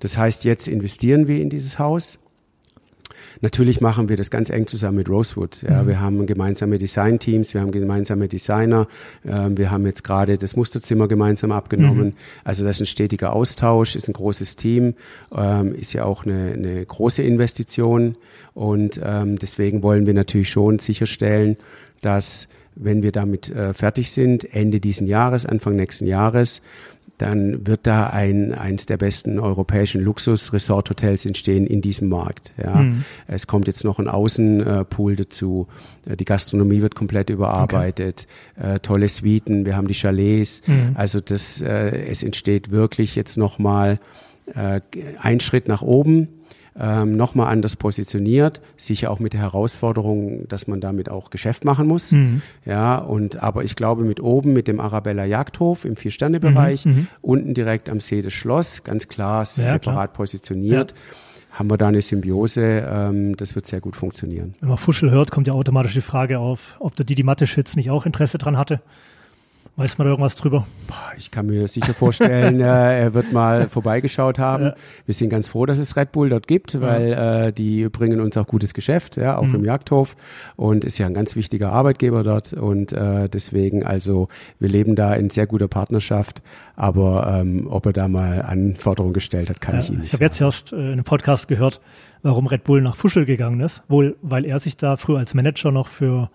Das 0.00 0.16
heißt, 0.16 0.44
jetzt 0.44 0.68
investieren 0.68 1.28
wir 1.28 1.40
in 1.40 1.50
dieses 1.50 1.78
Haus. 1.78 2.18
Natürlich 3.40 3.80
machen 3.80 4.08
wir 4.08 4.16
das 4.16 4.30
ganz 4.30 4.50
eng 4.50 4.66
zusammen 4.68 4.98
mit 4.98 5.08
Rosewood. 5.08 5.62
Ja, 5.62 5.82
mhm. 5.82 5.88
Wir 5.88 6.00
haben 6.00 6.26
gemeinsame 6.26 6.78
Designteams, 6.78 7.54
wir 7.54 7.60
haben 7.60 7.72
gemeinsame 7.72 8.28
Designer, 8.28 8.86
ähm, 9.26 9.58
wir 9.58 9.70
haben 9.70 9.84
jetzt 9.84 10.04
gerade 10.04 10.38
das 10.38 10.54
Musterzimmer 10.54 11.08
gemeinsam 11.08 11.50
abgenommen. 11.50 12.06
Mhm. 12.06 12.14
Also 12.44 12.64
das 12.64 12.76
ist 12.76 12.82
ein 12.82 12.86
stetiger 12.86 13.32
Austausch, 13.34 13.96
ist 13.96 14.08
ein 14.08 14.12
großes 14.12 14.56
Team, 14.56 14.94
ähm, 15.36 15.74
ist 15.74 15.92
ja 15.92 16.04
auch 16.04 16.24
eine, 16.24 16.52
eine 16.52 16.86
große 16.86 17.22
Investition 17.22 18.16
und 18.54 19.00
ähm, 19.04 19.38
deswegen 19.38 19.82
wollen 19.82 20.06
wir 20.06 20.14
natürlich 20.14 20.50
schon 20.50 20.78
sicherstellen, 20.78 21.56
dass 22.00 22.48
wenn 22.74 23.02
wir 23.02 23.12
damit 23.12 23.50
äh, 23.50 23.74
fertig 23.74 24.10
sind, 24.12 24.54
Ende 24.54 24.80
diesen 24.80 25.06
Jahres, 25.06 25.44
Anfang 25.44 25.76
nächsten 25.76 26.06
Jahres, 26.06 26.62
dann 27.18 27.66
wird 27.66 27.86
da 27.86 28.08
ein, 28.08 28.52
eins 28.52 28.86
der 28.86 28.96
besten 28.96 29.38
europäischen 29.38 30.00
Luxus-Resort-Hotels 30.00 31.24
entstehen 31.26 31.66
in 31.66 31.80
diesem 31.80 32.08
Markt. 32.08 32.52
Ja. 32.62 32.76
Mhm. 32.76 33.04
Es 33.28 33.46
kommt 33.46 33.66
jetzt 33.66 33.84
noch 33.84 33.98
ein 33.98 34.08
Außenpool 34.08 35.16
dazu. 35.16 35.68
Äh, 36.06 36.16
die 36.16 36.24
Gastronomie 36.24 36.82
wird 36.82 36.94
komplett 36.94 37.30
überarbeitet. 37.30 38.26
Okay. 38.56 38.74
Äh, 38.74 38.78
tolle 38.80 39.08
Suiten. 39.08 39.66
Wir 39.66 39.76
haben 39.76 39.88
die 39.88 39.94
Chalets. 39.94 40.62
Mhm. 40.66 40.92
Also 40.94 41.20
das, 41.20 41.62
äh, 41.62 42.06
es 42.06 42.22
entsteht 42.22 42.70
wirklich 42.70 43.14
jetzt 43.14 43.36
nochmal 43.36 44.00
äh, 44.54 44.80
ein 45.20 45.40
Schritt 45.40 45.68
nach 45.68 45.82
oben 45.82 46.28
ähm, 46.78 47.16
nochmal 47.16 47.52
anders 47.52 47.76
positioniert, 47.76 48.60
sicher 48.76 49.10
auch 49.10 49.20
mit 49.20 49.32
der 49.32 49.40
Herausforderung, 49.40 50.48
dass 50.48 50.66
man 50.66 50.80
damit 50.80 51.08
auch 51.08 51.30
Geschäft 51.30 51.64
machen 51.64 51.86
muss. 51.86 52.12
Mhm. 52.12 52.42
Ja, 52.64 52.96
und 52.98 53.42
aber 53.42 53.64
ich 53.64 53.76
glaube 53.76 54.04
mit 54.04 54.20
oben, 54.20 54.52
mit 54.52 54.68
dem 54.68 54.80
Arabella 54.80 55.24
Jagdhof 55.24 55.84
im 55.84 55.96
Vier-Sterne-Bereich, 55.96 56.86
mhm, 56.86 56.92
mhm. 56.92 57.06
unten 57.20 57.54
direkt 57.54 57.88
am 57.90 58.00
See 58.00 58.22
des 58.22 58.32
Schloss, 58.32 58.84
ganz 58.84 59.08
klar, 59.08 59.40
ja, 59.40 59.44
separat 59.44 59.82
klar. 59.82 60.08
positioniert. 60.08 60.92
Ja 60.92 60.96
haben 61.52 61.70
wir 61.70 61.76
da 61.76 61.88
eine 61.88 62.00
Symbiose. 62.00 62.62
Ähm, 62.90 63.36
das 63.36 63.54
wird 63.54 63.66
sehr 63.66 63.80
gut 63.80 63.94
funktionieren. 63.94 64.54
Wenn 64.60 64.70
man 64.70 64.78
Fuschel 64.78 65.10
hört, 65.10 65.30
kommt 65.30 65.46
ja 65.46 65.52
automatisch 65.52 65.92
die 65.92 66.00
Frage 66.00 66.38
auf, 66.38 66.76
ob 66.80 66.96
der 66.96 67.04
Didi 67.04 67.22
Matteschitz 67.22 67.76
nicht 67.76 67.90
auch 67.90 68.06
Interesse 68.06 68.38
dran 68.38 68.56
hatte. 68.56 68.80
Weiß 69.74 69.96
man 69.96 70.06
da 70.06 70.10
irgendwas 70.10 70.36
drüber? 70.36 70.66
Ich 71.16 71.30
kann 71.30 71.46
mir 71.46 71.66
sicher 71.66 71.94
vorstellen, 71.94 72.60
äh, 72.60 73.00
er 73.00 73.14
wird 73.14 73.32
mal 73.32 73.70
vorbeigeschaut 73.70 74.38
haben. 74.38 74.64
Ja. 74.64 74.74
Wir 75.06 75.14
sind 75.14 75.30
ganz 75.30 75.48
froh, 75.48 75.64
dass 75.64 75.78
es 75.78 75.96
Red 75.96 76.12
Bull 76.12 76.28
dort 76.28 76.46
gibt, 76.46 76.78
weil 76.82 77.10
ja. 77.10 77.46
äh, 77.46 77.52
die 77.54 77.88
bringen 77.88 78.20
uns 78.20 78.36
auch 78.36 78.46
gutes 78.46 78.74
Geschäft, 78.74 79.16
ja, 79.16 79.38
auch 79.38 79.46
mhm. 79.46 79.54
im 79.54 79.64
Jagdhof 79.64 80.14
und 80.56 80.84
ist 80.84 80.98
ja 80.98 81.06
ein 81.06 81.14
ganz 81.14 81.36
wichtiger 81.36 81.72
Arbeitgeber 81.72 82.22
dort 82.22 82.52
und 82.52 82.92
äh, 82.92 83.30
deswegen, 83.30 83.82
also 83.82 84.28
wir 84.58 84.68
leben 84.68 84.94
da 84.94 85.14
in 85.14 85.30
sehr 85.30 85.46
guter 85.46 85.68
Partnerschaft, 85.68 86.42
aber 86.76 87.38
ähm, 87.40 87.66
ob 87.70 87.86
er 87.86 87.94
da 87.94 88.08
mal 88.08 88.42
Anforderungen 88.42 89.14
gestellt 89.14 89.48
hat, 89.48 89.62
kann 89.62 89.76
ja, 89.76 89.80
ich 89.80 89.88
Ihnen 89.88 90.00
nicht 90.00 90.08
Ich 90.08 90.12
habe 90.12 90.24
jetzt 90.24 90.38
erst 90.38 90.74
äh, 90.74 90.76
in 90.76 90.92
einem 90.92 91.04
Podcast 91.04 91.48
gehört, 91.48 91.80
warum 92.22 92.46
Red 92.46 92.64
Bull 92.64 92.82
nach 92.82 92.94
Fuschel 92.94 93.24
gegangen 93.24 93.60
ist, 93.60 93.84
wohl 93.88 94.16
weil 94.20 94.44
er 94.44 94.58
sich 94.58 94.76
da 94.76 94.98
früher 94.98 95.16
als 95.18 95.32
Manager 95.32 95.70
noch 95.70 95.88
für, 95.88 96.30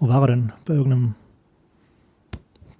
wo 0.00 0.08
war 0.08 0.22
er 0.22 0.28
denn, 0.28 0.52
bei 0.64 0.72
irgendeinem 0.72 1.16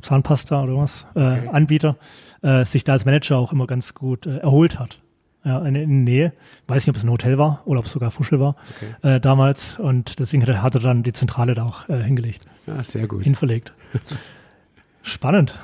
Zahnpasta 0.03 0.63
oder 0.63 0.77
was, 0.77 1.07
äh, 1.15 1.21
okay. 1.21 1.49
Anbieter, 1.49 1.97
äh, 2.43 2.65
sich 2.65 2.85
da 2.85 2.93
als 2.93 3.05
Manager 3.05 3.39
auch 3.39 3.53
immer 3.53 3.67
ganz 3.67 3.95
gut 3.95 4.27
äh, 4.27 4.39
erholt 4.39 4.79
hat. 4.79 5.01
Ja, 5.45 5.61
in, 5.61 5.75
in 5.77 6.05
der 6.05 6.15
Nähe. 6.15 6.33
Weiß 6.67 6.85
nicht, 6.85 6.91
ob 6.91 6.97
es 6.97 7.05
ein 7.05 7.11
Hotel 7.11 7.39
war 7.39 7.63
oder 7.65 7.79
ob 7.79 7.87
es 7.87 7.93
sogar 7.93 8.11
Fuschel 8.11 8.41
war 8.41 8.57
okay. 8.77 9.15
äh, 9.17 9.21
damals. 9.21 9.79
Und 9.79 10.19
deswegen 10.19 10.45
hat 10.47 10.75
er 10.75 10.81
dann 10.81 11.03
die 11.03 11.13
Zentrale 11.13 11.55
da 11.55 11.65
auch 11.65 11.89
äh, 11.89 12.03
hingelegt. 12.03 12.47
Ja, 12.67 12.83
sehr 12.83 13.07
gut. 13.07 13.23
Hinverlegt. 13.25 13.73
spannend. 15.03 15.59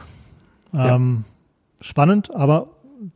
Ähm, 0.72 1.24
ja. 1.26 1.84
Spannend, 1.84 2.34
aber 2.34 2.68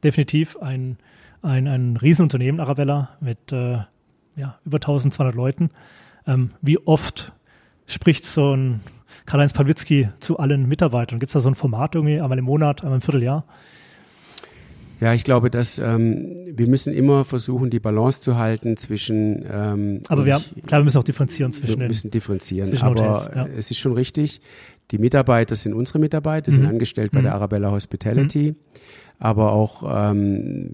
definitiv 0.02 0.56
ein, 0.58 0.98
ein, 1.42 1.66
ein 1.66 1.96
Riesenunternehmen, 1.96 2.60
Arabella, 2.60 3.10
mit 3.20 3.52
äh, 3.52 3.78
ja, 4.36 4.58
über 4.64 4.76
1200 4.76 5.34
Leuten. 5.34 5.70
Ähm, 6.26 6.50
wie 6.60 6.78
oft 6.78 7.32
spricht 7.86 8.24
so 8.26 8.54
ein 8.54 8.80
Karl-Heinz 9.28 9.52
Pawlitzki 9.52 10.08
zu 10.20 10.38
allen 10.38 10.66
Mitarbeitern? 10.66 11.20
Gibt 11.20 11.30
es 11.30 11.34
da 11.34 11.40
so 11.40 11.48
ein 11.48 11.54
Format 11.54 11.94
irgendwie, 11.94 12.20
einmal 12.20 12.38
im 12.38 12.46
Monat, 12.46 12.82
einmal 12.82 12.96
im 12.96 13.02
Vierteljahr? 13.02 13.44
Ja, 15.00 15.12
ich 15.12 15.22
glaube, 15.22 15.50
dass 15.50 15.78
ähm, 15.78 16.34
wir 16.50 16.66
müssen 16.66 16.92
immer 16.92 17.24
versuchen, 17.24 17.70
die 17.70 17.78
Balance 17.78 18.20
zu 18.20 18.36
halten 18.36 18.76
zwischen. 18.76 19.44
Ähm, 19.48 20.00
aber 20.08 20.24
wir, 20.24 20.40
ich, 20.56 20.64
klar, 20.64 20.80
wir 20.80 20.84
müssen 20.84 20.98
auch 20.98 21.04
differenzieren 21.04 21.52
zwischen. 21.52 21.78
Wir 21.78 21.86
müssen 21.86 22.10
differenzieren, 22.10 22.76
aber 22.78 22.90
Hotels, 22.90 23.30
ja. 23.36 23.46
es 23.56 23.70
ist 23.70 23.78
schon 23.78 23.92
richtig. 23.92 24.40
Die 24.90 24.98
Mitarbeiter 24.98 25.54
sind 25.54 25.74
unsere 25.74 25.98
Mitarbeiter, 25.98 26.50
mhm. 26.50 26.56
sind 26.56 26.66
angestellt 26.66 27.12
bei 27.12 27.20
mhm. 27.20 27.24
der 27.24 27.34
Arabella 27.34 27.70
Hospitality. 27.70 28.52
Mhm 28.52 28.56
aber 29.18 29.52
auch, 29.52 29.82
ähm, 29.86 30.70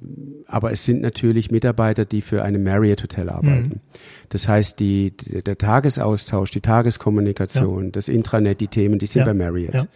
aber 0.46 0.70
es 0.70 0.84
sind 0.84 1.00
natürlich 1.00 1.50
Mitarbeiter, 1.50 2.04
die 2.04 2.20
für 2.20 2.42
eine 2.42 2.58
Marriott 2.58 3.02
Hotel 3.02 3.30
arbeiten. 3.30 3.68
Mhm. 3.68 3.80
Das 4.28 4.48
heißt, 4.48 4.78
die, 4.80 5.12
der 5.16 5.56
Tagesaustausch, 5.56 6.50
die 6.50 6.60
Tageskommunikation, 6.60 7.84
ja. 7.86 7.90
das 7.90 8.08
Intranet, 8.08 8.60
die 8.60 8.68
Themen, 8.68 8.98
die 8.98 9.06
sind 9.06 9.20
ja. 9.20 9.26
bei 9.26 9.34
Marriott. 9.34 9.74
Ja. 9.74 9.86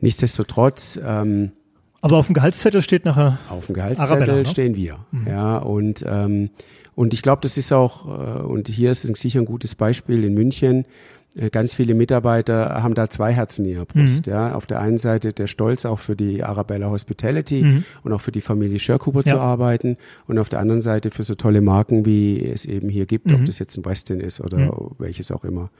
Nichtsdestotrotz. 0.00 0.98
Ähm, 1.02 1.52
aber 2.00 2.18
auf 2.18 2.26
dem 2.26 2.34
Gehaltszettel 2.34 2.82
steht 2.82 3.04
nachher. 3.04 3.40
Auf 3.50 3.66
dem 3.66 3.74
Gehaltszettel 3.74 4.16
Arabella, 4.16 4.38
ne? 4.38 4.46
stehen 4.46 4.76
wir. 4.76 5.00
Mhm. 5.10 5.26
Ja, 5.26 5.58
und, 5.58 6.04
ähm, 6.06 6.50
und 6.94 7.12
ich 7.12 7.22
glaube, 7.22 7.40
das 7.42 7.56
ist 7.56 7.72
auch, 7.72 8.06
äh, 8.06 8.42
und 8.42 8.68
hier 8.68 8.92
ist 8.92 9.02
sicher 9.16 9.40
ein 9.40 9.44
gutes 9.44 9.74
Beispiel 9.74 10.22
in 10.22 10.34
München 10.34 10.84
ganz 11.50 11.74
viele 11.74 11.94
Mitarbeiter 11.94 12.82
haben 12.82 12.94
da 12.94 13.08
zwei 13.08 13.32
Herzen 13.32 13.64
in 13.64 13.72
ihrer 13.72 13.86
Brust. 13.86 14.26
Mhm. 14.26 14.32
Ja. 14.32 14.54
Auf 14.54 14.66
der 14.66 14.80
einen 14.80 14.98
Seite 14.98 15.32
der 15.32 15.46
Stolz 15.46 15.84
auch 15.84 15.98
für 15.98 16.16
die 16.16 16.42
Arabella 16.42 16.90
Hospitality 16.90 17.62
mhm. 17.62 17.84
und 18.02 18.12
auch 18.12 18.20
für 18.20 18.32
die 18.32 18.40
Familie 18.40 18.78
Scherkuber 18.78 19.22
ja. 19.24 19.34
zu 19.34 19.40
arbeiten 19.40 19.96
und 20.26 20.38
auf 20.38 20.48
der 20.48 20.60
anderen 20.60 20.80
Seite 20.80 21.10
für 21.10 21.22
so 21.22 21.34
tolle 21.34 21.60
Marken, 21.60 22.06
wie 22.06 22.44
es 22.44 22.64
eben 22.64 22.88
hier 22.88 23.06
gibt, 23.06 23.26
mhm. 23.26 23.36
ob 23.36 23.46
das 23.46 23.58
jetzt 23.58 23.76
ein 23.76 23.84
Westin 23.84 24.20
ist 24.20 24.40
oder 24.40 24.58
mhm. 24.58 24.90
welches 24.98 25.30
auch 25.30 25.44
immer. 25.44 25.70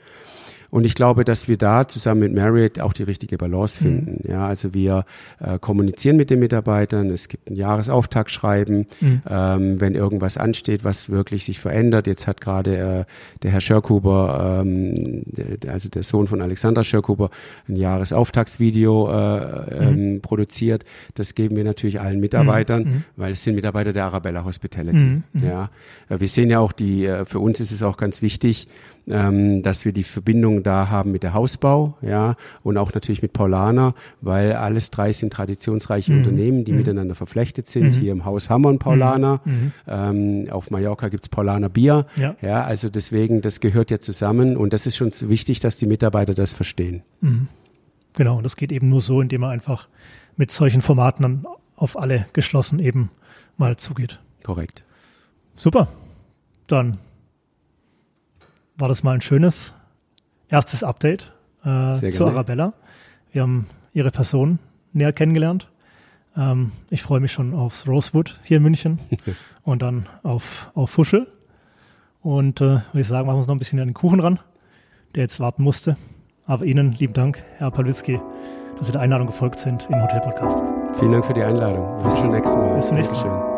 Und 0.70 0.84
ich 0.84 0.94
glaube, 0.94 1.24
dass 1.24 1.48
wir 1.48 1.56
da 1.56 1.88
zusammen 1.88 2.20
mit 2.20 2.34
Marriott 2.34 2.78
auch 2.80 2.92
die 2.92 3.02
richtige 3.02 3.38
Balance 3.38 3.82
mhm. 3.82 3.86
finden. 3.86 4.20
Mhm. 4.24 4.30
Ja, 4.30 4.46
also 4.46 4.74
wir 4.74 5.04
äh, 5.40 5.58
kommunizieren 5.58 6.16
mit 6.16 6.30
den 6.30 6.40
Mitarbeitern. 6.40 7.10
Es 7.10 7.28
gibt 7.28 7.50
ein 7.50 7.54
Jahresauftaktschreiben, 7.54 8.86
mhm. 9.00 9.22
ähm, 9.28 9.80
wenn 9.80 9.94
irgendwas 9.94 10.36
ansteht, 10.36 10.84
was 10.84 11.10
wirklich 11.10 11.44
sich 11.44 11.58
verändert. 11.58 12.06
Jetzt 12.06 12.26
hat 12.26 12.40
gerade 12.40 12.76
äh, 12.76 13.04
der 13.42 13.50
Herr 13.50 13.60
Schörkuber, 13.60 14.62
ähm, 14.62 15.22
also 15.66 15.88
der 15.88 16.02
Sohn 16.02 16.26
von 16.26 16.42
Alexandra 16.42 16.84
Schörkuber, 16.84 17.30
ein 17.68 17.76
Jahresauftaktsvideo 17.76 19.10
äh, 19.10 19.90
mhm. 19.90 19.98
ähm, 19.98 20.20
produziert. 20.20 20.84
Das 21.14 21.34
geben 21.34 21.56
wir 21.56 21.64
natürlich 21.64 22.00
allen 22.00 22.20
Mitarbeitern, 22.20 22.82
mhm. 22.82 23.04
weil 23.16 23.32
es 23.32 23.42
sind 23.42 23.54
Mitarbeiter 23.54 23.92
der 23.92 24.04
Arabella 24.04 24.44
Hospitality. 24.44 25.22
Ja, 25.42 25.70
äh, 26.08 26.20
wir 26.20 26.28
sehen 26.28 26.50
ja 26.50 26.58
auch 26.60 26.72
die. 26.72 27.06
Äh, 27.06 27.24
für 27.24 27.40
uns 27.40 27.60
ist 27.60 27.72
es 27.72 27.82
auch 27.82 27.96
ganz 27.96 28.22
wichtig, 28.22 28.68
ähm, 29.10 29.62
dass 29.62 29.84
wir 29.84 29.92
die 29.92 30.04
Verbindung 30.04 30.62
da 30.62 30.88
haben 30.88 31.12
mit 31.12 31.22
der 31.22 31.34
Hausbau, 31.34 31.96
ja, 32.02 32.36
und 32.62 32.76
auch 32.76 32.92
natürlich 32.92 33.22
mit 33.22 33.32
Paulaner, 33.32 33.94
weil 34.20 34.52
alles 34.52 34.90
drei 34.90 35.12
sind 35.12 35.32
traditionsreiche 35.32 36.12
mhm. 36.12 36.18
Unternehmen, 36.18 36.64
die 36.64 36.72
mhm. 36.72 36.78
miteinander 36.78 37.14
verflechtet 37.14 37.68
sind. 37.68 37.94
Mhm. 37.94 38.00
Hier 38.00 38.12
im 38.12 38.24
Haus 38.24 38.50
haben 38.50 38.64
wir 38.64 38.70
einen 38.70 38.78
Paulaner, 38.78 39.40
mhm. 39.44 39.52
Mhm. 39.52 39.72
ähm, 39.86 40.50
auf 40.50 40.70
Mallorca 40.70 41.08
gibt's 41.08 41.28
Paulaner 41.28 41.68
Bier, 41.68 42.06
ja. 42.16 42.36
ja, 42.42 42.64
also 42.64 42.88
deswegen, 42.88 43.40
das 43.40 43.60
gehört 43.60 43.90
ja 43.90 43.98
zusammen 43.98 44.56
und 44.56 44.72
das 44.72 44.86
ist 44.86 44.96
schon 44.96 45.10
so 45.10 45.28
wichtig, 45.28 45.60
dass 45.60 45.76
die 45.76 45.86
Mitarbeiter 45.86 46.34
das 46.34 46.52
verstehen. 46.52 47.02
Mhm. 47.20 47.48
Genau, 48.14 48.38
und 48.38 48.42
das 48.42 48.56
geht 48.56 48.72
eben 48.72 48.88
nur 48.88 49.00
so, 49.00 49.20
indem 49.20 49.42
man 49.42 49.50
einfach 49.50 49.88
mit 50.36 50.50
solchen 50.50 50.80
Formaten 50.80 51.22
dann 51.22 51.46
auf 51.76 51.98
alle 51.98 52.26
geschlossen 52.32 52.78
eben 52.78 53.10
mal 53.56 53.76
zugeht. 53.76 54.20
Korrekt. 54.42 54.82
Super. 55.54 55.88
Dann 56.66 56.98
war 58.78 58.88
das 58.88 59.02
mal 59.02 59.12
ein 59.12 59.20
schönes 59.20 59.74
erstes 60.48 60.82
Update 60.82 61.32
äh, 61.64 62.08
zu 62.08 62.26
Arabella. 62.26 62.72
Wir 63.32 63.42
haben 63.42 63.66
ihre 63.92 64.10
Person 64.10 64.58
näher 64.92 65.12
kennengelernt. 65.12 65.68
Ähm, 66.36 66.72
ich 66.88 67.02
freue 67.02 67.20
mich 67.20 67.32
schon 67.32 67.54
aufs 67.54 67.86
Rosewood 67.86 68.40
hier 68.44 68.58
in 68.58 68.62
München 68.62 69.00
und 69.64 69.82
dann 69.82 70.06
auf, 70.22 70.70
auf 70.74 70.90
Fuschel. 70.90 71.26
Und 72.22 72.60
äh, 72.60 72.64
würde 72.64 73.00
ich 73.00 73.08
sagen, 73.08 73.26
machen 73.26 73.36
wir 73.36 73.38
uns 73.38 73.46
noch 73.48 73.54
ein 73.54 73.58
bisschen 73.58 73.80
an 73.80 73.88
den 73.88 73.94
Kuchen 73.94 74.20
ran, 74.20 74.38
der 75.14 75.22
jetzt 75.22 75.40
warten 75.40 75.62
musste. 75.62 75.96
Aber 76.46 76.64
Ihnen 76.64 76.92
lieben 76.92 77.12
Dank, 77.12 77.42
Herr 77.58 77.70
Pawlitzki, 77.70 78.20
dass 78.78 78.86
Sie 78.86 78.92
der 78.92 79.02
Einladung 79.02 79.26
gefolgt 79.26 79.58
sind 79.58 79.86
im 79.90 80.00
Hotel 80.00 80.20
Podcast. 80.20 80.62
Vielen 80.98 81.12
Dank 81.12 81.26
für 81.26 81.34
die 81.34 81.42
Einladung. 81.42 82.02
Bis 82.02 82.18
zum 82.20 82.30
nächsten 82.30 82.58
Mal. 82.58 82.76
Bis 82.76 82.86
zum 82.86 82.96
nächsten 82.96 83.14
Mal. 83.14 83.22
Dankeschön. 83.22 83.57